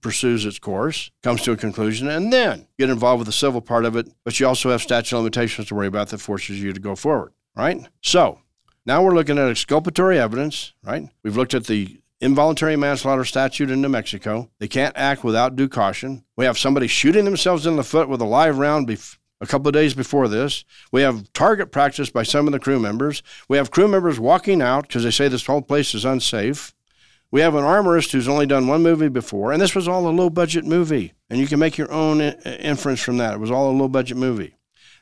pursues 0.00 0.44
its 0.44 0.58
course, 0.58 1.10
comes 1.22 1.42
to 1.42 1.52
a 1.52 1.56
conclusion, 1.56 2.08
and 2.08 2.32
then 2.32 2.66
get 2.78 2.90
involved 2.90 3.20
with 3.20 3.26
the 3.26 3.32
civil 3.32 3.60
part 3.60 3.84
of 3.84 3.96
it. 3.96 4.08
But 4.24 4.38
you 4.40 4.46
also 4.46 4.70
have 4.70 4.82
statute 4.82 5.16
of 5.16 5.22
limitations 5.22 5.68
to 5.68 5.74
worry 5.74 5.86
about 5.86 6.08
that 6.08 6.18
forces 6.18 6.60
you 6.60 6.72
to 6.72 6.80
go 6.80 6.96
forward, 6.96 7.32
right? 7.54 7.86
So 8.00 8.40
now 8.84 9.02
we're 9.02 9.14
looking 9.14 9.38
at 9.38 9.48
exculpatory 9.48 10.18
evidence, 10.18 10.72
right? 10.82 11.08
We've 11.22 11.36
looked 11.36 11.54
at 11.54 11.66
the 11.66 12.00
involuntary 12.20 12.76
manslaughter 12.76 13.24
statute 13.24 13.70
in 13.70 13.80
New 13.80 13.88
Mexico. 13.88 14.50
They 14.58 14.68
can't 14.68 14.96
act 14.96 15.24
without 15.24 15.56
due 15.56 15.68
caution. 15.68 16.24
We 16.36 16.44
have 16.44 16.58
somebody 16.58 16.86
shooting 16.86 17.24
themselves 17.24 17.66
in 17.66 17.76
the 17.76 17.84
foot 17.84 18.08
with 18.08 18.20
a 18.20 18.26
live 18.26 18.58
round 18.58 18.86
a 19.42 19.46
couple 19.46 19.68
of 19.68 19.74
days 19.74 19.92
before 19.92 20.28
this. 20.28 20.64
We 20.90 21.02
have 21.02 21.30
target 21.32 21.70
practice 21.70 22.08
by 22.08 22.22
some 22.22 22.46
of 22.46 22.52
the 22.52 22.58
crew 22.58 22.78
members. 22.78 23.22
We 23.48 23.58
have 23.58 23.70
crew 23.70 23.88
members 23.88 24.18
walking 24.18 24.62
out 24.62 24.86
because 24.86 25.04
they 25.04 25.10
say 25.10 25.28
this 25.28 25.46
whole 25.46 25.62
place 25.62 25.94
is 25.94 26.04
unsafe. 26.04 26.72
We 27.30 27.40
have 27.40 27.54
an 27.54 27.64
armorist 27.64 28.12
who's 28.12 28.28
only 28.28 28.46
done 28.46 28.66
one 28.66 28.82
movie 28.82 29.08
before, 29.08 29.52
and 29.52 29.60
this 29.60 29.74
was 29.74 29.88
all 29.88 30.06
a 30.06 30.10
low 30.10 30.30
budget 30.30 30.64
movie. 30.64 31.12
And 31.28 31.38
you 31.40 31.46
can 31.46 31.58
make 31.58 31.76
your 31.76 31.90
own 31.90 32.20
inference 32.20 33.00
from 33.00 33.18
that. 33.18 33.34
It 33.34 33.40
was 33.40 33.50
all 33.50 33.70
a 33.70 33.76
low 33.76 33.88
budget 33.88 34.16
movie. 34.16 34.54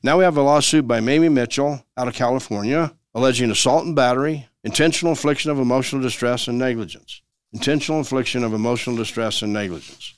Now 0.02 0.18
we 0.18 0.24
have 0.24 0.36
a 0.36 0.42
lawsuit 0.42 0.88
by 0.88 1.00
Mamie 1.00 1.28
Mitchell 1.28 1.84
out 1.96 2.08
of 2.08 2.14
California 2.14 2.94
alleging 3.14 3.50
assault 3.50 3.84
and 3.84 3.96
battery, 3.96 4.48
intentional 4.64 5.10
infliction 5.10 5.50
of 5.50 5.58
emotional 5.58 6.02
distress, 6.02 6.48
and 6.48 6.58
negligence. 6.58 7.22
Intentional 7.52 7.98
infliction 7.98 8.44
of 8.44 8.54
emotional 8.54 8.96
distress 8.96 9.42
and 9.42 9.52
negligence. 9.52 10.14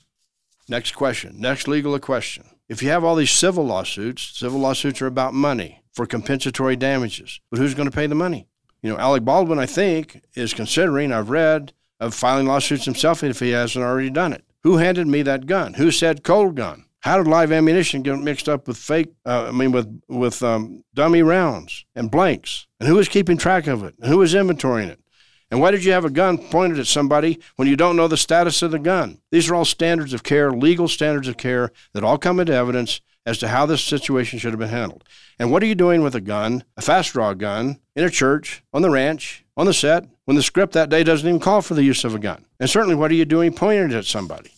Next 0.69 0.91
question. 0.91 1.39
Next 1.39 1.67
legal 1.67 1.97
question. 1.99 2.45
If 2.73 2.81
you 2.81 2.89
have 2.89 3.03
all 3.03 3.15
these 3.15 3.29
civil 3.29 3.63
lawsuits, 3.63 4.35
civil 4.35 4.59
lawsuits 4.59 4.99
are 4.99 5.05
about 5.05 5.35
money 5.35 5.83
for 5.91 6.07
compensatory 6.07 6.75
damages. 6.75 7.39
But 7.51 7.59
who's 7.59 7.75
going 7.75 7.87
to 7.87 7.95
pay 7.95 8.07
the 8.07 8.15
money? 8.15 8.47
You 8.81 8.89
know, 8.89 8.97
Alec 8.97 9.23
Baldwin, 9.23 9.59
I 9.59 9.67
think, 9.67 10.23
is 10.33 10.55
considering, 10.55 11.11
I've 11.11 11.29
read, 11.29 11.73
of 11.99 12.15
filing 12.15 12.47
lawsuits 12.47 12.85
himself 12.85 13.23
if 13.23 13.39
he 13.39 13.51
hasn't 13.51 13.85
already 13.85 14.09
done 14.09 14.33
it. 14.33 14.43
Who 14.63 14.77
handed 14.77 15.05
me 15.05 15.21
that 15.21 15.45
gun? 15.45 15.75
Who 15.75 15.91
said 15.91 16.23
cold 16.23 16.55
gun? 16.55 16.85
How 17.01 17.17
did 17.17 17.27
live 17.27 17.51
ammunition 17.51 18.01
get 18.01 18.17
mixed 18.17 18.49
up 18.49 18.67
with 18.67 18.77
fake? 18.77 19.13
Uh, 19.23 19.49
I 19.49 19.51
mean, 19.51 19.71
with 19.71 20.01
with 20.07 20.41
um, 20.41 20.83
dummy 20.95 21.21
rounds 21.21 21.85
and 21.95 22.09
blanks? 22.09 22.65
And 22.79 22.89
who 22.89 22.95
was 22.95 23.07
keeping 23.07 23.37
track 23.37 23.67
of 23.67 23.83
it? 23.83 23.93
And 23.99 24.09
who 24.09 24.17
was 24.17 24.33
inventorying 24.33 24.87
it? 24.87 24.99
And 25.53 25.61
why 25.61 25.69
did 25.69 25.85
you 25.85 25.91
have 25.91 26.03
a 26.03 26.09
gun 26.09 26.39
pointed 26.39 26.79
at 26.79 26.87
somebody 26.87 27.39
when 27.57 27.67
you 27.67 27.75
don't 27.75 27.95
know 27.95 28.07
the 28.07 28.17
status 28.17 28.63
of 28.63 28.71
the 28.71 28.79
gun? 28.79 29.21
These 29.29 29.51
are 29.51 29.53
all 29.53 29.65
standards 29.65 30.11
of 30.11 30.23
care, 30.23 30.51
legal 30.51 30.87
standards 30.87 31.27
of 31.27 31.37
care 31.37 31.71
that 31.93 32.03
all 32.03 32.17
come 32.17 32.39
into 32.39 32.55
evidence 32.55 33.01
as 33.23 33.37
to 33.37 33.49
how 33.49 33.67
this 33.67 33.83
situation 33.83 34.39
should 34.39 34.51
have 34.51 34.59
been 34.59 34.69
handled. 34.69 35.03
And 35.37 35.51
what 35.51 35.61
are 35.61 35.67
you 35.67 35.75
doing 35.75 36.01
with 36.01 36.15
a 36.15 36.21
gun, 36.21 36.63
a 36.75 36.81
fast 36.81 37.13
draw 37.13 37.35
gun, 37.35 37.77
in 37.95 38.03
a 38.03 38.09
church, 38.09 38.63
on 38.73 38.81
the 38.81 38.89
ranch, 38.89 39.45
on 39.55 39.67
the 39.67 39.75
set, 39.75 40.07
when 40.25 40.35
the 40.35 40.41
script 40.41 40.73
that 40.73 40.89
day 40.89 41.03
doesn't 41.03 41.29
even 41.29 41.39
call 41.39 41.61
for 41.61 41.75
the 41.75 41.83
use 41.83 42.03
of 42.03 42.15
a 42.15 42.19
gun? 42.19 42.45
And 42.59 42.67
certainly, 42.67 42.95
what 42.95 43.11
are 43.11 43.15
you 43.15 43.23
doing 43.23 43.53
pointing 43.53 43.91
it 43.91 43.95
at 43.95 44.05
somebody? 44.05 44.49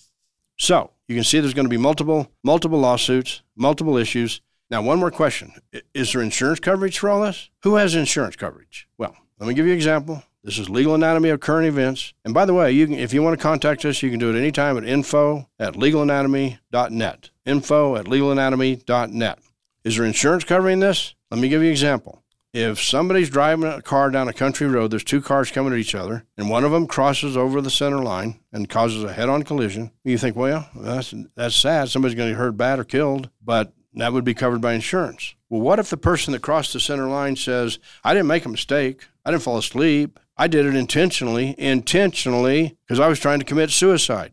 So, 0.58 0.92
you 1.10 1.16
can 1.16 1.26
see 1.26 1.42
there's 1.42 1.54
going 1.54 1.66
to 1.66 1.70
be 1.70 1.76
multiple 1.76 2.32
multiple 2.42 2.80
lawsuits, 2.80 3.42
multiple 3.58 3.98
issues. 3.98 4.40
Now, 4.72 4.82
one 4.82 5.00
more 5.00 5.12
question: 5.12 5.52
Is 5.94 6.14
there 6.14 6.22
insurance 6.22 6.62
coverage 6.62 7.00
for 7.00 7.10
all 7.10 7.24
this? 7.24 7.50
Who 7.64 7.76
has 7.76 7.96
insurance 7.96 8.38
coverage? 8.38 8.88
Well, 8.98 9.14
let 9.42 9.50
me 9.50 9.54
give 9.56 9.66
you 9.66 9.74
an 9.74 9.78
example. 9.78 10.24
This 10.46 10.60
is 10.60 10.70
legal 10.70 10.94
anatomy 10.94 11.30
of 11.30 11.40
current 11.40 11.66
events. 11.66 12.14
And 12.24 12.32
by 12.32 12.46
the 12.46 12.54
way, 12.54 12.72
you 12.72 12.86
can, 12.86 13.00
if 13.00 13.14
you 13.16 13.24
want 13.24 13.36
to 13.36 13.42
contact 13.42 13.84
us, 13.84 14.04
you 14.04 14.12
can 14.12 14.20
do 14.20 14.30
it 14.30 14.38
anytime 14.38 14.78
at 14.78 14.86
info 14.86 15.50
at 15.58 15.74
legalanatomy.net. 15.74 17.30
Info 17.48 17.96
at 17.96 18.06
legalanatomy.net. 18.06 19.40
Is 19.84 19.98
there 19.98 20.06
insurance 20.06 20.44
covering 20.44 20.82
this? 20.82 21.16
Let 21.32 21.42
me 21.42 21.50
give 21.50 21.64
you 21.64 21.70
an 21.70 21.72
example. 21.72 22.24
if 22.54 22.80
somebody's 22.80 23.32
driving 23.32 23.68
a 23.68 23.82
car 23.82 24.12
down 24.12 24.28
a 24.28 24.34
country 24.34 24.68
road, 24.68 24.92
there's 24.92 25.04
two 25.04 25.20
cars 25.20 25.50
coming 25.50 25.74
at 25.74 25.80
each 25.80 25.96
other, 25.96 26.26
and 26.38 26.48
one 26.48 26.64
of 26.64 26.72
them 26.72 26.86
crosses 26.86 27.36
over 27.36 27.60
the 27.60 27.72
center 27.72 28.04
line 28.04 28.40
and 28.54 28.70
causes 28.70 29.04
a 29.04 29.14
head-on 29.14 29.44
collision, 29.44 29.92
you 30.04 30.18
think, 30.18 30.36
well, 30.36 30.70
that's 30.76 31.14
that's 31.36 31.56
sad. 31.56 31.90
Somebody's 31.90 32.16
going 32.16 32.30
to 32.30 32.34
get 32.34 32.40
hurt 32.40 32.56
bad 32.56 32.80
or 32.80 32.84
killed, 32.84 33.30
but 33.44 33.74
that 33.96 34.14
would 34.14 34.24
be 34.24 34.34
covered 34.34 34.62
by 34.62 34.74
insurance. 34.74 35.36
Well, 35.50 35.62
what 35.62 35.80
if 35.80 35.90
the 35.90 35.98
person 35.98 36.34
that 36.34 36.42
crossed 36.42 36.74
the 36.74 36.80
center 36.80 37.08
line 37.08 37.36
says, 37.36 37.80
I 38.04 38.14
didn't 38.14 38.28
make 38.28 38.46
a 38.46 38.50
mistake. 38.50 39.08
I 39.26 39.32
didn't 39.32 39.44
fall 39.44 39.58
asleep. 39.58 40.20
I 40.38 40.48
did 40.48 40.66
it 40.66 40.76
intentionally, 40.76 41.56
intentionally, 41.58 42.78
because 42.86 43.00
I 43.00 43.08
was 43.08 43.20
trying 43.20 43.40
to 43.40 43.46
commit 43.46 43.72
suicide. 43.72 44.32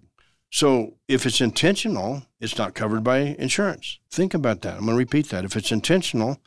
So 0.50 0.98
if 1.08 1.24
it's 1.24 1.40
intentional, 1.40 2.24
it's 2.40 2.58
not 2.58 2.74
covered 2.74 3.02
by 3.04 3.18
insurance. 3.18 4.00
Think 4.10 4.34
about 4.34 4.62
that. 4.62 4.74
I'm 4.74 4.86
going 4.86 4.90
to 4.90 4.96
repeat 4.96 5.28
that. 5.30 5.44
If 5.44 5.56
it's 5.56 5.72
intentional, 5.72 6.40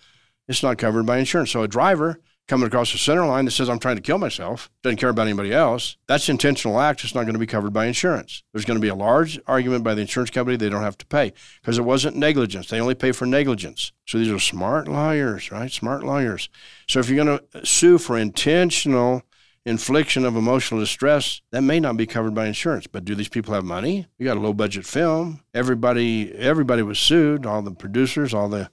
it's 0.48 0.62
not 0.62 0.78
covered 0.78 1.06
by 1.06 1.18
insurance. 1.18 1.52
So 1.52 1.64
a 1.64 1.68
driver 1.68 2.20
coming 2.48 2.68
across 2.68 2.92
the 2.92 2.98
center 2.98 3.26
line 3.26 3.46
that 3.46 3.52
says, 3.52 3.70
I'm 3.70 3.80
trying 3.80 3.96
to 3.96 4.02
kill 4.02 4.20
myself, 4.20 4.70
doesn't 4.84 4.98
care 4.98 5.10
about 5.10 5.28
anybody 5.28 5.52
else, 5.52 5.98
that's 6.06 6.30
intentional 6.30 6.80
act. 6.80 7.04
It's 7.04 7.16
not 7.16 7.24
going 7.24 7.34
to 7.34 7.40
be 7.40 7.48
covered 7.48 7.74
by 7.74 7.88
insurance. 7.88 8.44
There's 8.54 8.66
going 8.66 8.78
to 8.78 8.82
be 8.82 8.90
a 8.90 8.96
large 8.96 9.40
argument 9.48 9.84
by 9.84 9.96
the 9.96 10.02
insurance 10.02 10.30
company 10.30 10.56
they 10.56 10.70
don't 10.70 10.84
have 10.84 10.98
to 11.00 11.06
pay 11.08 11.34
because 11.62 11.80
it 11.80 11.84
wasn't 11.84 12.16
negligence. 12.18 12.70
They 12.70 12.80
only 12.80 12.94
pay 12.94 13.12
for 13.12 13.26
negligence. 13.26 13.92
So 14.06 14.20
these 14.20 14.32
are 14.32 14.38
smart 14.38 14.88
lawyers, 14.88 15.52
right? 15.52 15.72
Smart 15.72 16.04
lawyers. 16.04 16.50
So 16.88 17.00
if 17.00 17.10
you're 17.10 17.26
going 17.26 17.40
to 17.40 17.66
sue 17.66 17.98
for 17.98 18.18
intentional 18.18 19.24
infliction 19.66 20.26
of 20.26 20.36
emotional 20.36 20.80
distress, 20.80 21.42
that 21.52 21.62
may 21.62 21.80
not 21.80 21.98
be 21.98 22.06
covered 22.06 22.36
by 22.36 22.48
insurance. 22.48 22.88
But 22.88 23.06
do 23.06 23.16
these 23.16 23.30
people 23.30 23.54
have 23.54 23.66
money? 23.66 24.08
We 24.20 24.26
got 24.26 24.38
a 24.38 24.42
low 24.42 24.54
budget 24.54 24.86
film. 24.86 25.42
Everybody 25.54 26.34
everybody 26.34 26.82
was 26.82 27.00
sued, 27.00 27.46
all 27.46 27.62
the 27.62 27.72
producers, 27.72 28.34
all 28.34 28.50
the 28.50 28.70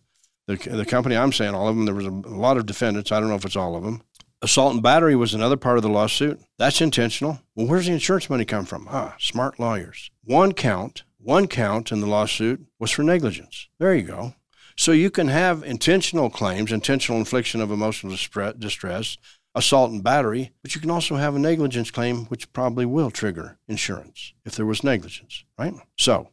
the, 0.46 0.56
the 0.56 0.84
company 0.84 1.16
I'm 1.16 1.32
saying 1.32 1.54
all 1.54 1.68
of 1.68 1.76
them, 1.76 1.84
there 1.84 1.94
was 1.94 2.06
a, 2.06 2.10
a 2.10 2.36
lot 2.36 2.56
of 2.56 2.66
defendants. 2.66 3.12
I 3.12 3.20
don't 3.20 3.28
know 3.28 3.36
if 3.36 3.44
it's 3.44 3.56
all 3.56 3.76
of 3.76 3.84
them. 3.84 4.02
Assault 4.42 4.74
and 4.74 4.82
battery 4.82 5.14
was 5.14 5.34
another 5.34 5.56
part 5.56 5.76
of 5.76 5.84
the 5.84 5.88
lawsuit. 5.88 6.40
That's 6.58 6.80
intentional. 6.80 7.40
Well, 7.54 7.68
where's 7.68 7.86
the 7.86 7.92
insurance 7.92 8.28
money 8.28 8.44
come 8.44 8.64
from? 8.64 8.88
Ah, 8.90 9.14
smart 9.18 9.60
lawyers. 9.60 10.10
One 10.24 10.52
count, 10.52 11.04
one 11.18 11.46
count 11.46 11.92
in 11.92 12.00
the 12.00 12.08
lawsuit 12.08 12.66
was 12.80 12.90
for 12.90 13.04
negligence. 13.04 13.68
There 13.78 13.94
you 13.94 14.02
go. 14.02 14.34
So 14.76 14.90
you 14.90 15.10
can 15.10 15.28
have 15.28 15.62
intentional 15.62 16.28
claims, 16.28 16.72
intentional 16.72 17.20
infliction 17.20 17.60
of 17.60 17.70
emotional 17.70 18.16
distress, 18.58 19.16
assault 19.54 19.90
and 19.90 20.02
battery, 20.02 20.52
but 20.62 20.74
you 20.74 20.80
can 20.80 20.90
also 20.90 21.16
have 21.16 21.34
a 21.34 21.38
negligence 21.38 21.90
claim, 21.90 22.26
which 22.26 22.52
probably 22.52 22.86
will 22.86 23.10
trigger 23.10 23.58
insurance 23.68 24.32
if 24.44 24.54
there 24.54 24.66
was 24.66 24.82
negligence, 24.82 25.44
right? 25.58 25.74
So 25.98 26.28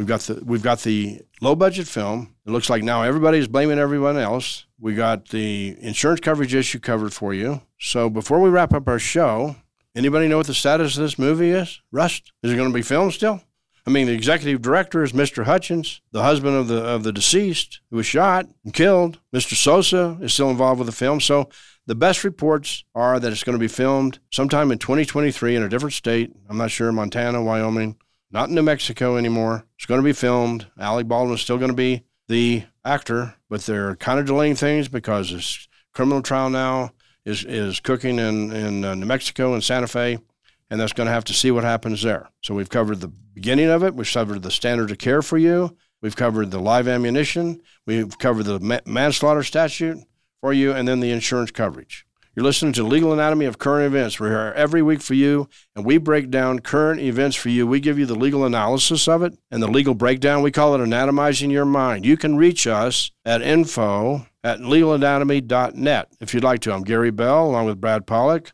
We've 0.00 0.06
got 0.06 0.20
the 0.20 0.42
we've 0.46 0.62
got 0.62 0.80
the 0.80 1.20
low 1.42 1.54
budget 1.54 1.86
film. 1.86 2.34
It 2.46 2.50
looks 2.50 2.70
like 2.70 2.82
now 2.82 3.02
everybody's 3.02 3.48
blaming 3.48 3.78
everyone 3.78 4.16
else. 4.16 4.64
We 4.78 4.94
got 4.94 5.28
the 5.28 5.76
insurance 5.78 6.20
coverage 6.20 6.54
issue 6.54 6.78
covered 6.78 7.12
for 7.12 7.34
you. 7.34 7.60
So 7.78 8.08
before 8.08 8.40
we 8.40 8.48
wrap 8.48 8.72
up 8.72 8.88
our 8.88 8.98
show, 8.98 9.56
anybody 9.94 10.26
know 10.26 10.38
what 10.38 10.46
the 10.46 10.54
status 10.54 10.96
of 10.96 11.02
this 11.02 11.18
movie 11.18 11.50
is? 11.50 11.82
Rust? 11.92 12.32
Is 12.42 12.50
it 12.50 12.56
going 12.56 12.70
to 12.70 12.74
be 12.74 12.80
filmed 12.80 13.12
still? 13.12 13.42
I 13.86 13.90
mean, 13.90 14.06
the 14.06 14.14
executive 14.14 14.62
director 14.62 15.02
is 15.02 15.12
Mr. 15.12 15.44
Hutchins, 15.44 16.00
the 16.12 16.22
husband 16.22 16.56
of 16.56 16.68
the 16.68 16.82
of 16.82 17.02
the 17.02 17.12
deceased 17.12 17.80
who 17.90 17.96
was 17.96 18.06
shot 18.06 18.46
and 18.64 18.72
killed. 18.72 19.18
Mr. 19.34 19.54
Souza 19.54 20.16
is 20.22 20.32
still 20.32 20.48
involved 20.48 20.78
with 20.78 20.86
the 20.86 20.92
film. 20.92 21.20
So 21.20 21.50
the 21.90 21.96
best 21.96 22.22
reports 22.22 22.84
are 22.94 23.18
that 23.18 23.32
it's 23.32 23.42
going 23.42 23.58
to 23.58 23.60
be 23.60 23.66
filmed 23.66 24.20
sometime 24.30 24.70
in 24.70 24.78
2023 24.78 25.56
in 25.56 25.64
a 25.64 25.68
different 25.68 25.92
state. 25.92 26.32
I'm 26.48 26.56
not 26.56 26.70
sure, 26.70 26.92
Montana, 26.92 27.42
Wyoming 27.42 27.96
not 28.30 28.48
in 28.48 28.54
New 28.54 28.62
Mexico 28.62 29.16
anymore. 29.16 29.66
It's 29.76 29.86
going 29.86 29.98
to 29.98 30.04
be 30.04 30.12
filmed. 30.12 30.68
Alec 30.78 31.08
Baldwin 31.08 31.34
is 31.34 31.40
still 31.40 31.58
going 31.58 31.72
to 31.72 31.76
be 31.76 32.04
the 32.28 32.62
actor, 32.84 33.34
but 33.48 33.62
they're 33.62 33.96
kind 33.96 34.20
of 34.20 34.26
delaying 34.26 34.54
things 34.54 34.86
because 34.86 35.32
this 35.32 35.66
criminal 35.92 36.22
trial 36.22 36.48
now 36.48 36.90
is 37.24 37.44
is 37.44 37.80
cooking 37.80 38.20
in 38.20 38.52
in 38.52 38.84
uh, 38.84 38.94
New 38.94 39.06
Mexico 39.06 39.52
and 39.52 39.64
Santa 39.64 39.88
Fe, 39.88 40.18
and 40.70 40.80
that's 40.80 40.92
going 40.92 41.08
to 41.08 41.12
have 41.12 41.24
to 41.24 41.34
see 41.34 41.50
what 41.50 41.64
happens 41.64 42.02
there. 42.02 42.30
So 42.40 42.54
we've 42.54 42.70
covered 42.70 43.00
the 43.00 43.08
beginning 43.08 43.68
of 43.68 43.82
it. 43.82 43.96
We've 43.96 44.08
covered 44.08 44.42
the 44.42 44.52
standard 44.52 44.92
of 44.92 44.98
care 44.98 45.22
for 45.22 45.38
you. 45.38 45.76
We've 46.02 46.14
covered 46.14 46.52
the 46.52 46.60
live 46.60 46.86
ammunition. 46.86 47.60
We've 47.84 48.16
covered 48.16 48.44
the 48.44 48.60
ma- 48.60 48.78
manslaughter 48.86 49.42
statute 49.42 49.98
for 50.40 50.52
you, 50.52 50.72
and 50.72 50.88
then 50.88 51.00
the 51.00 51.10
insurance 51.10 51.50
coverage. 51.50 52.06
You're 52.34 52.44
listening 52.44 52.72
to 52.74 52.84
Legal 52.84 53.12
Anatomy 53.12 53.44
of 53.44 53.58
Current 53.58 53.86
Events. 53.86 54.18
We're 54.18 54.28
here 54.28 54.54
every 54.56 54.82
week 54.82 55.02
for 55.02 55.14
you, 55.14 55.48
and 55.74 55.84
we 55.84 55.98
break 55.98 56.30
down 56.30 56.60
current 56.60 57.00
events 57.00 57.36
for 57.36 57.48
you. 57.48 57.66
We 57.66 57.80
give 57.80 57.98
you 57.98 58.06
the 58.06 58.14
legal 58.14 58.44
analysis 58.44 59.08
of 59.08 59.22
it 59.22 59.36
and 59.50 59.62
the 59.62 59.68
legal 59.68 59.94
breakdown. 59.94 60.42
We 60.42 60.52
call 60.52 60.74
it 60.74 60.80
anatomizing 60.80 61.50
your 61.50 61.64
mind. 61.64 62.06
You 62.06 62.16
can 62.16 62.36
reach 62.36 62.66
us 62.66 63.10
at 63.24 63.42
info 63.42 64.26
at 64.44 64.60
legalanatomy.net 64.60 66.08
if 66.20 66.32
you'd 66.32 66.44
like 66.44 66.60
to. 66.60 66.72
I'm 66.72 66.84
Gary 66.84 67.10
Bell, 67.10 67.46
along 67.46 67.66
with 67.66 67.80
Brad 67.80 68.06
Pollock. 68.06 68.52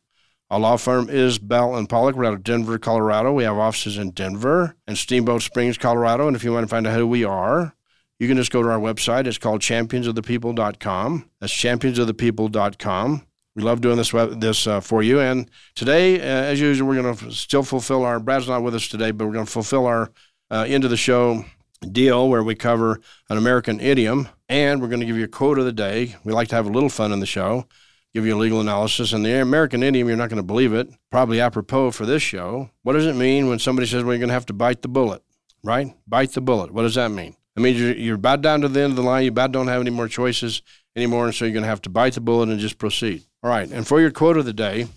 Our 0.51 0.61
law 0.61 0.77
firm 0.77 1.11
is 1.11 1.39
Bell 1.39 1.77
and 1.77 1.89
Pollock. 1.89 2.17
We're 2.17 2.25
out 2.25 2.35
of 2.35 2.45
Denver, 2.45 2.79
Colorado. 2.79 3.33
We 3.33 3.45
have 3.45 3.59
offices 3.59 3.99
in 3.99 4.13
Denver 4.13 4.75
and 4.87 4.97
Steamboat 4.97 5.43
Springs, 5.43 5.77
Colorado. 5.77 6.27
And 6.27 6.35
if 6.35 6.45
you 6.45 6.53
want 6.53 6.65
to 6.65 6.69
find 6.69 6.87
out 6.87 6.97
who 6.97 7.07
we 7.07 7.25
are, 7.25 7.75
you 8.19 8.29
can 8.29 8.37
just 8.37 8.51
go 8.51 8.63
to 8.63 8.69
our 8.69 8.79
website. 8.79 9.27
It's 9.27 9.39
called 9.39 9.61
championsofthepeople.com. 9.61 11.31
That's 11.41 11.53
championsofthepeople.com. 11.53 13.27
We 13.55 13.63
love 13.63 13.81
doing 13.81 13.97
this 13.97 14.13
this 14.13 14.67
uh, 14.67 14.81
for 14.81 15.03
you. 15.03 15.21
And 15.21 15.51
today, 15.75 16.21
uh, 16.21 16.45
as 16.45 16.61
usual, 16.61 16.89
we're 16.89 17.03
going 17.03 17.17
to 17.17 17.33
still 17.33 17.63
fulfill 17.63 18.05
our. 18.05 18.21
Brad's 18.21 18.49
not 18.49 18.63
with 18.63 18.75
us 18.75 18.89
today, 18.89 19.11
but 19.11 19.27
we're 19.27 19.33
going 19.33 19.47
to 19.47 19.53
fulfill 19.53 19.87
our 19.87 20.13
uh, 20.51 20.67
end 20.69 20.85
of 20.85 20.91
the 20.91 20.97
show 20.97 21.45
deal 21.91 22.29
where 22.29 22.43
we 22.43 22.55
cover 22.55 23.01
an 23.31 23.39
American 23.39 23.81
idiom, 23.81 24.29
and 24.49 24.81
we're 24.81 24.89
going 24.89 25.01
to 25.01 25.07
give 25.07 25.17
you 25.17 25.25
a 25.25 25.29
quote 25.29 25.59
of 25.59 25.65
the 25.65 25.73
day. 25.73 26.17
We 26.25 26.33
like 26.33 26.49
to 26.49 26.55
have 26.55 26.67
a 26.67 26.71
little 26.71 26.89
fun 26.89 27.13
in 27.13 27.21
the 27.21 27.27
show, 27.27 27.67
give 28.15 28.27
you 28.27 28.35
a 28.35 28.39
legal 28.39 28.61
analysis. 28.61 29.13
And 29.13 29.25
the 29.25 29.41
American 29.41 29.83
idiom, 29.83 30.09
you're 30.09 30.17
not 30.17 30.29
going 30.29 30.37
to 30.37 30.47
believe 30.47 30.75
it, 30.75 30.89
probably 31.11 31.41
apropos 31.41 31.93
for 31.93 32.07
this 32.07 32.23
show. 32.23 32.71
What 32.83 32.93
does 32.93 33.07
it 33.07 33.17
mean 33.17 33.49
when 33.49 33.59
somebody 33.59 33.87
says, 33.87 34.03
you're 34.03 34.19
going 34.19 34.29
to 34.29 34.35
have 34.35 34.47
to 34.47 34.53
bite 34.53 34.83
the 34.83 34.89
bullet, 34.89 35.23
right? 35.63 35.95
Bite 36.07 36.33
the 36.33 36.41
bullet. 36.41 36.73
What 36.73 36.83
does 36.83 36.95
that 36.95 37.11
mean? 37.11 37.37
It 37.57 37.61
means 37.61 37.81
you're, 37.81 37.95
you're 37.95 38.17
about 38.17 38.43
down 38.43 38.61
to 38.61 38.69
the 38.69 38.81
end 38.81 38.93
of 38.93 38.97
the 38.97 39.03
line. 39.03 39.25
You 39.25 39.31
about 39.31 39.53
don't 39.53 39.69
have 39.69 39.81
any 39.81 39.91
more 39.91 40.09
choices 40.09 40.63
anymore, 40.95 41.27
and 41.27 41.35
so 41.35 41.45
you're 41.45 41.53
going 41.53 41.63
to 41.63 41.69
have 41.69 41.83
to 41.83 41.91
bite 41.91 42.15
the 42.15 42.21
bullet 42.21 42.49
and 42.49 42.61
just 42.61 42.79
proceed. 42.79 43.23
All 43.43 43.51
right, 43.51 43.71
and 43.71 43.87
for 43.87 44.01
your 44.01 44.11
quote 44.11 44.37
of 44.37 44.45
the 44.45 44.53
day, 44.53 44.89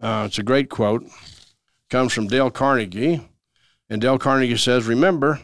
uh, 0.00 0.24
it's 0.26 0.38
a 0.38 0.42
great 0.42 0.70
quote. 0.70 1.04
Comes 1.90 2.12
from 2.12 2.28
Dale 2.28 2.50
Carnegie, 2.50 3.20
and 3.88 4.00
Dale 4.00 4.18
Carnegie 4.18 4.56
says, 4.56 4.86
"Remember, 4.86 5.40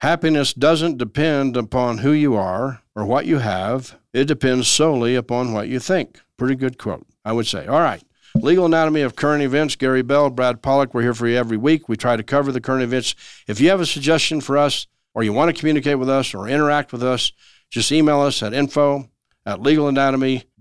happiness 0.00 0.52
doesn't 0.52 0.98
depend 0.98 1.56
upon 1.56 1.98
who 1.98 2.12
you 2.12 2.34
are 2.34 2.82
or 2.94 3.04
what 3.04 3.26
you 3.26 3.38
have. 3.38 3.98
It 4.12 4.26
depends 4.26 4.68
solely 4.68 5.14
upon 5.14 5.52
what 5.52 5.68
you 5.68 5.80
think." 5.80 6.20
Pretty 6.36 6.56
good 6.56 6.78
quote, 6.78 7.06
I 7.24 7.32
would 7.32 7.46
say. 7.46 7.66
All 7.66 7.80
right. 7.80 8.02
Legal 8.34 8.64
Anatomy 8.64 9.02
of 9.02 9.14
Current 9.14 9.42
Events, 9.42 9.76
Gary 9.76 10.02
Bell, 10.02 10.30
Brad 10.30 10.62
Pollock. 10.62 10.94
We're 10.94 11.02
here 11.02 11.14
for 11.14 11.28
you 11.28 11.36
every 11.36 11.58
week. 11.58 11.88
We 11.88 11.96
try 11.96 12.16
to 12.16 12.22
cover 12.22 12.50
the 12.50 12.62
current 12.62 12.82
events. 12.82 13.14
If 13.46 13.60
you 13.60 13.68
have 13.68 13.80
a 13.80 13.86
suggestion 13.86 14.40
for 14.40 14.56
us, 14.56 14.86
or 15.14 15.22
you 15.22 15.32
want 15.32 15.54
to 15.54 15.58
communicate 15.58 15.98
with 15.98 16.08
us 16.08 16.34
or 16.34 16.48
interact 16.48 16.92
with 16.92 17.02
us, 17.02 17.32
just 17.70 17.92
email 17.92 18.20
us 18.20 18.42
at 18.42 18.54
info 18.54 19.08
at 19.44 19.58
legalanatomy.com 19.60 20.52